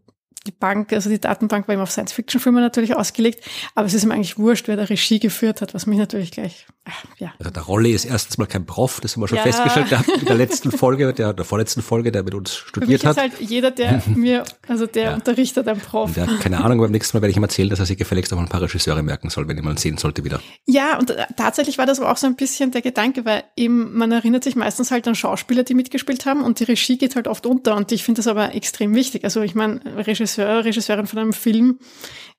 [0.48, 3.44] die Bank, also die Datenbank war immer auf Science-Fiction-Filme natürlich ausgelegt,
[3.76, 6.66] aber es ist ihm eigentlich wurscht, wer da Regie geführt hat, was mich natürlich gleich,
[6.86, 7.32] ach, ja.
[7.38, 9.44] Also der Rolle ist erstens mal kein Prof, das haben wir schon ja.
[9.44, 13.18] festgestellt, der in der letzten Folge, der, der vorletzten Folge, der mit uns studiert hat.
[13.18, 15.14] Ist halt jeder, der mir, also der ja.
[15.14, 16.14] unterrichtet, ein Prof.
[16.14, 18.40] Der keine Ahnung, beim nächsten Mal werde ich ihm erzählen, dass er sich gefälligst auch
[18.40, 20.40] ein paar Regisseure merken soll, wenn jemand sehen sollte wieder.
[20.66, 23.96] Ja, und äh, tatsächlich war das aber auch so ein bisschen der Gedanke, weil eben,
[23.96, 27.28] man erinnert sich meistens halt an Schauspieler, die mitgespielt haben und die Regie geht halt
[27.28, 29.24] oft unter und ich finde das aber extrem wichtig.
[29.24, 31.80] Also ich meine, Regisseur, Regisseurin von einem Film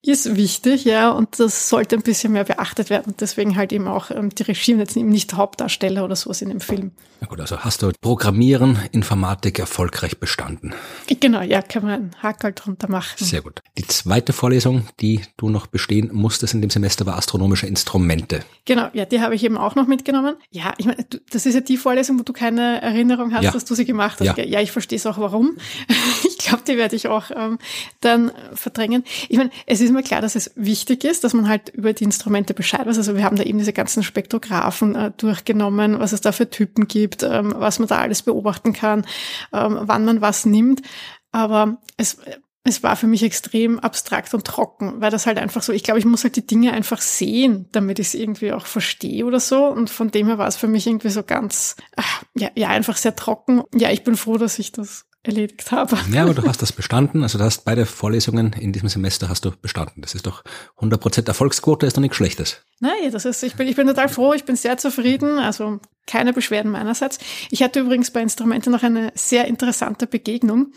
[0.05, 3.15] ist wichtig, ja, und das sollte ein bisschen mehr beachtet werden.
[3.20, 6.49] Deswegen halt eben auch ähm, die Regie und jetzt eben nicht Hauptdarsteller oder sowas in
[6.49, 6.91] dem Film.
[7.20, 10.74] Na gut, also hast du Programmieren, Informatik erfolgreich bestanden.
[11.20, 13.24] Genau, ja, kann man einen Hakel drunter machen.
[13.24, 13.62] Sehr gut.
[13.79, 18.41] Die zweite Vorlesung, die du noch bestehen musstest in dem Semester, war astronomische Instrumente.
[18.65, 20.35] Genau, ja, die habe ich eben auch noch mitgenommen.
[20.51, 23.53] Ja, ich meine, das ist ja die Vorlesung, wo du keine Erinnerung hast, ja.
[23.53, 24.37] dass du sie gemacht hast.
[24.37, 25.57] Ja, ja ich verstehe es auch, warum.
[26.24, 27.59] ich glaube, die werde ich auch ähm,
[28.01, 29.05] dann verdrängen.
[29.29, 32.05] Ich meine, es ist mir klar, dass es wichtig ist, dass man halt über die
[32.05, 32.98] Instrumente Bescheid weiß.
[32.98, 36.89] Also wir haben da eben diese ganzen Spektrographen äh, durchgenommen, was es da für Typen
[36.89, 39.06] gibt, ähm, was man da alles beobachten kann,
[39.52, 40.82] ähm, wann man was nimmt.
[41.31, 42.19] Aber es,
[42.64, 45.98] es war für mich extrem abstrakt und trocken, weil das halt einfach so, ich glaube,
[45.98, 49.66] ich muss halt die Dinge einfach sehen, damit ich es irgendwie auch verstehe oder so.
[49.66, 52.97] Und von dem her war es für mich irgendwie so ganz, ach, ja, ja, einfach
[52.97, 53.62] sehr trocken.
[53.74, 55.97] Ja, ich bin froh, dass ich das erledigt habe.
[56.12, 57.23] Ja, aber du hast das bestanden.
[57.23, 60.03] Also du hast beide Vorlesungen in diesem Semester hast du bestanden.
[60.03, 60.43] Das ist doch
[60.81, 62.62] 100% Erfolgsquote, ist doch nichts Schlechtes.
[62.81, 65.39] Nein, das ist, ich bin, ich bin total froh, ich bin sehr zufrieden.
[65.39, 67.19] Also keine Beschwerden meinerseits.
[67.51, 70.73] Ich hatte übrigens bei Instrumente noch eine sehr interessante Begegnung.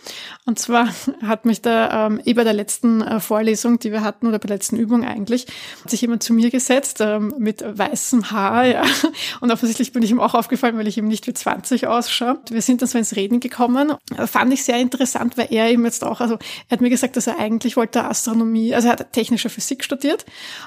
[0.46, 0.90] Und zwar
[1.22, 4.48] hat mich da ähm, eh bei der letzten äh, Vorlesung, die wir hatten, oder bei
[4.48, 5.48] der letzten Übung eigentlich,
[5.84, 8.66] hat sich jemand zu mir gesetzt ähm, mit weißem Haar.
[8.66, 8.84] Ja.
[9.42, 12.40] Und offensichtlich bin ich ihm auch aufgefallen, weil ich ihm nicht wie 20 ausschaue.
[12.50, 13.94] Wir sind dann so ins Reden gekommen.
[14.26, 17.28] Fand ich sehr interessant, weil er eben jetzt auch, also er hat mir gesagt, dass
[17.28, 20.26] er eigentlich wollte Astronomie, also er hat technische Physik studiert.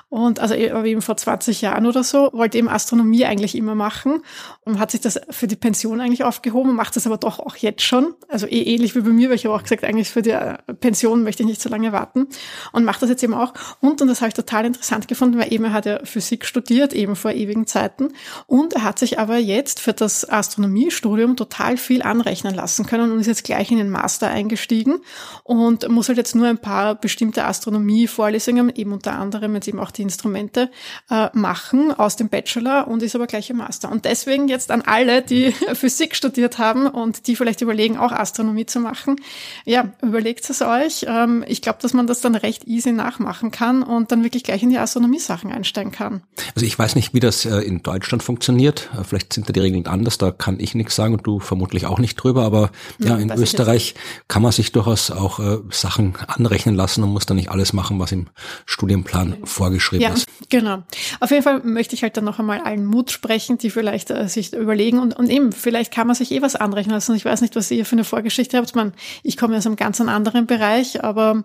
[0.08, 4.22] Und also eben vor 20 Jahren oder so, wollte eben Astronomie eigentlich immer machen
[4.68, 7.82] und hat sich das für die Pension eigentlich aufgehoben, macht das aber doch auch jetzt
[7.82, 8.14] schon.
[8.28, 10.58] Also eh ähnlich wie bei mir, weil ich habe auch gesagt, eigentlich für die äh,
[10.80, 12.28] Pension möchte ich nicht so lange warten
[12.72, 13.54] und macht das jetzt eben auch.
[13.80, 16.92] Und, und das habe ich total interessant gefunden, weil eben er hat ja Physik studiert,
[16.92, 18.12] eben vor ewigen Zeiten.
[18.46, 23.20] Und er hat sich aber jetzt für das Astronomiestudium total viel anrechnen lassen können und
[23.20, 24.98] ist jetzt gleich in den Master eingestiegen
[25.44, 29.90] und muss halt jetzt nur ein paar bestimmte Astronomie-Vorlesungen, eben unter anderem jetzt eben auch
[29.90, 30.70] die Instrumente,
[31.10, 33.90] äh, machen aus dem Bachelor und ist aber gleich im Master.
[33.90, 38.12] Und deswegen deswegen jetzt an alle, die Physik studiert haben und die vielleicht überlegen, auch
[38.12, 39.16] Astronomie zu machen.
[39.64, 41.06] Ja, überlegt es euch.
[41.08, 44.62] Ähm, ich glaube, dass man das dann recht easy nachmachen kann und dann wirklich gleich
[44.62, 46.22] in die Astronomie-Sachen einsteigen kann.
[46.54, 48.90] Also ich weiß nicht, wie das äh, in Deutschland funktioniert.
[48.98, 51.86] Äh, vielleicht sind da die Regeln anders, da kann ich nichts sagen und du vermutlich
[51.86, 52.42] auch nicht drüber.
[52.42, 53.94] Aber ja, in Österreich
[54.26, 57.98] kann man sich durchaus auch äh, Sachen anrechnen lassen und muss dann nicht alles machen,
[58.00, 58.26] was im
[58.66, 60.26] Studienplan vorgeschrieben ja, ist.
[60.48, 60.82] Genau.
[61.20, 64.10] Auf jeden Fall möchte ich halt dann noch einmal allen Mut sprechen, die vielleicht
[64.42, 67.14] sich überlegen und, und eben, vielleicht kann man sich eh was anrechnen lassen.
[67.14, 68.74] Ich weiß nicht, was ihr für eine Vorgeschichte habt.
[68.74, 68.92] Man,
[69.22, 71.44] ich komme aus einem ganz anderen Bereich, aber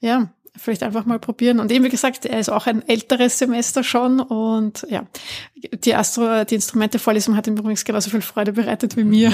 [0.00, 1.60] ja, vielleicht einfach mal probieren.
[1.60, 5.06] Und eben, wie gesagt, er ist auch ein älteres Semester schon und ja,
[5.54, 9.32] die Astro, die Instrumente-Vorlesung hat ihm übrigens genauso viel Freude bereitet wie mir.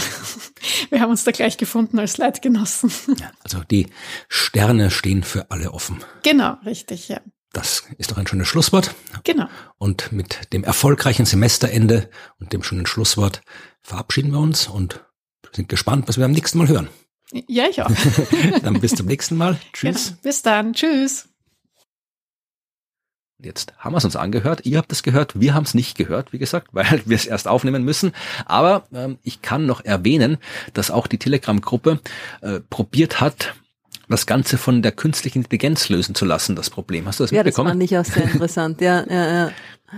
[0.90, 2.90] Wir haben uns da gleich gefunden als Leitgenossen.
[3.20, 3.86] Ja, also die
[4.28, 5.98] Sterne stehen für alle offen.
[6.22, 7.20] Genau, richtig, ja.
[7.52, 8.94] Das ist doch ein schönes Schlusswort.
[9.24, 9.46] Genau.
[9.78, 13.40] Und mit dem erfolgreichen Semesterende und dem schönen Schlusswort
[13.82, 15.04] verabschieden wir uns und
[15.52, 16.88] sind gespannt, was wir am nächsten Mal hören.
[17.32, 17.90] Ja, ich auch.
[18.62, 19.58] dann bis zum nächsten Mal.
[19.72, 20.08] Tschüss.
[20.08, 20.18] Genau.
[20.22, 20.72] Bis dann.
[20.72, 21.28] Tschüss.
[23.40, 24.66] Jetzt haben wir es uns angehört.
[24.66, 25.38] Ihr habt es gehört.
[25.38, 28.12] Wir haben es nicht gehört, wie gesagt, weil wir es erst aufnehmen müssen.
[28.46, 30.38] Aber ähm, ich kann noch erwähnen,
[30.74, 32.00] dass auch die Telegram-Gruppe
[32.40, 33.54] äh, probiert hat,
[34.08, 37.06] das Ganze von der künstlichen Intelligenz lösen zu lassen, das Problem.
[37.06, 37.80] Hast du das ja, mitbekommen?
[37.80, 38.80] Ja, das fand ich auch sehr interessant.
[38.80, 39.50] ja, ja, ja.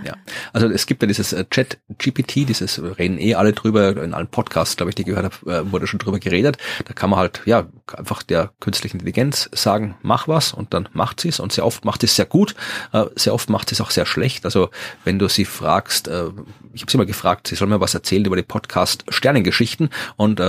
[0.05, 0.13] Ja,
[0.53, 4.27] also es gibt ja dieses äh, Chat GPT, dieses reden eh alle drüber, in allen
[4.27, 6.57] Podcasts, glaube ich, die gehört habe, äh, wurde schon drüber geredet.
[6.85, 11.19] Da kann man halt, ja, einfach der künstlichen Intelligenz sagen, mach was und dann macht
[11.19, 12.55] sie es und sehr oft macht sie es sehr gut,
[12.93, 14.45] äh, sehr oft macht sie es auch sehr schlecht.
[14.45, 14.69] Also
[15.03, 18.35] wenn du sie fragst, ich habe sie mal gefragt, sie soll mir was erzählen über
[18.35, 20.41] die Podcast Sternengeschichten und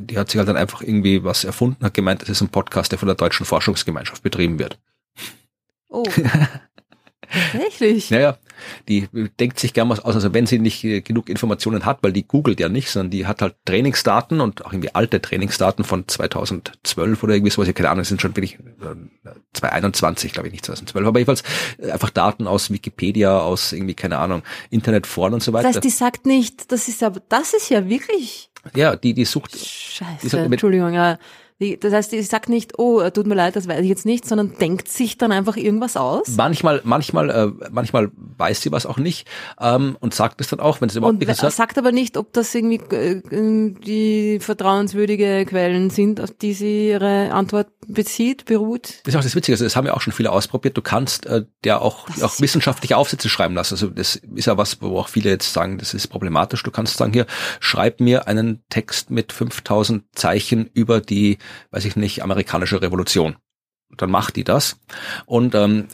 [0.00, 2.92] die hat sich halt dann einfach irgendwie was erfunden, hat gemeint, das ist ein Podcast,
[2.92, 4.78] der von der Deutschen Forschungsgemeinschaft betrieben wird.
[5.88, 6.04] Oh.
[7.30, 8.10] Tatsächlich?
[8.10, 8.38] Naja,
[8.88, 9.08] die
[9.38, 12.26] denkt sich gern was aus, also wenn sie nicht äh, genug Informationen hat, weil die
[12.26, 17.22] googelt ja nicht, sondern die hat halt Trainingsdaten und auch irgendwie alte Trainingsdaten von 2012
[17.22, 21.06] oder irgendwie sowas, ich keine Ahnung, sind schon wirklich äh, 2021, glaube ich, nicht 2012,
[21.06, 21.42] aber jedenfalls
[21.78, 25.68] äh, einfach Daten aus Wikipedia, aus irgendwie, keine Ahnung, Internetforen und so weiter.
[25.68, 28.50] Das heißt, die sagt nicht, das ist aber, das ist ja wirklich.
[28.74, 29.56] Ja, die, die sucht.
[29.56, 31.18] Scheiße, die sucht Entschuldigung, ja.
[31.80, 34.56] Das heißt, die sagt nicht, oh, tut mir leid, das weiß ich jetzt nicht, sondern
[34.58, 36.28] denkt sich dann einfach irgendwas aus?
[36.36, 39.26] Manchmal, manchmal, äh, manchmal weiß sie was auch nicht
[39.60, 41.54] ähm, und sagt es dann auch, wenn sie überhaupt und nicht sagt.
[41.54, 43.22] sagt aber nicht, ob das irgendwie äh,
[43.84, 49.00] die vertrauenswürdige Quellen sind, auf die sie ihre Antwort bezieht, beruht.
[49.04, 50.76] Das ist auch das Witzige, also das haben ja auch schon viele ausprobiert.
[50.76, 53.74] Du kannst äh, ja auch, auch wissenschaftliche Aufsätze schreiben lassen.
[53.74, 56.62] Also das ist ja was, wo auch viele jetzt sagen, das ist problematisch.
[56.62, 57.26] Du kannst sagen, hier,
[57.58, 61.38] schreib mir einen Text mit 5000 Zeichen über die
[61.70, 63.36] weiß ich nicht, amerikanische Revolution.
[63.96, 64.80] Dann macht die das.
[65.26, 65.88] Und ähm,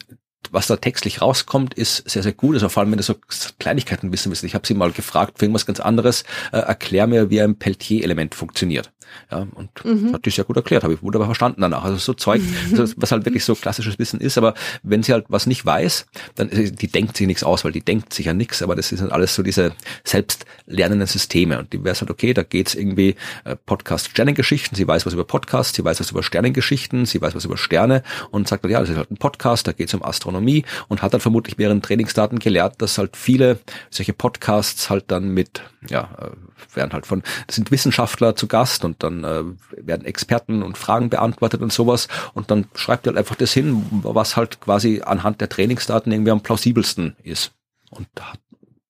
[0.50, 2.54] was da textlich rauskommt, ist sehr, sehr gut.
[2.54, 3.14] Also vor allem, wenn du so
[3.58, 4.44] Kleinigkeiten wissen willst.
[4.44, 6.24] Ich habe sie mal gefragt für irgendwas ganz anderes.
[6.52, 8.92] Äh, erklär mir, wie ein Peltier-Element funktioniert.
[9.30, 10.12] Ja, und mhm.
[10.12, 11.84] hat die sehr gut erklärt, habe ich wunderbar verstanden danach.
[11.84, 15.26] Also so Zeug, also was halt wirklich so klassisches Wissen ist, aber wenn sie halt
[15.28, 18.62] was nicht weiß, dann die denkt sich nichts aus, weil die denkt sich ja nichts,
[18.62, 19.72] aber das sind halt alles so diese
[20.04, 25.06] selbstlernenden Systeme und die wäre halt, okay, da geht's irgendwie äh, Podcast Sternengeschichten, sie weiß
[25.06, 28.64] was über Podcasts, sie weiß was über Sternengeschichten, sie weiß was über Sterne und sagt
[28.64, 31.58] halt, ja, das ist halt ein Podcast, da geht's um Astronomie und hat dann vermutlich
[31.58, 33.58] während Trainingsdaten gelehrt, dass halt viele
[33.90, 36.30] solche Podcasts halt dann mit, ja, äh,
[36.74, 39.42] werden halt von, das sind Wissenschaftler zu Gast und dann äh,
[39.76, 43.84] werden Experten und Fragen beantwortet und sowas und dann schreibt ihr halt einfach das hin,
[43.90, 47.52] was halt quasi anhand der Trainingsdaten irgendwie am plausibelsten ist.
[47.90, 48.40] Und hat,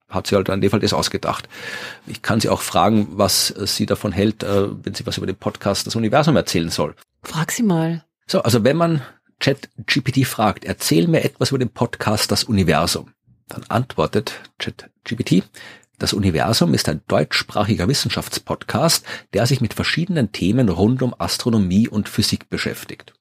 [0.09, 1.49] hat sie halt an dem Fall das ausgedacht.
[2.07, 5.37] Ich kann sie auch fragen, was sie davon hält, äh, wenn sie was über den
[5.37, 6.95] Podcast das Universum erzählen soll.
[7.23, 8.05] Frag sie mal.
[8.27, 9.03] So, also wenn man
[9.41, 13.11] ChatGPT fragt, erzähl mir etwas über den Podcast das Universum,
[13.49, 15.45] dann antwortet ChatGPT,
[15.99, 22.09] das Universum ist ein deutschsprachiger Wissenschaftspodcast, der sich mit verschiedenen Themen rund um Astronomie und
[22.09, 23.15] Physik beschäftigt.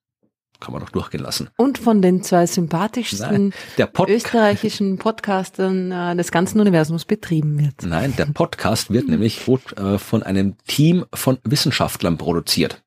[0.60, 1.50] Kann man noch durchgehen lassen.
[1.58, 7.84] Und von den zwei sympathischsten Nein, Pod österreichischen Podcastern äh, des ganzen Universums betrieben wird.
[7.84, 12.82] Nein, der Podcast wird nämlich äh, von einem Team von Wissenschaftlern produziert.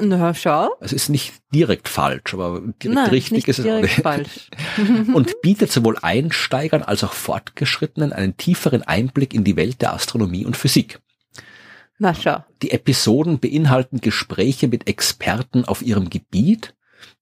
[0.00, 0.70] Na, schau.
[0.80, 4.02] Es ist nicht direkt falsch, aber direkt Nein, richtig ist es auch nicht.
[4.02, 4.50] falsch.
[5.14, 10.44] und bietet sowohl Einsteigern als auch Fortgeschrittenen einen tieferen Einblick in die Welt der Astronomie
[10.44, 11.00] und Physik.
[11.98, 12.44] Na schau.
[12.62, 16.74] Die Episoden beinhalten Gespräche mit Experten auf ihrem Gebiet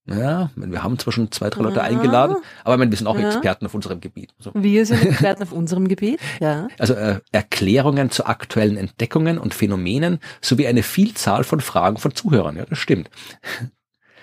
[0.07, 1.87] ja, wir haben zwar schon zwei, drei Leute ah.
[1.87, 3.29] eingeladen, aber wir sind auch ja.
[3.29, 4.35] Experten auf unserem Gebiet.
[4.39, 4.53] So.
[4.55, 6.69] Wir sind Experten auf unserem Gebiet, ja.
[6.79, 12.57] Also äh, Erklärungen zu aktuellen Entdeckungen und Phänomenen sowie eine Vielzahl von Fragen von Zuhörern.
[12.57, 13.11] Ja, das stimmt.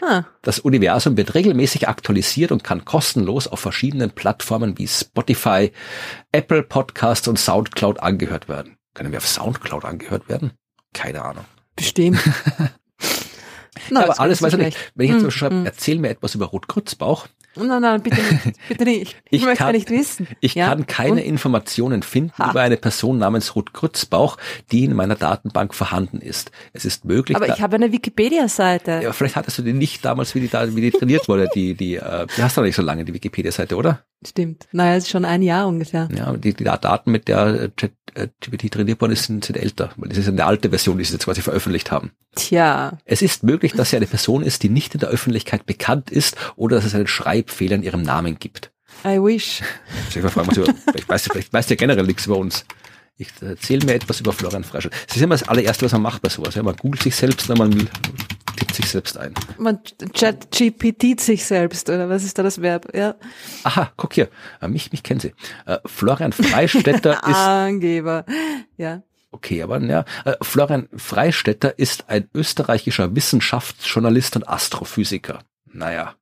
[0.01, 0.23] Ah.
[0.41, 5.71] Das Universum wird regelmäßig aktualisiert und kann kostenlos auf verschiedenen Plattformen wie Spotify,
[6.31, 8.77] Apple Podcasts und Soundcloud angehört werden.
[8.93, 10.51] Können wir auf Soundcloud angehört werden?
[10.93, 11.45] Keine Ahnung.
[11.75, 12.19] Bestimmt.
[13.93, 14.77] Na, aber alles weiß ich nicht.
[14.95, 15.65] Wenn ich jetzt hm, schreibe, hm.
[15.65, 17.27] erzähl mir etwas über Rotgrützbauch.
[17.55, 18.57] Nein, nein, bitte nicht.
[18.67, 19.15] Bitte nicht.
[19.29, 20.27] Ich, ich möchte kann, nicht wissen.
[20.41, 20.69] Ich ja?
[20.69, 21.27] kann keine Und?
[21.27, 22.51] Informationen finden ha.
[22.51, 24.37] über eine Person namens Ruth Grützbauch,
[24.71, 26.51] die in meiner Datenbank vorhanden ist.
[26.71, 27.35] Es ist möglich.
[27.35, 29.01] Aber ich habe eine Wikipedia-Seite.
[29.03, 31.49] Ja, vielleicht hattest du die nicht damals, wie die wie die trainiert wurde.
[31.55, 34.03] Die, die, äh, die hast du noch nicht so lange, die Wikipedia-Seite, oder?
[34.25, 34.67] Stimmt.
[34.71, 36.07] Naja, es ist schon ein Jahr ungefähr.
[36.15, 39.91] Ja, die, die Daten, mit der ChatGPT trainiert worden ist, sind, sind älter.
[39.97, 42.11] Weil das ist eine alte Version, die sie jetzt quasi veröffentlicht haben.
[42.35, 42.97] Tja.
[43.05, 46.35] Es ist möglich, dass sie eine Person ist, die nicht in der Öffentlichkeit bekannt ist
[46.55, 48.71] oder dass es einen Schreibfehler in ihrem Namen gibt.
[49.05, 49.61] I wish.
[50.09, 52.65] Ich, fragen, was über, ich weiß, vielleicht weiß ja generell nichts über uns.
[53.17, 54.91] Ich erzähle mir etwas über Florian Freischall.
[55.07, 56.55] Das ist immer das allererste, was man macht bei sowas.
[56.55, 57.89] Ja, man googelt sich selbst, man
[58.73, 59.33] gibt sich selbst ein.
[59.57, 59.79] Man
[60.13, 62.87] chat GPT sich selbst, oder was ist da das Verb?
[62.95, 63.15] Ja.
[63.63, 64.29] Aha, guck hier.
[64.61, 65.33] Äh, mich, mich kennen Sie.
[65.65, 67.35] Äh, Florian Freistetter ist.
[67.35, 68.25] Angeber.
[68.77, 69.03] Ja.
[69.31, 75.39] Okay, aber ja, äh, Florian Freistetter ist ein österreichischer Wissenschaftsjournalist und Astrophysiker.
[75.71, 76.13] Naja,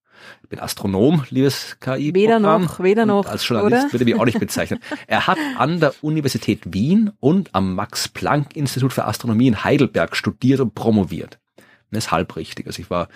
[0.44, 2.12] ich bin Astronom, liebes KI.
[2.12, 2.14] -Programm.
[2.14, 3.26] Weder noch, weder noch.
[3.26, 3.94] Als Journalist oder?
[3.94, 4.80] würde ich mich auch nicht bezeichnen.
[5.08, 10.76] Er hat an der Universität Wien und am Max-Planck-Institut für Astronomie in Heidelberg studiert und
[10.76, 11.41] promoviert.
[11.92, 12.68] Das ist halb richtig.
[12.68, 13.10] Also ich war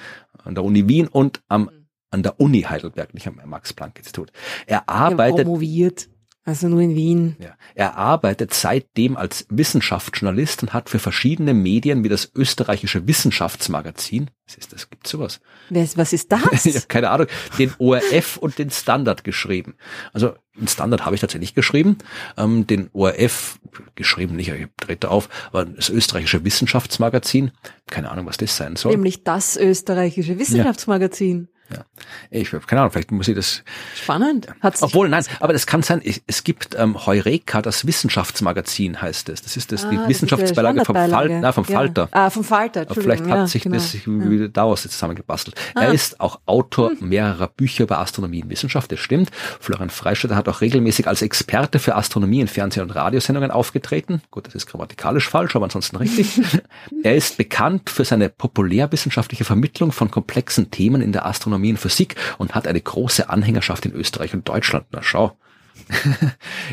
[0.44, 1.70] an der Uni Wien und am,
[2.12, 4.32] an der Uni Heidelberg, nicht am Max-Planck-Institut.
[4.68, 5.46] Er arbeitet.
[5.46, 6.10] Promoviert.
[6.48, 7.36] Also nur in Wien.
[7.40, 7.58] Ja.
[7.74, 14.56] Er arbeitet seitdem als Wissenschaftsjournalist und hat für verschiedene Medien wie das österreichische Wissenschaftsmagazin, was
[14.56, 15.42] ist das, gibt's sowas?
[15.72, 16.44] Was ist das?
[16.66, 17.26] ich habe keine Ahnung,
[17.58, 19.74] den ORF und den Standard geschrieben.
[20.14, 21.98] Also den Standard habe ich tatsächlich geschrieben,
[22.38, 23.60] ähm, den ORF
[23.96, 27.54] geschrieben nicht, ich trete auf, aber das österreichische Wissenschaftsmagazin,
[27.88, 28.92] keine Ahnung, was das sein soll.
[28.92, 31.48] Nämlich das österreichische Wissenschaftsmagazin.
[31.52, 31.55] Ja.
[31.72, 31.86] Ja.
[32.30, 33.64] Ich habe keine Ahnung, vielleicht muss ich das.
[33.96, 34.48] Spannend.
[34.62, 39.42] Hat's Obwohl, nein, aber das kann sein, es gibt ähm, Heureka, das Wissenschaftsmagazin heißt es.
[39.42, 41.76] Das ist das, ah, die Wissenschaftsbeilage vom, Fal na, vom ja.
[41.76, 42.10] Falter.
[42.12, 43.76] Ah, vom Falter, Vielleicht hat ja, sich genau.
[43.76, 45.56] das wie daraus zusammengebastelt.
[45.74, 45.86] Ah.
[45.86, 47.10] Er ist auch Autor hm.
[47.10, 49.32] mehrerer Bücher über Astronomie und Wissenschaft, das stimmt.
[49.60, 54.22] Florian Freistetter hat auch regelmäßig als Experte für Astronomie in Fernseh- und Radiosendungen aufgetreten.
[54.30, 56.40] Gut, das ist grammatikalisch falsch, aber ansonsten richtig.
[57.04, 61.78] er ist bekannt für seine populärwissenschaftliche Vermittlung von komplexen Themen in der Astronomie Astronomie und
[61.78, 64.86] Physik und hat eine große Anhängerschaft in Österreich und Deutschland.
[64.92, 65.38] Na schau.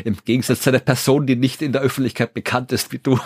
[0.03, 3.19] Im Gegensatz zu einer Person, die nicht in der Öffentlichkeit bekannt ist wie du.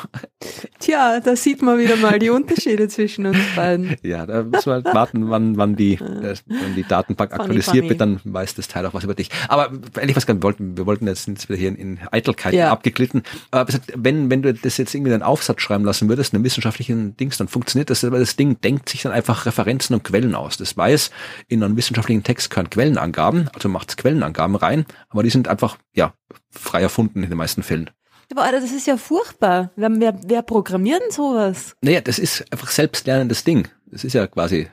[0.79, 3.95] Tja, da sieht man wieder mal die Unterschiede zwischen uns beiden.
[4.03, 7.77] Ja, da müssen wir halt warten, wann, wann, die, äh, wann die Datenbank funny, aktualisiert
[7.77, 7.89] funny.
[7.89, 9.29] wird, dann weiß das Teil auch was über dich.
[9.49, 12.71] Aber ehrlich was wir wollten, wir wollten jetzt, jetzt wieder hier in, in Eitelkeit ja.
[12.71, 13.23] abgeglitten.
[13.51, 17.17] Aber wenn, wenn du das jetzt irgendwie in einen Aufsatz schreiben lassen würdest, einen wissenschaftlichen
[17.17, 20.57] Dings, dann funktioniert das, aber das Ding denkt sich dann einfach Referenzen und Quellen aus.
[20.57, 21.11] Das weiß,
[21.47, 25.66] in einem wissenschaftlichen Text gehören Quellenangaben, also macht es Quellenangaben rein, aber die sind einfach
[25.93, 26.13] ja,
[26.49, 27.89] frei erfunden in den meisten Fällen.
[28.31, 29.71] Aber das ist ja furchtbar.
[29.75, 31.75] Wer, wer, wer programmiert denn sowas?
[31.81, 33.67] Naja, das ist einfach selbstlernendes Ding.
[33.85, 34.69] Das ist ja quasi,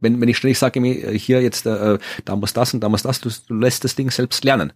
[0.00, 3.20] wenn, wenn ich ständig sage, hier jetzt, äh, da muss das und da muss das,
[3.20, 4.72] du, du lässt das Ding selbst lernen.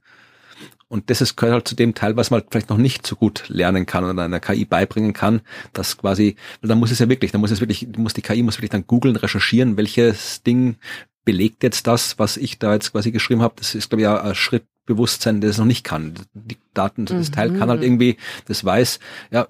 [0.88, 3.44] Und das ist, gehört halt zu dem Teil, was man vielleicht noch nicht so gut
[3.48, 5.42] lernen kann oder einer KI beibringen kann,
[5.74, 8.56] dass quasi, dann muss es ja wirklich, dann muss es wirklich, muss die KI muss
[8.56, 10.76] wirklich dann googeln, recherchieren, welches Ding
[11.24, 13.55] belegt jetzt das, was ich da jetzt quasi geschrieben habe.
[13.59, 16.15] Das ist, glaube ich, ja ein Schritt Bewusstsein, das es noch nicht kann.
[16.35, 17.32] Die Daten, das mhm.
[17.32, 18.16] Teil kann halt irgendwie,
[18.47, 18.98] das weiß,
[19.31, 19.47] ja,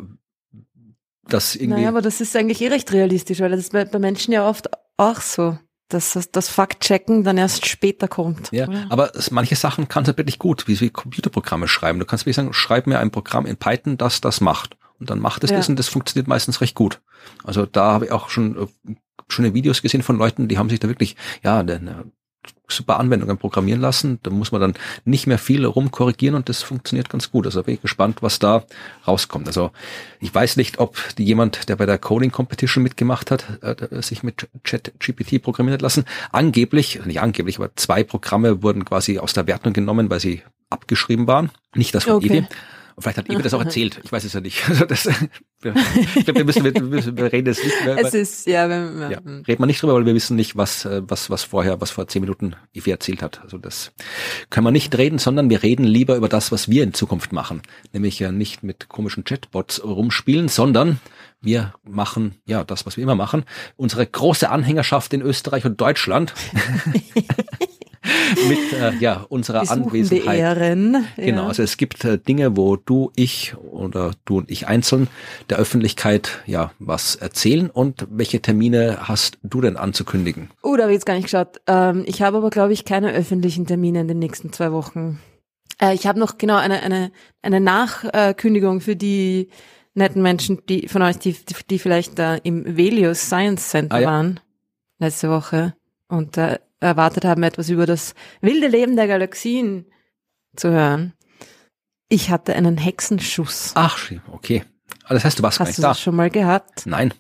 [1.27, 1.81] das irgendwie.
[1.81, 4.47] Naja, aber das ist eigentlich eh recht realistisch, weil das ist bei, bei Menschen ja
[4.47, 5.59] oft auch so
[5.89, 8.51] dass das, das Fact-Checken dann erst später kommt.
[8.53, 8.87] Ja, oder?
[8.91, 11.99] aber manche Sachen kannst du wirklich gut, wie, wie Computerprogramme schreiben.
[11.99, 14.77] Du kannst wirklich sagen, schreib mir ein Programm in Python, das das macht.
[15.01, 15.57] Und dann macht es ja.
[15.57, 17.01] das und das funktioniert meistens recht gut.
[17.45, 18.95] Also da habe ich auch schon äh,
[19.29, 22.05] schöne Videos gesehen von Leuten, die haben sich da wirklich, ja, eine
[22.69, 24.19] super Anwendungen programmieren lassen.
[24.23, 27.47] Da muss man dann nicht mehr viel rumkorrigieren und das funktioniert ganz gut.
[27.47, 28.65] Also bin ich gespannt, was da
[29.07, 29.47] rauskommt.
[29.47, 29.71] Also
[30.21, 34.23] ich weiß nicht, ob die jemand, der bei der Coding Competition mitgemacht hat, äh, sich
[34.23, 36.05] mit ChatGPT programmieren hat lassen.
[36.33, 41.27] Angeblich, nicht angeblich, aber zwei Programme wurden quasi aus der Wertung genommen, weil sie abgeschrieben
[41.27, 41.51] waren.
[41.75, 42.27] Nicht das von okay.
[42.27, 42.49] Idee.
[42.99, 44.01] Und vielleicht hat Ibe das auch erzählt.
[44.03, 44.69] Ich weiß es ja nicht.
[44.69, 47.75] Also das, ich glaube, wir müssen, wir, wir reden jetzt nicht.
[47.87, 50.85] Weil, es ist, ja, wenn, ja, reden wir nicht drüber, weil wir wissen nicht, was,
[50.85, 53.41] was, was vorher, was vor zehn Minuten Ive erzählt hat.
[53.43, 53.93] Also das
[54.51, 57.63] können wir nicht reden, sondern wir reden lieber über das, was wir in Zukunft machen.
[57.93, 60.99] Nämlich ja nicht mit komischen Chatbots rumspielen, sondern
[61.41, 63.45] wir machen, ja, das, was wir immer machen.
[63.77, 66.35] Unsere große Anhängerschaft in Österreich und Deutschland.
[68.49, 70.39] mit äh, ja unserer Anwesenheit.
[70.39, 71.49] Beehren, genau, ja.
[71.49, 75.09] also es gibt äh, Dinge, wo du, ich oder du und ich einzeln
[75.51, 80.51] der Öffentlichkeit ja was erzählen und welche Termine hast du denn anzukündigen?
[80.63, 81.61] Oh, da habe ich jetzt gar nicht geschaut.
[81.67, 85.21] Ähm, ich habe aber glaube ich keine öffentlichen Termine in den nächsten zwei Wochen.
[85.81, 87.13] Äh, ich habe noch genau eine eine
[87.43, 89.49] eine Nachkündigung für die
[89.99, 91.37] netten Menschen, die von euch, die,
[91.69, 94.09] die, vielleicht äh, im Velius Science Center ah, ja.
[94.09, 94.41] waren
[94.99, 95.75] letzte Woche
[96.09, 99.87] und äh, erwartet haben, etwas über das wilde Leben der Galaxien
[100.57, 101.15] zu hören.
[102.09, 103.73] Ich hatte einen Hexenschuss.
[103.75, 103.99] Ach,
[104.33, 104.65] okay.
[105.05, 105.89] Ah, das heißt, du warst Hast gar nicht du da.
[105.89, 106.87] das schon mal gehabt?
[106.87, 107.13] Nein.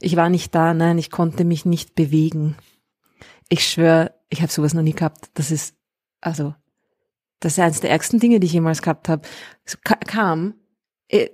[0.00, 2.56] Ich war nicht da, nein, ich konnte mich nicht bewegen.
[3.48, 5.30] Ich schwöre, ich habe sowas noch nie gehabt.
[5.34, 5.76] Das ist,
[6.20, 6.54] also,
[7.40, 9.26] das ist eines der ärgsten Dinge, die ich jemals gehabt habe.
[9.64, 10.54] Es kam,
[11.08, 11.28] äh,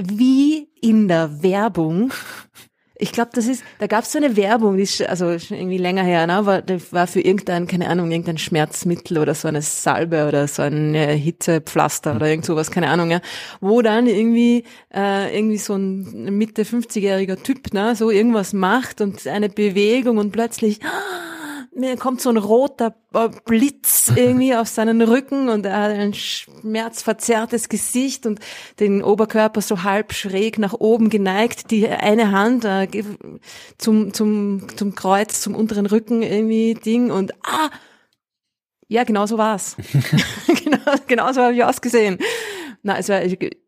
[0.00, 2.12] wie in der Werbung
[3.00, 6.02] Ich glaube, das ist, da gab es so eine Werbung, die ist also irgendwie länger
[6.02, 6.44] her, ne?
[6.46, 10.62] War, das war für irgendein, keine Ahnung, irgendein Schmerzmittel oder so eine Salbe oder so
[10.62, 13.20] ein Hitzepflaster oder irgend sowas, keine Ahnung, ja.
[13.60, 19.24] Wo dann irgendwie, äh, irgendwie so ein Mitte 50-jähriger Typ, ne, so irgendwas macht und
[19.28, 20.80] eine Bewegung und plötzlich,
[21.78, 26.12] mir kommt so ein roter äh, Blitz irgendwie auf seinen Rücken und er hat ein
[26.12, 28.40] schmerzverzerrtes Gesicht und
[28.80, 32.88] den Oberkörper so halb schräg nach oben geneigt, die eine Hand äh,
[33.78, 37.70] zum, zum, zum Kreuz, zum unteren Rücken irgendwie Ding und ah,
[38.88, 39.76] ja, genau so war's.
[40.64, 42.18] genau, genau so habe ich ausgesehen.
[42.82, 43.20] Na, es war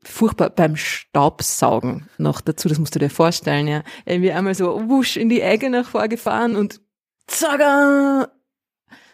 [0.04, 3.82] furchtbar beim Staubsaugen noch dazu, das musst du dir vorstellen, ja.
[4.04, 6.80] Irgendwie einmal so wusch in die Ecke nach vorgefahren und
[7.30, 8.28] Zaga!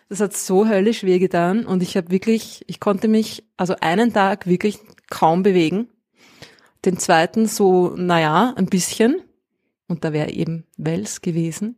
[0.08, 4.46] Das hat so höllisch wehgetan und ich habe wirklich, ich konnte mich also einen Tag
[4.46, 4.78] wirklich
[5.10, 5.88] kaum bewegen.
[6.84, 9.22] Den zweiten so, naja, ein bisschen.
[9.88, 11.76] Und da wäre eben Wels gewesen.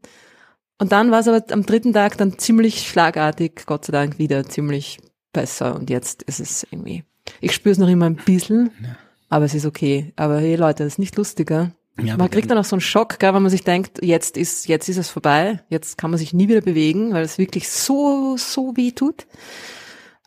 [0.79, 4.45] Und dann war es aber am dritten Tag dann ziemlich schlagartig, Gott sei Dank, wieder
[4.45, 4.99] ziemlich
[5.33, 5.75] besser.
[5.75, 7.05] Und jetzt ist es irgendwie,
[7.41, 8.71] ich spüre es noch immer ein bisschen,
[9.29, 10.13] aber es ist okay.
[10.17, 11.73] Aber hey Leute, das ist nicht lustiger.
[12.01, 14.69] Ja, man kriegt dann auch so einen Schock, gell, wenn man sich denkt, jetzt ist,
[14.69, 18.37] jetzt ist es vorbei, jetzt kann man sich nie wieder bewegen, weil es wirklich so,
[18.37, 19.27] so weh tut.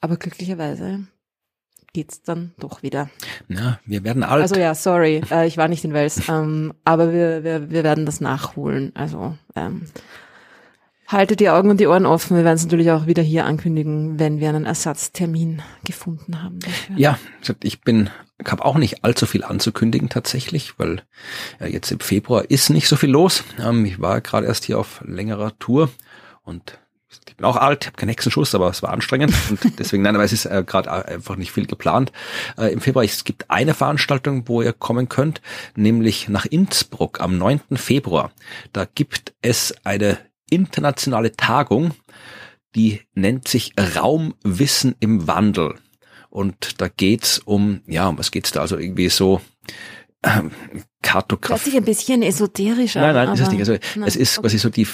[0.02, 1.06] Aber glücklicherweise
[1.93, 3.10] geht's dann doch wieder.
[3.48, 4.41] Ja, wir werden alt.
[4.41, 8.06] Also ja, sorry, äh, ich war nicht in Wels, ähm, aber wir, wir, wir werden
[8.06, 8.91] das nachholen.
[8.95, 9.84] Also ähm,
[11.12, 12.38] haltet die Augen und die Ohren offen.
[12.38, 16.60] Wir werden es natürlich auch wieder hier ankündigen, wenn wir einen Ersatztermin gefunden haben.
[16.60, 16.98] Dafür.
[16.98, 17.20] Ja,
[17.64, 18.10] ich bin,
[18.46, 21.04] habe auch nicht allzu viel anzukündigen tatsächlich, weil
[21.60, 23.44] äh, jetzt im Februar ist nicht so viel los.
[23.60, 25.90] Ähm, ich war gerade erst hier auf längerer Tour
[26.44, 26.78] und
[27.28, 30.24] ich bin auch alt, habe keinen Hexenschuss, aber es war anstrengend und deswegen, nein, aber
[30.24, 32.12] es ist äh, gerade einfach nicht viel geplant.
[32.58, 35.42] Äh, Im Februar, es gibt eine Veranstaltung, wo ihr kommen könnt,
[35.76, 37.62] nämlich nach Innsbruck am 9.
[37.76, 38.32] Februar.
[38.72, 40.18] Da gibt es eine
[40.52, 41.91] internationale Tagung,
[42.76, 45.76] die nennt sich Raumwissen im Wandel.
[46.30, 48.61] Und da geht's um, ja, um was geht's da?
[48.61, 49.41] Also irgendwie so
[51.02, 51.53] Kartografie.
[51.53, 53.03] Hört sich ein bisschen esoterisch an.
[53.03, 53.60] Nein, nein, ist es nicht.
[53.60, 54.44] Also nein, es ist okay.
[54.44, 54.88] quasi so die,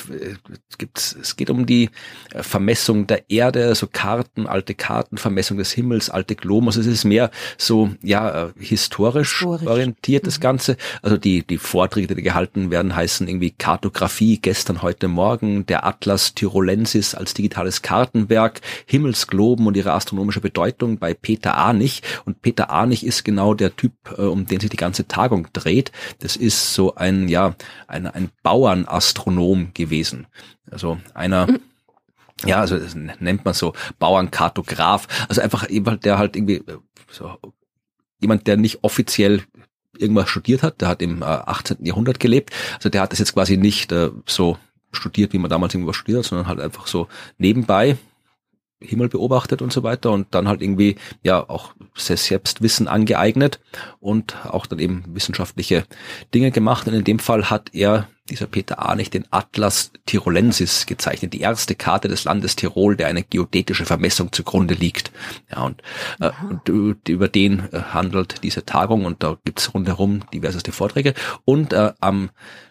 [0.69, 1.89] es gibt, es geht um die
[2.34, 6.67] äh, Vermessung der Erde, so Karten, alte Karten, Vermessung des Himmels, alte Globen.
[6.67, 9.67] Also es ist mehr so, ja, äh, historisch, historisch.
[9.67, 10.43] orientiert, das mhm.
[10.43, 10.77] Ganze.
[11.01, 16.34] Also die, die Vorträge, die gehalten werden, heißen irgendwie Kartografie, gestern, heute, morgen, der Atlas
[16.35, 22.01] Tyrolensis als digitales Kartenwerk, Himmelsgloben und ihre astronomische Bedeutung bei Peter Arnich.
[22.25, 25.91] Und Peter Arnich ist genau der Typ, äh, um den sich die ganze Tagung dreht.
[26.19, 27.56] Das ist so ein, ja,
[27.88, 30.28] ein, ein Bauernastronom gewesen.
[30.69, 31.60] Also einer, mhm.
[32.45, 35.07] ja, also das nennt man so Bauernkartograf.
[35.28, 36.64] Also einfach jemand, der halt irgendwie
[37.11, 37.38] so,
[38.19, 39.44] jemand, der nicht offiziell
[39.98, 41.84] irgendwas studiert hat, der hat im äh, 18.
[41.86, 42.52] Jahrhundert gelebt.
[42.76, 44.57] Also der hat das jetzt quasi nicht äh, so
[44.91, 47.07] studiert, wie man damals irgendwas studiert hat, sondern halt einfach so
[47.38, 47.98] nebenbei
[48.79, 53.59] Himmel beobachtet und so weiter und dann halt irgendwie ja auch Selbstwissen angeeignet
[53.99, 55.85] und auch dann eben wissenschaftliche
[56.33, 56.87] Dinge gemacht.
[56.87, 61.75] Und in dem Fall hat er, dieser Peter Arnich, den Atlas Tirolensis gezeichnet, die erste
[61.75, 65.11] Karte des Landes Tirol, der eine geodätische Vermessung zugrunde liegt.
[65.49, 65.81] Ja, und,
[66.19, 71.13] äh, und über den äh, handelt diese Tagung und da gibt's rundherum diverseste Vorträge.
[71.45, 72.29] Und äh, am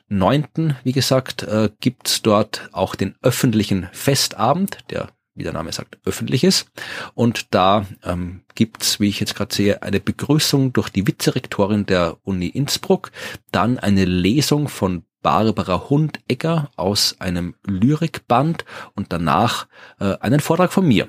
[0.09, 5.99] 9., wie gesagt, äh, gibt's dort auch den öffentlichen Festabend, der wie der Name sagt,
[6.05, 6.71] öffentlich ist.
[7.15, 12.17] Und da ähm, gibt's, wie ich jetzt gerade sehe, eine Begrüßung durch die Vizerektorin der
[12.25, 13.13] Uni Innsbruck,
[13.53, 18.65] dann eine Lesung von Barbara Hundegger aus einem Lyrikband
[18.95, 19.67] und danach
[20.01, 21.09] äh, einen Vortrag von mir.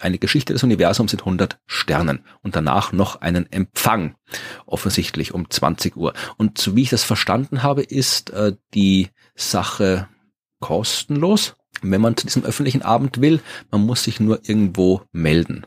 [0.00, 4.16] Eine Geschichte des Universums in 100 Sternen und danach noch einen Empfang,
[4.66, 6.12] offensichtlich um 20 Uhr.
[6.36, 10.08] Und so wie ich das verstanden habe, ist äh, die Sache
[10.60, 11.54] kostenlos
[11.90, 13.40] wenn man zu diesem öffentlichen Abend will,
[13.70, 15.66] man muss sich nur irgendwo melden.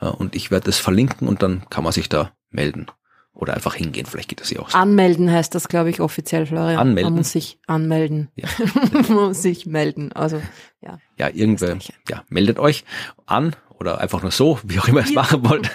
[0.00, 2.86] Äh, und ich werde das verlinken und dann kann man sich da melden.
[3.32, 4.78] Oder einfach hingehen, vielleicht geht das ja auch so.
[4.78, 6.78] Anmelden heißt das, glaube ich, offiziell, Florian.
[6.78, 7.12] Anmelden.
[7.12, 8.30] Man muss sich anmelden.
[8.36, 8.48] Ja.
[8.92, 10.12] man muss sich melden.
[10.12, 10.40] Also,
[10.80, 10.98] ja.
[11.18, 11.76] Ja, irgendwer,
[12.08, 12.84] ja, meldet euch
[13.26, 15.70] an oder einfach nur so, wie auch immer ihr es machen wollt.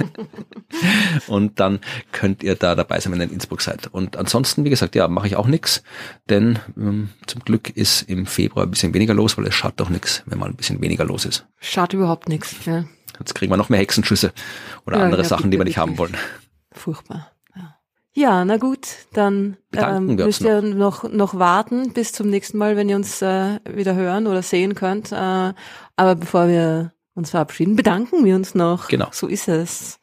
[1.28, 1.80] und dann
[2.12, 3.88] könnt ihr da dabei sein, wenn ihr in Innsbruck seid.
[3.88, 5.84] Und ansonsten, wie gesagt, ja, mache ich auch nichts,
[6.30, 9.90] denn ähm, zum Glück ist im Februar ein bisschen weniger los, weil es schadet doch
[9.90, 11.46] nichts, wenn mal ein bisschen weniger los ist.
[11.60, 12.86] Schadet überhaupt nichts, ja.
[13.20, 14.32] Jetzt kriegen wir noch mehr Hexenschüsse
[14.86, 16.16] oder ja, andere ja, Sachen, die wir nicht haben wollen.
[16.72, 17.32] Furchtbar.
[18.14, 21.10] Ja, na gut, dann ähm, müsst ihr noch.
[21.10, 25.12] noch warten bis zum nächsten Mal, wenn ihr uns äh, wieder hören oder sehen könnt.
[25.12, 25.54] Äh,
[25.96, 28.88] aber bevor wir uns verabschieden, bedanken wir uns noch.
[28.88, 29.10] Genau.
[29.12, 30.00] So ist es.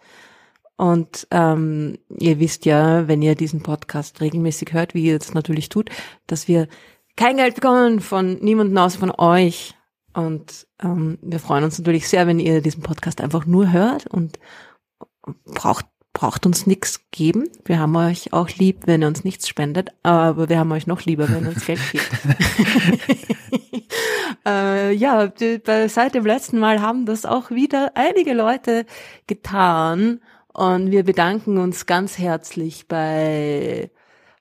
[0.77, 5.69] Und ähm, ihr wisst ja, wenn ihr diesen Podcast regelmäßig hört, wie ihr das natürlich
[5.69, 5.91] tut,
[6.27, 6.69] dass wir
[7.17, 9.75] kein Geld bekommen von niemandem außer von euch.
[10.13, 14.39] Und ähm, wir freuen uns natürlich sehr, wenn ihr diesen Podcast einfach nur hört und
[15.45, 15.87] braucht
[16.17, 17.51] braucht uns nichts geben.
[17.67, 21.03] Wir haben euch auch lieb, wenn ihr uns nichts spendet, aber wir haben euch noch
[21.03, 22.11] lieber, wenn ihr uns Geld gibt.
[24.47, 25.31] äh, ja,
[25.89, 28.87] seit dem letzten Mal haben das auch wieder einige Leute
[29.27, 30.21] getan
[30.55, 33.91] und wir bedanken uns ganz herzlich bei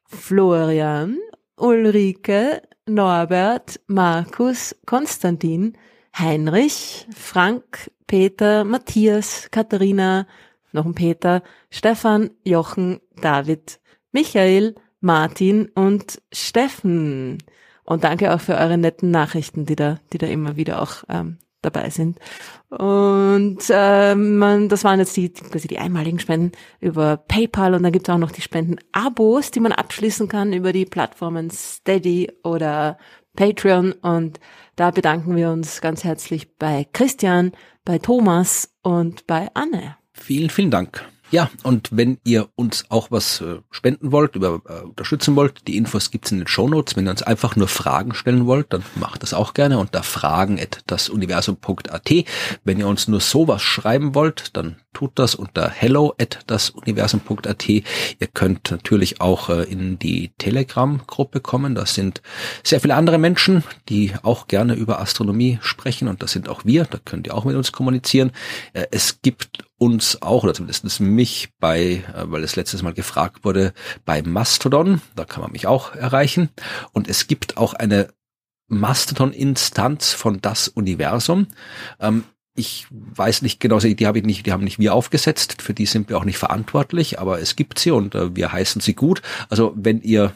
[0.05, 1.17] Florian,
[1.57, 5.77] Ulrike, Norbert, Markus, Konstantin,
[6.17, 10.25] Heinrich, Frank, Peter, Matthias, Katharina,
[10.75, 13.79] noch ein Peter, Stefan, Jochen, David,
[14.11, 17.39] Michael, Martin und Steffen.
[17.83, 21.37] Und danke auch für eure netten Nachrichten, die da, die da immer wieder auch ähm,
[21.61, 22.19] dabei sind.
[22.69, 28.07] Und ähm, das waren jetzt die, quasi die einmaligen Spenden über PayPal und dann gibt
[28.07, 32.97] es auch noch die Spenden-Abos, die man abschließen kann über die Plattformen Steady oder
[33.35, 33.91] Patreon.
[33.91, 34.39] Und
[34.75, 37.51] da bedanken wir uns ganz herzlich bei Christian,
[37.83, 39.97] bei Thomas und bei Anne.
[40.25, 41.05] Vielen, vielen Dank.
[41.29, 45.77] Ja, und wenn ihr uns auch was äh, spenden wollt, über äh, unterstützen wollt, die
[45.77, 46.95] Infos gibt's in den Show Notes.
[46.95, 50.59] Wenn ihr uns einfach nur Fragen stellen wollt, dann macht das auch gerne unter fragen
[50.59, 52.11] at dasuniversum.at.
[52.63, 57.69] Wenn ihr uns nur sowas schreiben wollt, dann tut das unter hello at dasuniversum.at.
[57.69, 57.83] Ihr
[58.33, 61.75] könnt natürlich auch äh, in die Telegram-Gruppe kommen.
[61.75, 62.21] Das sind
[62.63, 66.85] sehr viele andere Menschen, die auch gerne über Astronomie sprechen und das sind auch wir.
[66.85, 68.31] Da könnt ihr auch mit uns kommunizieren.
[68.73, 73.43] Äh, es gibt uns auch, oder zumindest mich bei, äh, weil es letztes Mal gefragt
[73.43, 73.73] wurde,
[74.05, 75.01] bei Mastodon.
[75.15, 76.49] Da kann man mich auch erreichen.
[76.93, 78.07] Und es gibt auch eine
[78.67, 81.47] Mastodon-Instanz von das Universum.
[81.99, 82.23] Ähm,
[82.55, 85.85] ich weiß nicht genau, die habe ich nicht, die haben nicht wir aufgesetzt, für die
[85.85, 89.21] sind wir auch nicht verantwortlich, aber es gibt sie und äh, wir heißen sie gut.
[89.49, 90.33] Also wenn ihr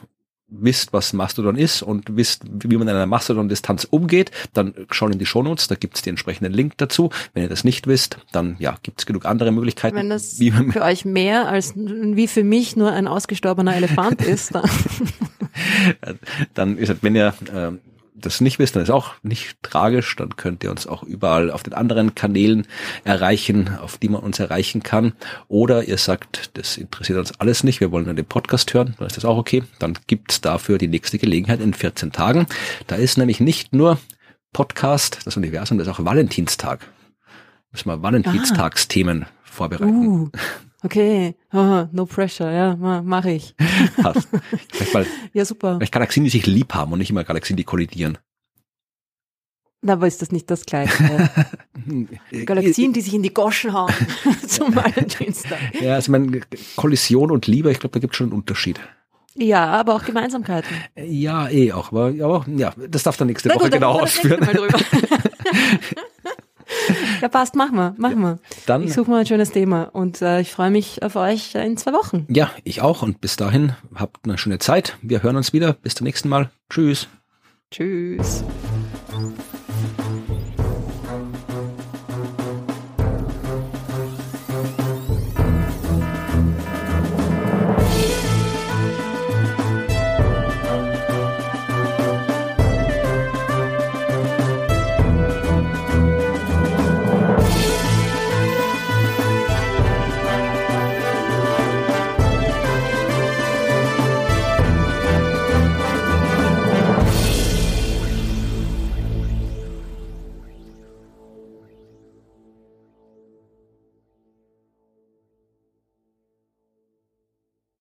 [0.49, 5.19] wisst, was Mastodon ist und wisst, wie man in einer Mastodon-Distanz umgeht, dann schaut in
[5.19, 7.11] die Shownotes, da gibt's den entsprechenden Link dazu.
[7.33, 9.95] Wenn ihr das nicht wisst, dann ja, gibt's genug andere Möglichkeiten.
[9.95, 10.39] Wenn das
[10.71, 14.69] für euch mehr als wie für mich nur ein ausgestorbener Elefant ist, dann,
[16.53, 17.71] dann ist es, wenn ihr äh,
[18.19, 20.15] das nicht wisst, dann ist auch nicht tragisch.
[20.15, 22.67] Dann könnt ihr uns auch überall auf den anderen Kanälen
[23.03, 25.13] erreichen, auf die man uns erreichen kann.
[25.47, 29.07] Oder ihr sagt, das interessiert uns alles nicht, wir wollen nur den Podcast hören, dann
[29.07, 29.63] ist das auch okay.
[29.79, 32.45] Dann gibt's dafür die nächste Gelegenheit in 14 Tagen.
[32.87, 33.99] Da ist nämlich nicht nur
[34.53, 36.87] Podcast, das Universum, das ist auch Valentinstag.
[37.71, 40.07] Müssen wir Valentinstagsthemen vorbereiten.
[40.07, 40.29] Uh.
[40.81, 43.53] Okay, oh, no pressure, ja, mache ich.
[44.01, 44.29] Passt.
[44.93, 45.75] Mal, ja, super.
[45.75, 48.17] Vielleicht Galaxien, die sich lieb haben und nicht immer Galaxien, die kollidieren.
[49.81, 51.29] Na, aber ist das nicht das Gleiche?
[52.45, 53.93] Galaxien, die sich in die Goschen hauen
[54.45, 55.81] zum Valentinstag.
[55.81, 56.41] Ja, also meine
[56.75, 58.79] Kollision und Liebe, ich glaube, da gibt es schon einen Unterschied.
[59.35, 60.69] Ja, aber auch Gemeinsamkeiten.
[60.95, 61.91] Ja, eh auch.
[61.91, 64.45] Aber, aber ja, das darf dann nächste Na Woche gut, genau ausführen.
[67.21, 68.39] Ja, passt, machen wir, machen wir.
[68.65, 71.77] Dann, ich suche mal ein schönes Thema und äh, ich freue mich auf euch in
[71.77, 72.25] zwei Wochen.
[72.29, 74.97] Ja, ich auch und bis dahin habt eine schöne Zeit.
[75.01, 75.73] Wir hören uns wieder.
[75.73, 76.49] Bis zum nächsten Mal.
[76.69, 77.07] Tschüss.
[77.71, 78.43] Tschüss.